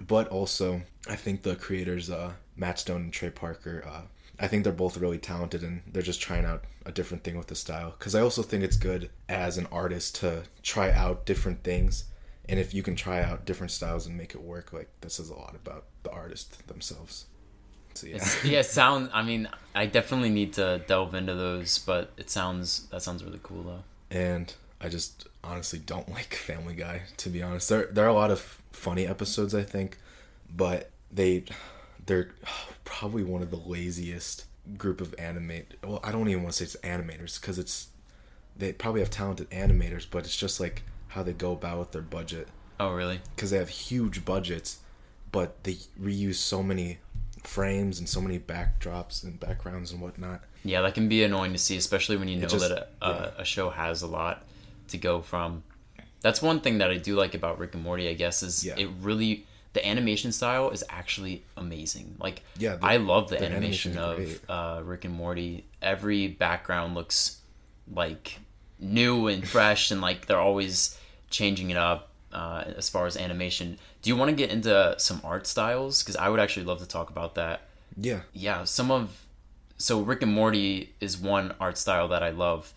but 0.00 0.26
also 0.28 0.80
i 1.08 1.14
think 1.14 1.42
the 1.42 1.54
creators 1.56 2.10
uh 2.10 2.32
matt 2.56 2.78
stone 2.78 3.02
and 3.02 3.12
trey 3.12 3.30
parker 3.30 3.84
uh 3.86 4.02
I 4.40 4.46
think 4.46 4.62
they're 4.62 4.72
both 4.72 4.96
really 4.96 5.18
talented 5.18 5.62
and 5.62 5.82
they're 5.86 6.02
just 6.02 6.20
trying 6.20 6.44
out 6.44 6.64
a 6.86 6.92
different 6.92 7.24
thing 7.24 7.36
with 7.36 7.48
the 7.48 7.56
style. 7.56 7.94
Because 7.98 8.14
I 8.14 8.20
also 8.20 8.42
think 8.42 8.62
it's 8.62 8.76
good 8.76 9.10
as 9.28 9.58
an 9.58 9.66
artist 9.72 10.14
to 10.16 10.44
try 10.62 10.92
out 10.92 11.26
different 11.26 11.64
things. 11.64 12.04
And 12.48 12.60
if 12.60 12.72
you 12.72 12.82
can 12.82 12.94
try 12.94 13.20
out 13.20 13.44
different 13.44 13.72
styles 13.72 14.06
and 14.06 14.16
make 14.16 14.34
it 14.34 14.40
work, 14.40 14.72
like 14.72 14.88
that 15.00 15.10
says 15.10 15.28
a 15.28 15.34
lot 15.34 15.56
about 15.56 15.86
the 16.04 16.10
artist 16.10 16.66
themselves. 16.68 17.26
So 17.94 18.06
yeah. 18.06 18.16
It's, 18.16 18.44
yeah, 18.44 18.62
sound. 18.62 19.10
I 19.12 19.22
mean, 19.22 19.48
I 19.74 19.86
definitely 19.86 20.30
need 20.30 20.52
to 20.52 20.82
delve 20.86 21.16
into 21.16 21.34
those, 21.34 21.78
but 21.78 22.12
it 22.16 22.30
sounds 22.30 22.86
that 22.90 23.02
sounds 23.02 23.24
really 23.24 23.40
cool 23.42 23.64
though. 23.64 23.82
and 24.16 24.54
I 24.80 24.88
just 24.88 25.26
honestly 25.44 25.78
don't 25.78 26.08
like 26.18 26.34
Family 26.34 26.74
Guy 26.74 27.02
to 27.18 27.28
be 27.30 27.42
honest. 27.42 27.68
There 27.68 27.86
there 27.86 28.04
are 28.04 28.08
a 28.08 28.14
lot 28.14 28.30
of 28.30 28.62
funny 28.72 29.06
episodes 29.06 29.54
I 29.54 29.62
think, 29.62 29.98
but 30.54 30.90
they 31.12 31.44
they're 32.06 32.30
probably 32.84 33.22
one 33.22 33.42
of 33.42 33.50
the 33.50 33.56
laziest 33.56 34.44
group 34.76 35.00
of 35.00 35.14
animate. 35.18 35.74
Well, 35.84 36.00
I 36.04 36.12
don't 36.12 36.28
even 36.28 36.42
want 36.42 36.54
to 36.54 36.64
say 36.64 36.64
it's 36.64 36.76
animators 36.84 37.40
because 37.40 37.58
it's 37.58 37.88
they 38.56 38.72
probably 38.72 39.00
have 39.00 39.10
talented 39.10 39.48
animators, 39.50 40.06
but 40.10 40.24
it's 40.24 40.36
just 40.36 40.58
like 40.60 40.82
how 41.08 41.22
they 41.22 41.32
go 41.32 41.52
about 41.52 41.78
with 41.78 41.92
their 41.92 42.02
budget 42.02 42.48
Oh, 42.80 42.92
really? 42.92 43.20
because 43.34 43.50
they 43.50 43.56
have 43.58 43.68
huge 43.68 44.24
budgets, 44.24 44.78
but 45.32 45.62
they 45.64 45.74
reuse 46.00 46.34
so 46.36 46.62
many 46.62 46.98
frames 47.44 47.98
and 47.98 48.08
so 48.08 48.20
many 48.20 48.38
backdrops 48.38 49.22
and 49.22 49.38
backgrounds 49.40 49.92
and 49.92 50.00
whatnot. 50.00 50.42
Yeah, 50.64 50.82
that 50.82 50.94
can 50.94 51.08
be 51.08 51.22
annoying 51.22 51.52
to 51.52 51.58
see, 51.58 51.76
especially 51.76 52.16
when 52.16 52.28
you 52.28 52.36
know 52.36 52.48
just- 52.48 52.68
that 52.68 52.90
a, 53.00 53.08
yeah. 53.08 53.30
a 53.38 53.44
show 53.44 53.70
has 53.70 54.02
a 54.02 54.06
lot 54.08 54.44
to 54.88 54.98
go 54.98 55.20
from. 55.22 55.62
That's 56.20 56.42
one 56.42 56.60
thing 56.60 56.78
that 56.78 56.90
I 56.90 56.96
do 56.96 57.14
like 57.16 57.34
about 57.34 57.58
Rick 57.58 57.74
and 57.74 57.82
Morty, 57.82 58.08
I 58.08 58.14
guess, 58.14 58.42
is 58.42 58.64
Yeah. 58.64 58.74
it 58.76 58.88
really 59.00 59.46
the 59.74 59.86
animation 59.86 60.32
style 60.32 60.70
is 60.70 60.82
actually 60.88 61.44
amazing. 61.56 62.16
Like, 62.18 62.42
Yeah, 62.56 62.76
the- 62.76 62.86
I 62.86 62.96
love 62.96 63.28
the, 63.28 63.36
the 63.36 63.44
animation 63.44 63.96
of 63.98 64.40
uh, 64.48 64.80
Rick 64.82 65.04
and 65.04 65.14
Morty. 65.14 65.64
Every 65.82 66.26
background 66.26 66.94
looks 66.94 67.38
like 67.92 68.40
new 68.80 69.28
and 69.28 69.46
fresh, 69.46 69.90
and 69.90 70.00
like 70.00 70.26
they're 70.26 70.40
always 70.40 70.98
changing 71.30 71.70
it 71.70 71.76
up 71.76 72.08
uh, 72.32 72.64
as 72.76 72.88
far 72.88 73.06
as 73.06 73.16
animation. 73.16 73.78
Do 74.02 74.10
you 74.10 74.16
want 74.16 74.30
to 74.30 74.34
get 74.36 74.50
into 74.50 74.94
some 74.98 75.20
art 75.22 75.46
styles? 75.46 76.02
Because 76.02 76.16
I 76.16 76.28
would 76.28 76.40
actually 76.40 76.64
love 76.66 76.78
to 76.80 76.86
talk 76.86 77.10
about 77.10 77.34
that 77.36 77.62
Yeah, 77.96 78.20
yeah, 78.32 78.64
some 78.64 78.90
of 78.90 79.22
so 79.76 80.00
Rick 80.00 80.22
and 80.22 80.32
Morty 80.32 80.94
is 81.00 81.16
one 81.18 81.54
art 81.60 81.78
style 81.78 82.08
that 82.08 82.22
I 82.22 82.30
love 82.30 82.72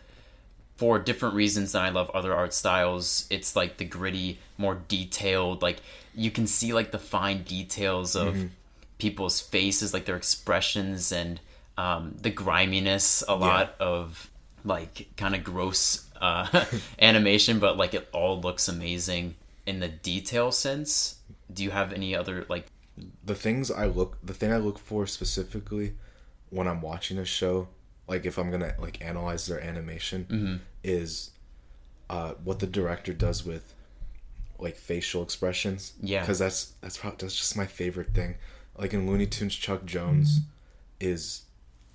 for 0.82 0.98
different 0.98 1.36
reasons 1.36 1.74
than 1.74 1.84
I 1.84 1.90
love 1.90 2.10
other 2.10 2.34
art 2.34 2.56
styles. 2.56 3.28
It's 3.30 3.56
like 3.56 3.78
the 3.78 3.86
gritty, 3.86 4.40
more 4.58 4.82
detailed, 4.88 5.62
like 5.62 5.78
you 6.16 6.32
can 6.32 6.48
see 6.48 6.74
like 6.74 6.90
the 6.90 6.98
fine 6.98 7.44
details 7.44 8.16
of 8.16 8.50
people's 8.98 9.40
faces, 9.40 9.94
like 9.94 10.06
their 10.06 10.16
expressions 10.16 11.12
and 11.12 11.40
um, 11.78 12.16
the 12.20 12.32
griminess 12.32 13.24
a 13.28 13.36
lot 13.36 13.76
of 13.80 14.32
like 14.66 15.08
kind 15.18 15.36
of 15.36 15.44
gross 15.44 16.08
uh, 16.20 16.66
animation, 17.00 17.60
but 17.60 17.78
like 17.78 17.94
it 17.94 18.10
all 18.12 18.42
looks 18.42 18.68
amazing 18.68 19.36
in 19.68 19.82
the 19.82 19.88
detail 19.88 20.52
sense. 20.52 21.20
Do 21.54 21.64
you 21.64 21.70
have 21.70 21.94
any 21.94 22.16
other 22.16 22.48
like 22.50 22.66
the 23.24 23.36
things 23.36 23.70
I 23.70 23.86
look 23.86 24.18
the 24.24 24.34
thing 24.34 24.52
I 24.52 24.58
look 24.58 24.80
for 24.80 25.06
specifically 25.06 25.94
when 26.50 26.68
I'm 26.68 26.82
watching 26.82 27.20
a 27.20 27.26
show, 27.26 27.68
like 28.12 28.24
if 28.26 28.36
I'm 28.40 28.50
gonna 28.52 28.74
like 28.86 28.98
analyze 29.12 29.44
their 29.50 29.62
animation, 29.72 30.20
Mm-hmm. 30.30 30.56
is 30.84 31.32
uh, 32.10 32.32
what 32.44 32.60
the 32.60 32.68
director 32.68 33.14
does 33.14 33.46
with 33.46 33.66
like 34.66 34.76
facial 34.76 35.22
expressions. 35.24 35.94
Yeah. 36.02 36.20
because 36.22 36.40
that's 36.40 36.74
that's 36.82 36.98
probably 36.98 37.18
that's 37.22 37.38
just 37.44 37.56
my 37.58 37.66
favorite 37.82 38.14
thing. 38.14 38.36
Like 38.78 38.94
in 38.94 39.02
Looney 39.08 39.28
Tunes, 39.28 39.56
Chuck 39.56 39.86
Jones 39.86 40.30
is 41.00 41.44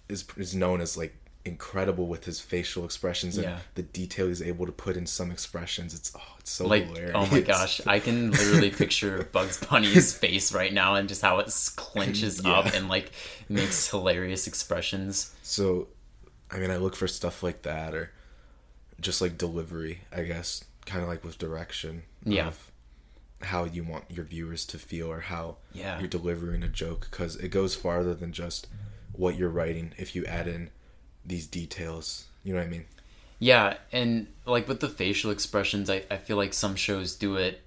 is 0.08 0.24
is 0.36 0.54
known 0.54 0.80
as 0.80 0.96
like 0.96 1.14
incredible 1.44 2.06
with 2.08 2.24
his 2.24 2.40
facial 2.40 2.84
expressions 2.84 3.36
and 3.38 3.44
Yeah. 3.46 3.58
the 3.76 3.82
detail 3.82 4.26
he's 4.26 4.42
able 4.42 4.66
to 4.66 4.72
put 4.72 4.96
in 4.96 5.06
some 5.06 5.30
expressions. 5.30 5.94
It's 5.94 6.10
oh, 6.16 6.32
it's 6.40 6.50
so 6.50 6.66
like 6.66 6.86
hilarious. 6.86 7.12
oh 7.14 7.26
my 7.30 7.40
gosh 7.40 7.80
i 7.86 7.98
can 8.00 8.30
literally 8.32 8.70
picture 8.70 9.28
bugs 9.36 9.56
bunny's 9.64 10.12
face 10.16 10.52
right 10.52 10.72
now 10.72 10.94
and 10.96 11.08
just 11.08 11.22
how 11.22 11.38
it 11.38 11.46
clenches 11.76 12.40
Yeah. 12.44 12.52
up 12.58 12.66
and 12.74 12.88
like 12.88 13.12
makes 13.48 13.88
hilarious 13.94 14.46
expressions 14.48 15.32
So, 15.42 15.86
I 16.50 16.58
mean, 16.58 16.70
I 16.70 16.76
look 16.76 16.94
for 16.96 17.08
stuff 17.08 17.42
like 17.42 17.62
that, 17.62 17.94
or 17.94 18.10
just 19.00 19.20
like 19.20 19.36
delivery. 19.38 20.00
I 20.12 20.22
guess, 20.22 20.64
kind 20.86 21.02
of 21.02 21.08
like 21.08 21.24
with 21.24 21.38
direction. 21.38 22.02
Yeah. 22.24 22.48
Of 22.48 22.70
how 23.42 23.64
you 23.64 23.84
want 23.84 24.04
your 24.10 24.24
viewers 24.24 24.64
to 24.66 24.78
feel, 24.78 25.10
or 25.10 25.20
how 25.20 25.56
Yeah. 25.72 25.98
you're 25.98 26.08
delivering 26.08 26.62
a 26.62 26.68
joke, 26.68 27.08
because 27.10 27.36
it 27.36 27.48
goes 27.48 27.74
farther 27.74 28.14
than 28.14 28.32
just 28.32 28.66
what 29.12 29.36
you're 29.36 29.50
writing. 29.50 29.92
If 29.98 30.14
you 30.16 30.24
add 30.24 30.48
in 30.48 30.70
these 31.24 31.46
details, 31.46 32.26
you 32.44 32.52
know 32.54 32.60
what 32.60 32.66
I 32.66 32.70
mean? 32.70 32.84
yeah 33.38 33.74
and 33.92 34.28
like 34.46 34.66
with 34.66 34.80
the 34.80 34.88
facial 34.88 35.30
expressions 35.30 35.90
I, 35.90 36.04
I 36.10 36.16
feel 36.16 36.38
like 36.38 36.54
some 36.54 36.74
shows 36.74 37.14
do 37.14 37.36
it 37.36 37.60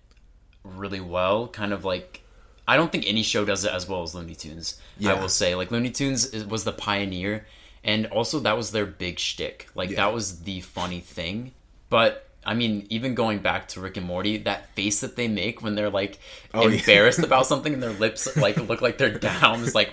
really 0.64 1.00
well 1.00 1.48
kind 1.48 1.74
of 1.74 1.86
like 1.86 2.24
i 2.68 2.76
don't 2.76 2.92
think 2.92 3.06
any 3.08 3.22
show 3.22 3.46
does 3.46 3.64
it 3.66 3.72
as 3.72 3.88
well 3.88 4.02
as 4.02 4.16
looney 4.16 4.34
tunes 4.34 4.80
Yeah. 4.98 5.14
i 5.14 5.22
will 5.22 5.30
say 5.30 5.54
like 5.54 5.70
looney 5.70 5.92
tunes 5.92 6.34
was 6.46 6.64
the 6.64 6.72
pioneer 6.72 7.46
and 7.84 8.06
also 8.08 8.40
that 8.40 8.56
was 8.58 8.72
their 8.72 8.86
big 8.86 9.20
shtick 9.20 9.68
like 9.76 9.90
Yeah. 9.90 9.98
that 9.98 10.14
was 10.14 10.42
the 10.42 10.62
funny 10.62 11.00
thing 11.00 11.54
but 11.90 12.26
I 12.46 12.54
mean, 12.54 12.88
even 12.90 13.16
going 13.16 13.40
back 13.40 13.68
to 13.70 13.82
Rick 13.82 13.98
and 13.98 14.06
Morty, 14.08 14.38
that 14.38 14.74
face 14.74 15.02
that 15.02 15.18
they 15.18 15.28
make 15.28 15.62
when 15.62 15.76
they're 15.76 15.90
like 15.90 16.18
Oh, 16.54 16.68
yeah. 16.68 16.80
embarrassed 16.80 17.20
about 17.20 17.46
something 17.52 17.74
and 17.74 17.84
their 17.84 17.92
lips 17.92 18.34
like 18.38 18.56
look 18.58 18.82
like 18.82 18.98
they're 18.98 19.20
down 19.20 19.60
is 19.62 19.76
like 19.76 19.92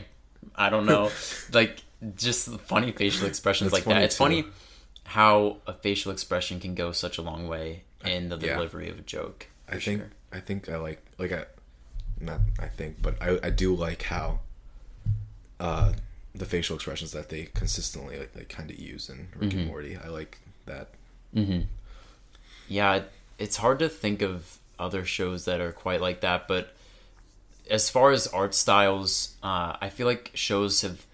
I 0.55 0.70
don't 0.70 0.87
know, 0.87 1.11
like 1.53 1.82
just 2.14 2.49
funny 2.61 2.93
facial 2.93 3.26
expressions 3.26 3.72
That's 3.72 3.84
like 3.84 3.84
that. 3.84 3.95
funny, 3.95 4.05
It's 4.05 4.16
funny 4.16 4.45
how 5.05 5.57
a 5.66 5.72
facial 5.74 6.12
expression 6.12 6.61
can 6.61 6.74
go 6.76 6.93
such 6.93 7.18
a 7.18 7.22
long 7.22 7.49
way 7.49 7.82
in 8.05 8.28
the 8.28 8.37
Yeah. 8.39 8.55
delivery 8.55 8.89
of 8.91 8.99
a 9.01 9.03
joke. 9.03 9.49
I 9.68 9.78
think 9.78 10.01
sure. 10.03 10.11
I 10.32 10.39
think 10.41 10.68
I 10.68 10.76
like 10.76 11.03
like 11.18 11.32
I 11.32 11.45
not 12.20 12.41
I 12.61 12.68
think, 12.68 13.03
but 13.03 13.20
I 13.20 13.41
I 13.43 13.51
do 13.51 13.74
like 13.74 14.03
how 14.03 14.41
uh 15.59 15.93
the 16.37 16.45
facial 16.47 16.76
expressions 16.76 17.12
that 17.12 17.28
they 17.30 17.49
consistently 17.55 18.18
like, 18.18 18.34
like 18.37 18.49
kind 18.49 18.70
of 18.70 18.78
use 18.78 19.09
in 19.09 19.28
Rick 19.37 19.51
Mm-hmm. 19.51 19.59
and 19.61 19.68
Morty. 19.68 19.97
I 19.97 20.09
like 20.09 20.39
that. 20.66 20.89
Yeah, 22.68 22.95
it- 22.97 23.12
it's 23.39 23.57
hard 23.57 23.78
to 23.80 23.89
think 23.89 24.22
of 24.22 24.59
other 24.78 25.05
shows 25.05 25.45
that 25.45 25.61
are 25.61 25.72
quite 25.72 26.01
like 26.01 26.20
that, 26.22 26.49
but 26.49 26.74
as 27.70 27.91
far 27.91 28.11
as 28.12 28.26
art 28.28 28.55
styles, 28.55 29.34
uh, 29.43 29.76
I 29.80 29.89
feel 29.91 30.07
like 30.07 30.30
shows 30.34 30.80
have 30.82 31.05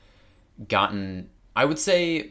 gotten. 0.68 1.30
I 1.56 1.64
would 1.64 1.78
say 1.78 2.30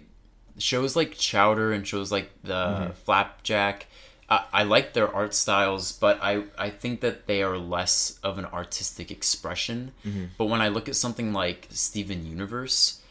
shows 0.57 0.95
like 0.95 1.15
Chowder 1.17 1.71
and 1.73 1.85
shows 1.87 2.11
like 2.11 2.29
the 2.43 2.91
Flapjack, 3.03 3.87
I, 4.31 4.45
I 4.53 4.63
like 4.63 4.93
their 4.93 5.13
art 5.13 5.35
styles, 5.35 5.91
but 5.91 6.17
I 6.23 6.43
I 6.57 6.69
think 6.69 7.01
that 7.01 7.27
they 7.27 7.43
are 7.43 7.57
less 7.57 8.17
of 8.23 8.39
an 8.39 8.45
artistic 8.45 9.11
expression. 9.11 9.91
Mm-hmm. 10.05 10.25
But 10.37 10.45
when 10.45 10.61
I 10.61 10.69
look 10.69 10.87
at 10.87 10.95
something 10.95 11.33
like 11.33 11.67
Steven 11.69 12.25
Universe, 12.25 13.01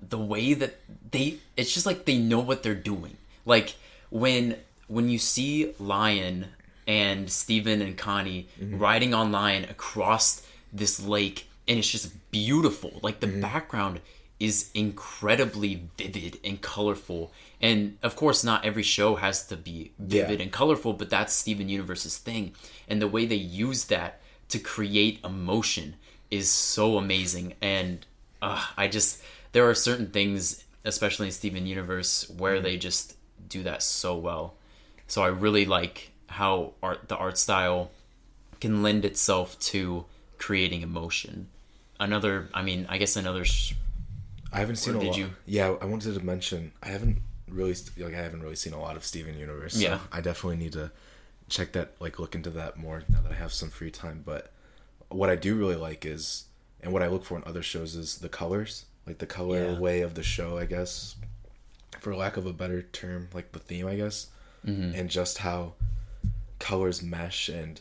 the 0.00 0.18
way 0.18 0.54
that 0.54 0.76
they 1.10 1.38
it's 1.56 1.72
just 1.72 1.84
like 1.84 2.06
they 2.06 2.16
know 2.16 2.40
what 2.40 2.62
they're 2.62 2.74
doing. 2.74 3.18
Like 3.44 3.76
when 4.10 4.56
when 4.88 5.10
you 5.10 5.18
see 5.18 5.74
lion 5.78 6.46
and 6.86 7.30
Steven 7.30 7.82
and 7.82 7.98
Connie 7.98 8.48
mm-hmm. 8.58 8.78
riding 8.78 9.12
on 9.12 9.30
lion 9.30 9.64
across 9.64 10.46
this 10.72 11.04
lake 11.04 11.46
and 11.68 11.78
it's 11.78 11.90
just 11.90 12.30
beautiful. 12.30 12.98
Like 13.02 13.20
the 13.20 13.26
mm-hmm. 13.26 13.42
background 13.42 14.00
is 14.40 14.70
incredibly 14.74 15.82
vivid 15.96 16.38
and 16.44 16.60
colorful 16.60 17.32
and 17.60 17.98
of 18.02 18.14
course 18.14 18.44
not 18.44 18.64
every 18.64 18.82
show 18.84 19.16
has 19.16 19.44
to 19.46 19.56
be 19.56 19.90
vivid 19.98 20.38
Yeah. 20.38 20.42
and 20.44 20.52
colorful 20.52 20.92
but 20.92 21.10
that's 21.10 21.32
Steven 21.32 21.68
Universe's 21.68 22.18
thing 22.18 22.52
and 22.88 23.02
the 23.02 23.08
way 23.08 23.26
they 23.26 23.34
use 23.34 23.86
that 23.86 24.20
to 24.50 24.58
create 24.58 25.18
emotion 25.24 25.96
is 26.30 26.48
so 26.48 26.98
amazing 26.98 27.54
and 27.60 28.06
uh, 28.40 28.64
I 28.76 28.86
just 28.86 29.22
there 29.52 29.68
are 29.68 29.74
certain 29.74 30.08
things, 30.08 30.62
especially 30.84 31.26
in 31.26 31.32
Steven 31.32 31.66
Universe, 31.66 32.28
where 32.30 32.60
they 32.60 32.76
just 32.76 33.16
do 33.48 33.62
that 33.64 33.82
so 33.82 34.16
well. 34.16 34.54
So 35.08 35.22
I 35.22 35.28
really 35.28 35.64
like 35.64 36.10
how 36.28 36.74
art 36.82 37.08
the 37.08 37.16
art 37.16 37.38
style 37.38 37.90
can 38.60 38.82
lend 38.82 39.04
itself 39.04 39.58
to 39.72 40.04
creating 40.36 40.82
emotion. 40.82 41.48
Another, 41.98 42.48
I 42.54 42.62
mean, 42.62 42.86
I 42.88 42.98
guess 42.98 43.16
another. 43.16 43.44
Sh- 43.44 43.72
I 44.52 44.60
haven't 44.60 44.76
seen 44.76 44.94
Or 44.94 44.98
a 44.98 45.00
did 45.00 45.08
lot. 45.08 45.18
you? 45.18 45.30
Yeah, 45.46 45.74
I 45.80 45.84
wanted 45.86 46.14
to 46.14 46.20
mention 46.24 46.72
I 46.82 46.88
haven't 46.88 47.18
really 47.48 47.74
like 47.98 48.14
I 48.14 48.18
haven't 48.22 48.42
really 48.42 48.56
seen 48.56 48.72
a 48.72 48.80
lot 48.80 48.96
of 48.96 49.04
Steven 49.04 49.36
Universe. 49.38 49.74
so 49.74 49.80
Yeah. 49.80 50.00
I 50.12 50.20
definitely 50.20 50.56
need 50.56 50.72
to 50.72 50.90
check 51.48 51.72
that 51.72 51.92
like 52.00 52.18
look 52.18 52.34
into 52.34 52.50
that 52.50 52.76
more 52.76 53.02
now 53.08 53.20
that 53.22 53.32
I 53.32 53.36
have 53.36 53.52
some 53.52 53.70
free 53.70 53.90
time. 53.90 54.22
But 54.24 54.52
what 55.08 55.30
I 55.30 55.36
do 55.36 55.54
really 55.54 55.76
like 55.76 56.04
is 56.04 56.44
and 56.82 56.92
what 56.92 57.02
I 57.02 57.08
look 57.08 57.24
for 57.24 57.36
in 57.36 57.44
other 57.44 57.62
shows 57.62 57.94
is 57.96 58.18
the 58.18 58.28
colors, 58.28 58.84
like 59.06 59.18
the 59.18 59.26
color 59.26 59.72
Yeah. 59.72 59.78
way 59.78 60.00
of 60.02 60.14
the 60.14 60.22
show, 60.22 60.58
I 60.58 60.64
guess, 60.66 61.16
for 62.00 62.14
lack 62.14 62.36
of 62.36 62.46
a 62.46 62.52
better 62.52 62.82
term, 62.82 63.28
like 63.34 63.52
the 63.52 63.58
theme, 63.58 63.86
I 63.86 63.96
guess, 63.96 64.28
Mm-hmm. 64.66 64.94
and 64.94 65.08
just 65.08 65.38
how 65.38 65.74
colors 66.58 67.02
mesh 67.02 67.48
and 67.48 67.80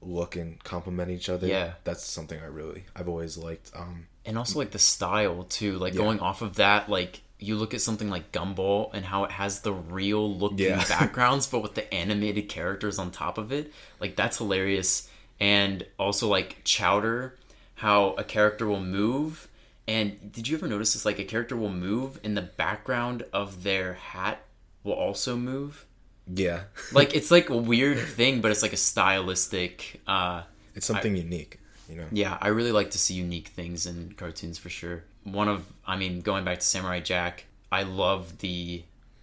look 0.00 0.36
and 0.36 0.62
complement 0.64 1.10
each 1.10 1.28
other. 1.28 1.46
Yeah. 1.46 1.74
that's 1.84 2.04
something 2.04 2.40
I 2.40 2.46
really 2.46 2.84
I've 2.96 3.08
always 3.08 3.36
liked. 3.36 3.70
Um, 3.74 4.06
and 4.26 4.38
also 4.38 4.58
like 4.58 4.70
the 4.70 4.78
style 4.78 5.44
too. 5.44 5.78
Like 5.78 5.94
Yeah. 5.94 5.98
going 6.00 6.20
off 6.20 6.42
of 6.42 6.56
that, 6.56 6.88
like 6.88 7.22
you 7.38 7.56
look 7.56 7.74
at 7.74 7.80
something 7.80 8.08
like 8.08 8.32
Gumball 8.32 8.90
and 8.94 9.04
how 9.04 9.24
it 9.24 9.30
has 9.32 9.60
the 9.60 9.72
real 9.72 10.34
looking 10.36 10.58
Yeah. 10.60 10.84
backgrounds, 10.88 11.46
but 11.46 11.60
with 11.60 11.74
the 11.74 11.92
animated 11.92 12.48
characters 12.48 12.98
on 12.98 13.10
top 13.10 13.36
of 13.38 13.52
it. 13.52 13.72
Like 14.00 14.16
that's 14.16 14.38
hilarious. 14.38 15.08
And 15.40 15.84
also 15.98 16.28
like 16.28 16.58
Chowder, 16.64 17.36
how 17.76 18.10
a 18.14 18.24
character 18.24 18.66
will 18.66 18.80
move. 18.80 19.48
And 19.86 20.32
did 20.32 20.48
you 20.48 20.56
ever 20.56 20.66
notice 20.68 20.94
this? 20.94 21.04
Like 21.04 21.18
a 21.18 21.24
character 21.24 21.56
will 21.56 21.68
move, 21.72 22.18
and 22.24 22.34
the 22.36 22.42
background 22.42 23.24
of 23.34 23.64
their 23.64 23.94
hat 23.94 24.40
will 24.82 24.94
also 24.94 25.36
move. 25.36 25.84
yeah, 26.32 26.62
Like 26.92 27.14
it's 27.18 27.30
like 27.30 27.50
a 27.50 27.56
weird 27.56 27.98
thing, 27.98 28.40
but 28.40 28.50
it's 28.50 28.62
like 28.62 28.72
a 28.72 28.78
stylistic. 28.78 30.00
uh 30.06 30.42
it's 30.74 30.86
something 30.86 31.14
unique, 31.16 31.58
you 31.88 31.96
know. 31.96 32.06
yeah, 32.12 32.38
I 32.40 32.48
really 32.48 32.72
like 32.72 32.90
to 32.92 32.98
see 32.98 33.14
unique 33.14 33.48
things 33.48 33.86
in 33.86 34.14
cartoons 34.16 34.58
for 34.58 34.68
sure. 34.70 35.04
One 35.24 35.48
of, 35.48 35.64
I 35.86 35.96
mean, 35.96 36.20
going 36.20 36.44
back 36.44 36.60
to 36.60 36.66
Samurai 36.66 37.00
Jack, 37.00 37.46
I 37.72 37.82
love 37.82 38.38
the 38.38 38.82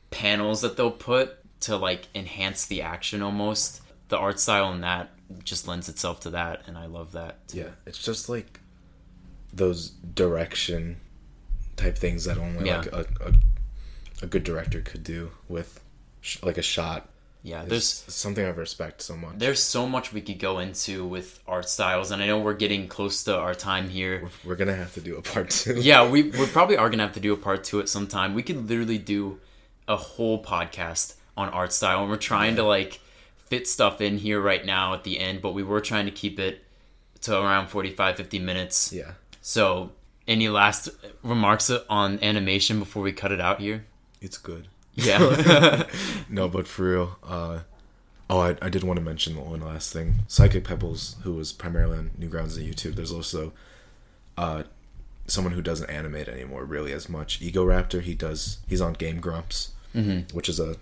panels 0.10 0.62
that 0.62 0.76
they'll 0.78 0.92
put 0.92 1.38
to 1.62 1.78
like 1.78 2.08
enhance 2.16 2.66
the 2.66 2.82
action 2.82 3.22
almost. 3.22 3.82
The 4.10 4.18
art 4.18 4.40
style 4.40 4.72
in 4.74 4.82
that 4.82 5.10
just 5.44 5.68
lends 5.68 5.88
itself 5.88 6.20
to 6.22 6.32
that, 6.32 6.64
and 6.68 6.78
I 6.78 6.88
love 6.88 7.12
that. 7.14 7.48
Too. 7.48 7.60
Yeah, 7.60 7.70
it's 7.86 8.04
just 8.04 8.28
like 8.30 8.60
those 9.54 9.90
direction 9.92 10.98
type 11.78 11.98
things 11.98 12.26
that 12.26 12.38
only 12.38 12.66
Yeah. 12.68 12.78
like 12.80 12.92
a, 12.94 13.06
a 13.22 13.34
a 14.24 14.28
good 14.28 14.44
director 14.44 14.82
could 14.82 15.04
do 15.04 15.32
with 15.48 15.84
sh- 16.22 16.38
like 16.44 16.58
a 16.58 16.62
shot. 16.62 17.10
Yeah, 17.44 17.64
there's 17.66 17.88
something 18.08 18.46
I 18.46 18.50
respect 18.50 19.02
so 19.02 19.16
much. 19.16 19.34
there's 19.38 19.62
so 19.64 19.88
much 19.88 20.14
we 20.14 20.22
could 20.22 20.38
go 20.38 20.60
into 20.60 21.08
with 21.08 21.40
art 21.48 21.68
styles, 21.68 22.12
and 22.12 22.22
I 22.22 22.28
know 22.28 22.40
we're 22.40 22.54
getting 22.54 22.88
close 22.88 23.24
to 23.24 23.36
our 23.36 23.56
time 23.56 23.90
here. 23.90 24.30
We're 24.46 24.56
gonna 24.56 24.76
have 24.76 24.94
to 24.94 25.02
do 25.02 25.18
a 25.18 25.22
part 25.22 25.50
two. 25.50 25.80
yeah, 25.82 26.08
we 26.08 26.24
we 26.40 26.46
probably 26.48 26.78
are 26.78 26.90
gonna 26.90 27.04
have 27.04 27.14
to 27.16 27.20
do 27.20 27.34
a 27.34 27.38
part 27.38 27.64
two 27.64 27.80
at 27.80 27.90
some 27.90 28.06
time. 28.08 28.36
We 28.36 28.44
could 28.44 28.70
literally 28.70 29.00
do 29.00 29.40
a 29.88 29.96
whole 29.96 30.44
podcast 30.44 31.16
on 31.36 31.50
art 31.50 31.74
style, 31.74 32.02
and 32.02 32.10
we're 32.12 32.18
trying 32.18 32.56
to 32.58 32.64
like 32.64 33.00
fit 33.38 33.68
stuff 33.68 34.00
in 34.02 34.18
here 34.20 34.40
right 34.40 34.66
now 34.66 34.94
at 34.94 35.04
the 35.04 35.20
end, 35.20 35.42
but 35.42 35.54
we 35.54 35.64
were 35.64 35.82
trying 35.82 36.06
to 36.06 36.12
keep 36.12 36.40
it 36.40 36.64
to 37.22 37.38
around 37.40 37.68
45 37.68 38.18
50 38.18 38.40
minutes. 38.40 38.94
yeah. 38.94 39.12
So, 39.42 39.92
any 40.28 40.48
last 40.50 40.90
remarks 41.24 41.72
on 41.90 42.20
animation 42.24 42.78
before 42.80 43.02
we 43.02 43.12
cut 43.12 43.32
it 43.32 43.42
out 43.42 43.60
here? 43.60 43.86
It's 44.22 44.38
good. 44.38 44.68
Yeah. 44.96 45.84
No, 46.30 46.48
but 46.48 46.66
for 46.68 46.84
real, 46.92 47.18
uh, 47.24 47.60
oh, 48.30 48.40
I, 48.40 48.56
I 48.62 48.70
did 48.70 48.84
want 48.84 48.98
to 48.98 49.04
mention 49.04 49.36
one 49.36 49.60
last 49.60 49.92
thing. 49.92 50.16
Psychic 50.28 50.64
Pebbles, 50.64 51.18
who 51.24 51.34
was 51.34 51.52
primarily 51.52 51.98
on 51.98 52.12
Newgrounds 52.18 52.58
and 52.58 52.66
YouTube, 52.74 52.96
there's 52.96 53.12
also 53.12 53.52
uh, 54.38 54.64
someone 55.28 55.54
who 55.54 55.62
doesn't 55.62 55.90
animate 55.90 56.30
anymore 56.30 56.64
really 56.64 56.94
as 56.94 57.10
much. 57.10 57.42
Egoraptor, 57.42 58.02
he 58.02 58.14
does. 58.16 58.60
He's 58.68 58.80
on 58.82 58.94
Game 58.94 59.20
Grumps, 59.20 59.72
Mm-hmm. 59.94 60.34
which 60.36 60.48
is 60.48 60.58
a 60.58 60.78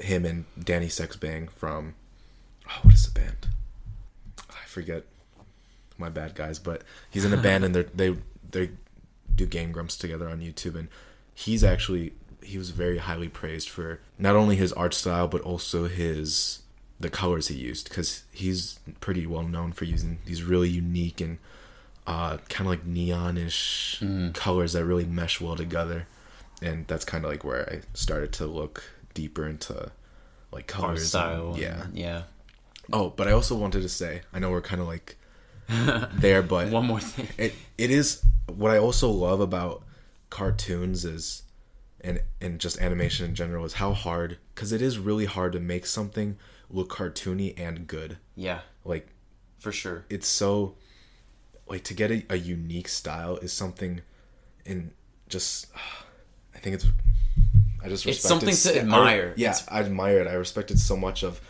him 0.00 0.26
and 0.26 0.44
Danny 0.62 0.88
Sexbang 0.88 1.50
from 1.50 1.94
oh, 2.68 2.80
what 2.82 2.92
is 2.94 3.04
the 3.10 3.18
band? 3.18 3.48
I 4.50 4.66
forget. 4.66 5.04
My 5.96 6.10
bad, 6.10 6.34
guys. 6.34 6.58
But 6.58 6.82
he's 7.10 7.24
in 7.24 7.32
a 7.32 7.36
band 7.42 7.64
and 7.64 7.74
they 7.74 7.82
they 7.94 8.16
they 8.50 8.70
do 9.34 9.46
Game 9.46 9.72
Grumps 9.72 9.96
together 9.96 10.28
on 10.28 10.40
YouTube, 10.40 10.74
and 10.76 10.88
he's 11.34 11.64
actually 11.64 12.12
he 12.48 12.58
was 12.58 12.70
very 12.70 12.98
highly 12.98 13.28
praised 13.28 13.68
for 13.68 14.00
not 14.18 14.34
only 14.36 14.56
his 14.56 14.72
art 14.72 14.94
style 14.94 15.28
but 15.28 15.40
also 15.42 15.86
his 15.88 16.62
the 17.00 17.10
colors 17.10 17.48
he 17.48 17.54
used 17.56 17.88
because 17.88 18.24
he's 18.32 18.78
pretty 19.00 19.26
well 19.26 19.44
known 19.54 19.70
for 19.72 19.84
using 19.84 20.18
these 20.26 20.42
really 20.42 20.68
unique 20.68 21.20
and 21.20 21.38
uh, 22.06 22.38
kind 22.48 22.66
of 22.66 22.72
like 22.74 22.84
neonish 22.86 23.98
Mm-hmm. 24.00 24.30
colors 24.32 24.72
that 24.72 24.84
really 24.84 25.04
mesh 25.04 25.40
well 25.40 25.56
together 25.56 26.06
and 26.62 26.86
that's 26.86 27.04
kind 27.04 27.24
of 27.24 27.30
like 27.30 27.44
where 27.44 27.68
i 27.72 27.80
started 27.94 28.32
to 28.32 28.46
look 28.46 28.82
deeper 29.14 29.46
into 29.46 29.90
like 30.52 30.64
art 30.74 30.82
colors 30.82 31.00
and- 31.00 31.08
style. 31.08 31.54
yeah 31.58 31.82
and- 31.84 31.98
yeah. 31.98 32.22
oh 32.92 33.10
but 33.16 33.28
i 33.28 33.32
also 33.32 33.54
wanted 33.54 33.82
to 33.82 33.88
say 33.88 34.22
i 34.32 34.38
know 34.38 34.50
we're 34.50 34.60
kind 34.72 34.80
of 34.80 34.88
like 34.88 35.16
there 36.24 36.42
but 36.42 36.68
One 36.70 36.86
more 36.86 37.00
thing. 37.00 37.28
it 37.36 37.52
it 37.76 37.90
is 37.90 38.22
what 38.46 38.70
I 38.70 38.78
also 38.78 39.10
love 39.10 39.40
about 39.40 39.82
cartoons 40.30 41.04
is 41.04 41.42
and 42.00 42.20
and 42.40 42.58
just 42.60 42.80
animation 42.80 43.26
in 43.26 43.34
general 43.34 43.64
is 43.64 43.74
how 43.74 43.92
hard 43.92 44.38
because 44.54 44.72
it 44.72 44.80
is 44.82 44.98
really 44.98 45.26
hard 45.26 45.52
to 45.52 45.60
make 45.60 45.86
something 45.86 46.36
look 46.70 46.90
cartoony 46.90 47.58
and 47.58 47.86
good. 47.86 48.18
Yeah, 48.36 48.60
Like 48.84 49.08
for 49.58 49.72
sure. 49.72 50.04
it's 50.08 50.28
so 50.28 50.74
like 51.68 51.82
to 51.84 51.94
get 51.94 52.10
a, 52.10 52.24
a 52.30 52.36
unique 52.36 52.88
style 52.88 53.36
is 53.38 53.52
something 53.52 54.00
in 54.64 54.92
just 55.28 55.66
I 56.54 56.58
think 56.58 56.74
it's 56.74 56.86
I 57.82 57.88
just 57.88 58.06
It's 58.06 58.20
something 58.20 58.48
it. 58.50 58.54
to 58.56 58.74
I- 58.76 58.78
admire. 58.78 59.34
yeah, 59.36 59.50
It's- 59.50 59.66
I 59.68 59.80
admire 59.80 60.18
it. 60.20 60.26
I 60.28 60.34
respect 60.34 60.70
it 60.70 60.78
so 60.78 60.96
much 60.96 61.22
of 61.22 61.40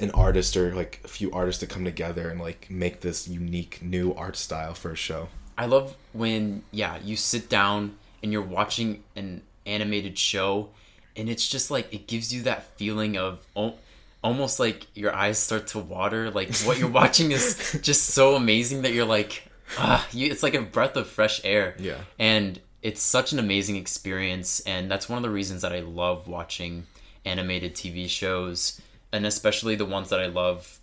an 0.00 0.10
artist 0.12 0.56
or 0.56 0.74
like 0.74 1.00
a 1.04 1.08
few 1.08 1.30
artists 1.32 1.60
to 1.60 1.66
come 1.66 1.84
together 1.84 2.28
and 2.28 2.40
like 2.40 2.68
make 2.70 3.00
this 3.00 3.28
unique 3.28 3.80
new 3.82 4.12
art 4.14 4.36
style 4.36 4.74
for 4.74 4.90
a 4.92 4.96
show. 4.96 5.28
I 5.56 5.66
love 5.66 5.96
when 6.12 6.62
yeah 6.72 6.98
you 7.02 7.14
sit 7.16 7.48
down 7.48 7.96
and 8.22 8.32
you're 8.32 8.42
watching 8.42 9.02
an 9.16 9.42
animated 9.66 10.18
show, 10.18 10.70
and 11.16 11.28
it's 11.28 11.46
just 11.48 11.70
like 11.70 11.92
it 11.92 12.06
gives 12.06 12.32
you 12.32 12.42
that 12.42 12.64
feeling 12.76 13.16
of 13.16 13.44
al- 13.56 13.78
almost 14.22 14.60
like 14.60 14.86
your 14.94 15.14
eyes 15.14 15.38
start 15.38 15.66
to 15.68 15.78
water. 15.78 16.30
Like 16.30 16.54
what 16.60 16.78
you're 16.78 16.88
watching 16.88 17.32
is 17.32 17.78
just 17.82 18.06
so 18.06 18.36
amazing 18.36 18.82
that 18.82 18.92
you're 18.92 19.04
like, 19.04 19.44
ah, 19.78 20.06
you, 20.12 20.30
it's 20.30 20.42
like 20.42 20.54
a 20.54 20.62
breath 20.62 20.96
of 20.96 21.06
fresh 21.06 21.40
air. 21.44 21.74
Yeah. 21.78 21.98
and 22.18 22.60
it's 22.82 23.00
such 23.00 23.32
an 23.32 23.38
amazing 23.38 23.76
experience, 23.76 24.58
and 24.60 24.90
that's 24.90 25.08
one 25.08 25.16
of 25.16 25.22
the 25.22 25.30
reasons 25.30 25.62
that 25.62 25.72
I 25.72 25.80
love 25.80 26.26
watching 26.26 26.86
animated 27.24 27.76
TV 27.76 28.08
shows, 28.08 28.80
and 29.12 29.24
especially 29.24 29.76
the 29.76 29.84
ones 29.84 30.08
that 30.08 30.18
I 30.18 30.26
love 30.26 30.80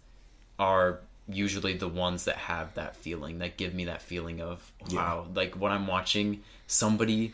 are 0.58 1.00
usually 1.28 1.74
the 1.74 1.88
ones 1.90 2.24
that 2.26 2.36
have 2.38 2.74
that 2.76 2.96
feeling 2.96 3.40
that 3.40 3.58
give 3.58 3.74
me 3.74 3.86
that 3.86 4.02
feeling 4.02 4.42
of 4.42 4.72
wow 4.92 5.28
like 5.36 5.56
what 5.56 5.72
i'm 5.72 5.86
watching 5.86 6.42
somebody 6.66 7.34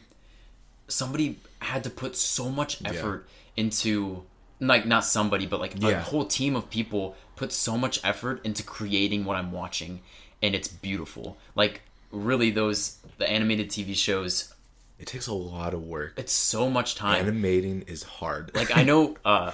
somebody 0.87 1.39
had 1.59 1.83
to 1.83 1.89
put 1.89 2.15
so 2.15 2.49
much 2.49 2.79
effort 2.85 3.27
into 3.57 4.23
like 4.59 4.85
not 4.85 5.03
somebody 5.03 5.45
but 5.45 5.59
like 5.59 5.75
a 5.81 5.99
whole 6.01 6.25
team 6.25 6.55
of 6.55 6.69
people 6.69 7.15
put 7.35 7.51
so 7.51 7.77
much 7.77 7.99
effort 8.03 8.39
into 8.45 8.63
creating 8.63 9.25
what 9.25 9.35
i'm 9.35 9.51
watching 9.51 10.01
and 10.41 10.55
it's 10.55 10.67
beautiful 10.67 11.37
like 11.55 11.81
really 12.11 12.51
those 12.51 12.99
the 13.17 13.29
animated 13.29 13.69
tv 13.69 13.95
shows 13.95 14.53
It 14.97 15.07
takes 15.07 15.27
a 15.27 15.33
lot 15.33 15.73
of 15.73 15.81
work. 15.83 16.13
It's 16.15 16.31
so 16.31 16.69
much 16.69 16.95
time. 16.95 17.19
Animating 17.27 17.81
is 17.87 18.03
hard. 18.03 18.51
like 18.55 18.75
I 18.77 18.83
know 18.83 19.17
uh 19.25 19.51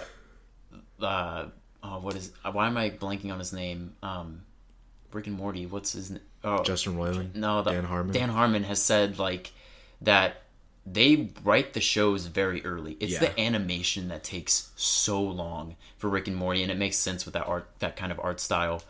uh 1.01 1.45
oh, 1.83 1.99
what 1.99 2.15
is 2.15 2.31
why 2.51 2.67
am 2.67 2.77
I 2.77 2.91
blanking 2.91 3.31
on 3.33 3.39
his 3.39 3.51
name? 3.53 3.95
Um 4.03 4.43
Rick 5.11 5.27
and 5.27 5.35
Morty, 5.35 5.65
what's 5.65 5.93
his 5.93 6.11
name? 6.11 6.21
Oh 6.43 6.61
Justin 6.63 6.95
Roiland, 6.95 7.33
no, 7.35 7.63
the, 7.63 7.71
Dan 7.71 7.85
Harmon. 7.85 8.13
Dan 8.13 8.29
Harmon 8.29 8.63
has 8.65 8.79
said 8.81 9.17
like 9.17 9.51
that 10.01 10.43
they 10.85 11.29
write 11.43 11.73
the 11.73 11.81
shows 11.81 12.25
very 12.25 12.63
early. 12.65 12.97
It's 12.99 13.13
Yeah. 13.13 13.19
the 13.19 13.39
animation 13.39 14.07
that 14.07 14.23
takes 14.23 14.69
so 14.75 15.21
long 15.21 15.75
for 15.97 16.09
Rick 16.09 16.27
and 16.27 16.35
Morty, 16.35 16.63
and 16.63 16.71
it 16.71 16.77
makes 16.77 16.97
sense 16.97 17.23
with 17.25 17.33
that 17.33 17.47
art, 17.47 17.67
that 17.79 17.95
kind 17.95 18.11
of 18.11 18.19
art 18.19 18.39
style. 18.39 18.81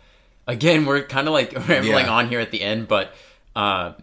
Again, 0.47 0.85
we're 0.85 1.03
kind 1.03 1.27
of 1.27 1.33
like 1.33 1.51
rambling 1.67 2.05
Yeah. 2.05 2.09
on 2.11 2.29
here 2.29 2.39
at 2.39 2.51
the 2.51 2.61
end, 2.61 2.87
but 2.87 3.13
uh, 3.55 3.93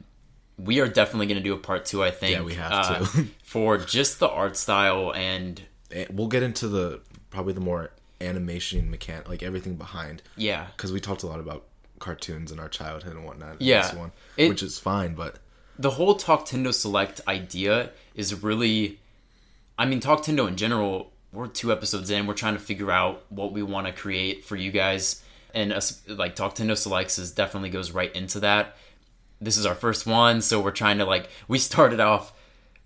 we 0.58 0.80
are 0.80 0.88
definitely 0.88 1.26
going 1.26 1.38
to 1.38 1.42
do 1.42 1.54
a 1.54 1.58
part 1.58 1.84
two. 1.86 2.02
I 2.04 2.10
think. 2.10 2.36
Yeah, 2.36 2.42
we 2.42 2.54
have 2.54 2.72
uh, 2.72 2.98
to. 3.06 3.26
for 3.42 3.78
just 3.78 4.18
the 4.20 4.28
art 4.28 4.56
style 4.56 5.12
and 5.14 5.62
And 5.90 6.08
we'll 6.12 6.28
get 6.28 6.42
into 6.42 6.68
the 6.68 7.00
probably 7.30 7.54
the 7.54 7.60
more 7.60 7.90
animation 8.20 8.90
mechanic, 8.90 9.28
like 9.28 9.42
everything 9.42 9.76
behind, 9.76 10.22
yeah, 10.36 10.66
because 10.76 10.92
we 10.92 11.00
talked 11.00 11.22
a 11.22 11.26
lot 11.26 11.40
about 11.40 11.64
cartoons 12.00 12.52
in 12.52 12.58
our 12.60 12.68
childhood 12.68 13.14
and 13.14 13.24
whatnot. 13.24 13.60
Yeah. 13.62 13.82
this 13.82 13.94
one, 13.94 14.12
It- 14.36 14.48
which 14.50 14.62
is 14.62 14.78
fine, 14.78 15.14
but 15.14 15.36
the 15.78 15.90
whole 15.90 16.14
Talk 16.14 16.46
Tendo 16.46 16.74
Select 16.74 17.20
idea 17.28 17.90
is 18.14 18.42
really, 18.42 18.98
I 19.78 19.86
mean, 19.86 20.00
Talk 20.00 20.24
Tendo 20.24 20.48
in 20.48 20.56
general. 20.56 21.12
We're 21.32 21.46
two 21.46 21.70
episodes 21.70 22.10
in. 22.10 22.26
We're 22.26 22.34
trying 22.34 22.54
to 22.54 22.60
figure 22.60 22.90
out 22.90 23.24
what 23.28 23.52
we 23.52 23.62
want 23.62 23.86
to 23.86 23.92
create 23.92 24.44
for 24.44 24.56
you 24.56 24.70
guys, 24.70 25.22
and 25.54 25.72
us, 25.72 26.02
like 26.08 26.34
Talk 26.34 26.54
Tendo 26.54 26.76
Selects 26.76 27.18
is 27.18 27.30
definitely 27.30 27.70
goes 27.70 27.90
right 27.90 28.14
into 28.14 28.40
that. 28.40 28.76
This 29.40 29.56
is 29.56 29.66
our 29.66 29.74
first 29.74 30.06
one, 30.06 30.40
so 30.40 30.60
we're 30.60 30.70
trying 30.72 30.98
to 30.98 31.04
like 31.04 31.28
we 31.46 31.58
started 31.58 32.00
off 32.00 32.32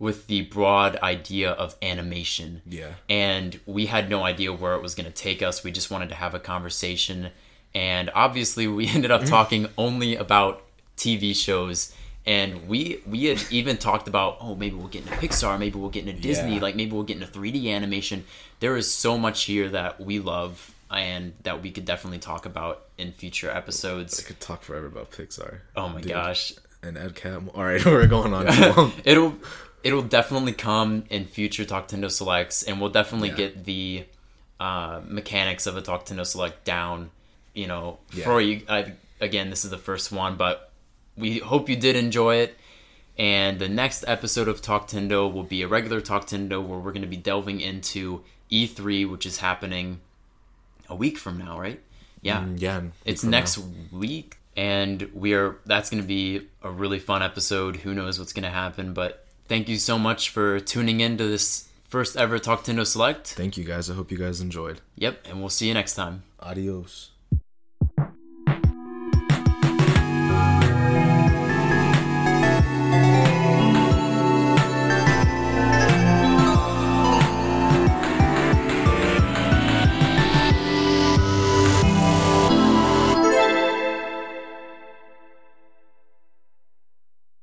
with 0.03 0.27
the 0.27 0.43
broad 0.43 0.97
idea 0.97 1.53
of 1.53 1.77
animation. 1.81 2.61
Yeah. 2.67 2.95
And 3.09 3.61
we 3.67 3.87
had 3.87 4.11
no 4.11 4.25
idea 4.25 4.53
where 4.53 4.75
it 4.75 4.83
was 4.83 4.97
going 4.97 5.07
to 5.07 5.13
take 5.13 5.43
us. 5.43 5.63
We 5.63 5.71
just 5.71 5.93
wanted 5.93 6.09
to 6.09 6.17
have 6.17 6.35
a 6.35 6.41
conversation. 6.41 7.31
And 7.73 8.11
obviously, 8.13 8.67
we 8.67 8.89
ended 8.89 9.13
up 9.13 9.25
talking 9.27 9.69
only 9.79 10.17
about 10.17 10.65
TV 10.97 11.37
shows. 11.37 11.95
And 12.25 12.69
we 12.69 13.03
we 13.07 13.25
had 13.25 13.43
even 13.51 13.77
talked 13.79 14.07
about, 14.07 14.37
oh, 14.41 14.55
maybe 14.55 14.77
we'll 14.77 14.87
get 14.89 15.05
into 15.05 15.17
Pixar, 15.17 15.59
maybe 15.59 15.79
we'll 15.79 15.91
get 15.91 16.07
into 16.07 16.21
Disney, 16.21 16.55
Yeah. 16.57 16.61
like 16.61 16.77
maybe 16.77 16.93
we'll 16.93 17.03
get 17.03 17.21
into 17.21 17.27
3D 17.33 17.69
animation. 17.75 18.25
There 18.61 18.77
is 18.77 18.93
so 18.93 19.19
much 19.19 19.45
here 19.45 19.69
that 19.71 20.01
we 20.01 20.21
love 20.21 20.73
and 20.91 21.33
that 21.43 21.63
we 21.63 21.71
could 21.73 21.85
definitely 21.85 22.19
talk 22.21 22.47
about 22.47 22.83
in 22.99 23.11
future 23.13 23.51
episodes. 23.51 24.21
I 24.21 24.23
could 24.23 24.39
talk 24.41 24.63
forever 24.63 24.87
about 24.87 25.11
Pixar. 25.11 25.61
Oh 25.75 25.89
my 25.89 26.01
Dude. 26.01 26.13
gosh. 26.13 26.53
And 26.83 26.97
Ed 26.99 27.15
Catmull. 27.17 27.57
All 27.57 27.65
right, 27.65 27.85
we're 27.85 28.07
going 28.07 28.33
on 28.35 28.47
too 28.53 28.73
long. 28.73 28.93
it'll 29.05 29.35
it'll 29.83 30.03
definitely 30.03 30.53
come 30.53 31.05
in 31.11 31.25
future 31.27 31.65
Talk 31.65 31.89
Tendo 31.89 32.09
selects, 32.11 32.63
and 32.63 32.81
we'll 32.81 32.91
definitely 32.91 33.31
Yeah. 33.31 33.35
get 33.37 33.65
the 33.65 34.05
uh, 34.61 35.01
mechanics 35.09 35.67
of 35.67 35.77
a 35.77 35.83
Talk 35.83 36.07
Tendo 36.07 36.25
select 36.25 36.65
down. 36.65 37.11
You 37.53 37.67
know, 37.67 37.99
Yeah. 38.13 38.25
for 38.25 38.41
you 38.41 38.63
I, 38.69 38.93
again, 39.21 39.51
this 39.51 39.65
is 39.65 39.71
the 39.73 39.79
first 39.79 40.13
one, 40.13 40.37
but 40.37 40.69
we 41.17 41.39
hope 41.39 41.69
you 41.69 41.77
did 41.77 41.97
enjoy 41.97 42.37
it. 42.37 42.57
And 43.19 43.59
the 43.59 43.69
next 43.69 44.05
episode 44.09 44.49
of 44.49 44.63
Talk 44.63 44.89
Tendo 44.89 45.31
will 45.33 45.43
be 45.43 45.63
a 45.63 45.69
regular 45.69 46.01
Talk 46.01 46.27
Tendo 46.27 46.65
where 46.67 46.79
we're 46.79 46.93
going 46.93 47.03
to 47.03 47.09
be 47.09 47.17
delving 47.19 47.61
into 47.61 48.23
E3, 48.51 49.09
which 49.11 49.27
is 49.27 49.39
happening 49.39 50.01
a 50.89 50.95
week 50.97 51.19
from 51.19 51.37
now, 51.39 51.61
right? 51.61 51.81
Yeah. 52.23 52.41
Mm, 52.41 52.61
yeah, 52.61 52.81
It's 53.05 53.23
next 53.23 53.59
now. 53.59 53.65
week, 53.93 54.39
and 54.57 55.11
we 55.13 55.35
are. 55.35 55.59
That's 55.67 55.91
going 55.91 56.03
to 56.03 56.07
be 56.09 56.49
a 56.63 56.71
really 56.71 56.99
fun 56.99 57.23
episode. 57.23 57.77
Who 57.77 57.93
knows 57.95 58.19
what's 58.19 58.33
going 58.33 58.45
to 58.45 58.51
happen? 58.51 58.95
But 58.95 59.27
thank 59.47 59.69
you 59.69 59.77
so 59.77 59.99
much 59.99 60.31
for 60.31 60.59
tuning 60.61 61.01
in 61.01 61.19
to 61.19 61.27
this 61.27 61.69
first 61.89 62.17
ever 62.17 62.39
Talk 62.39 62.65
Tendo 62.65 62.87
Select. 62.87 63.29
Thank 63.29 63.57
you 63.59 63.65
guys. 63.65 63.91
I 63.91 63.95
hope 63.95 64.11
you 64.11 64.19
guys 64.19 64.41
enjoyed. 64.41 64.81
Yep, 64.97 65.27
and 65.29 65.41
we'll 65.41 65.49
see 65.51 65.69
you 65.69 65.75
next 65.75 65.95
time. 65.95 66.23
Adios. 66.41 67.12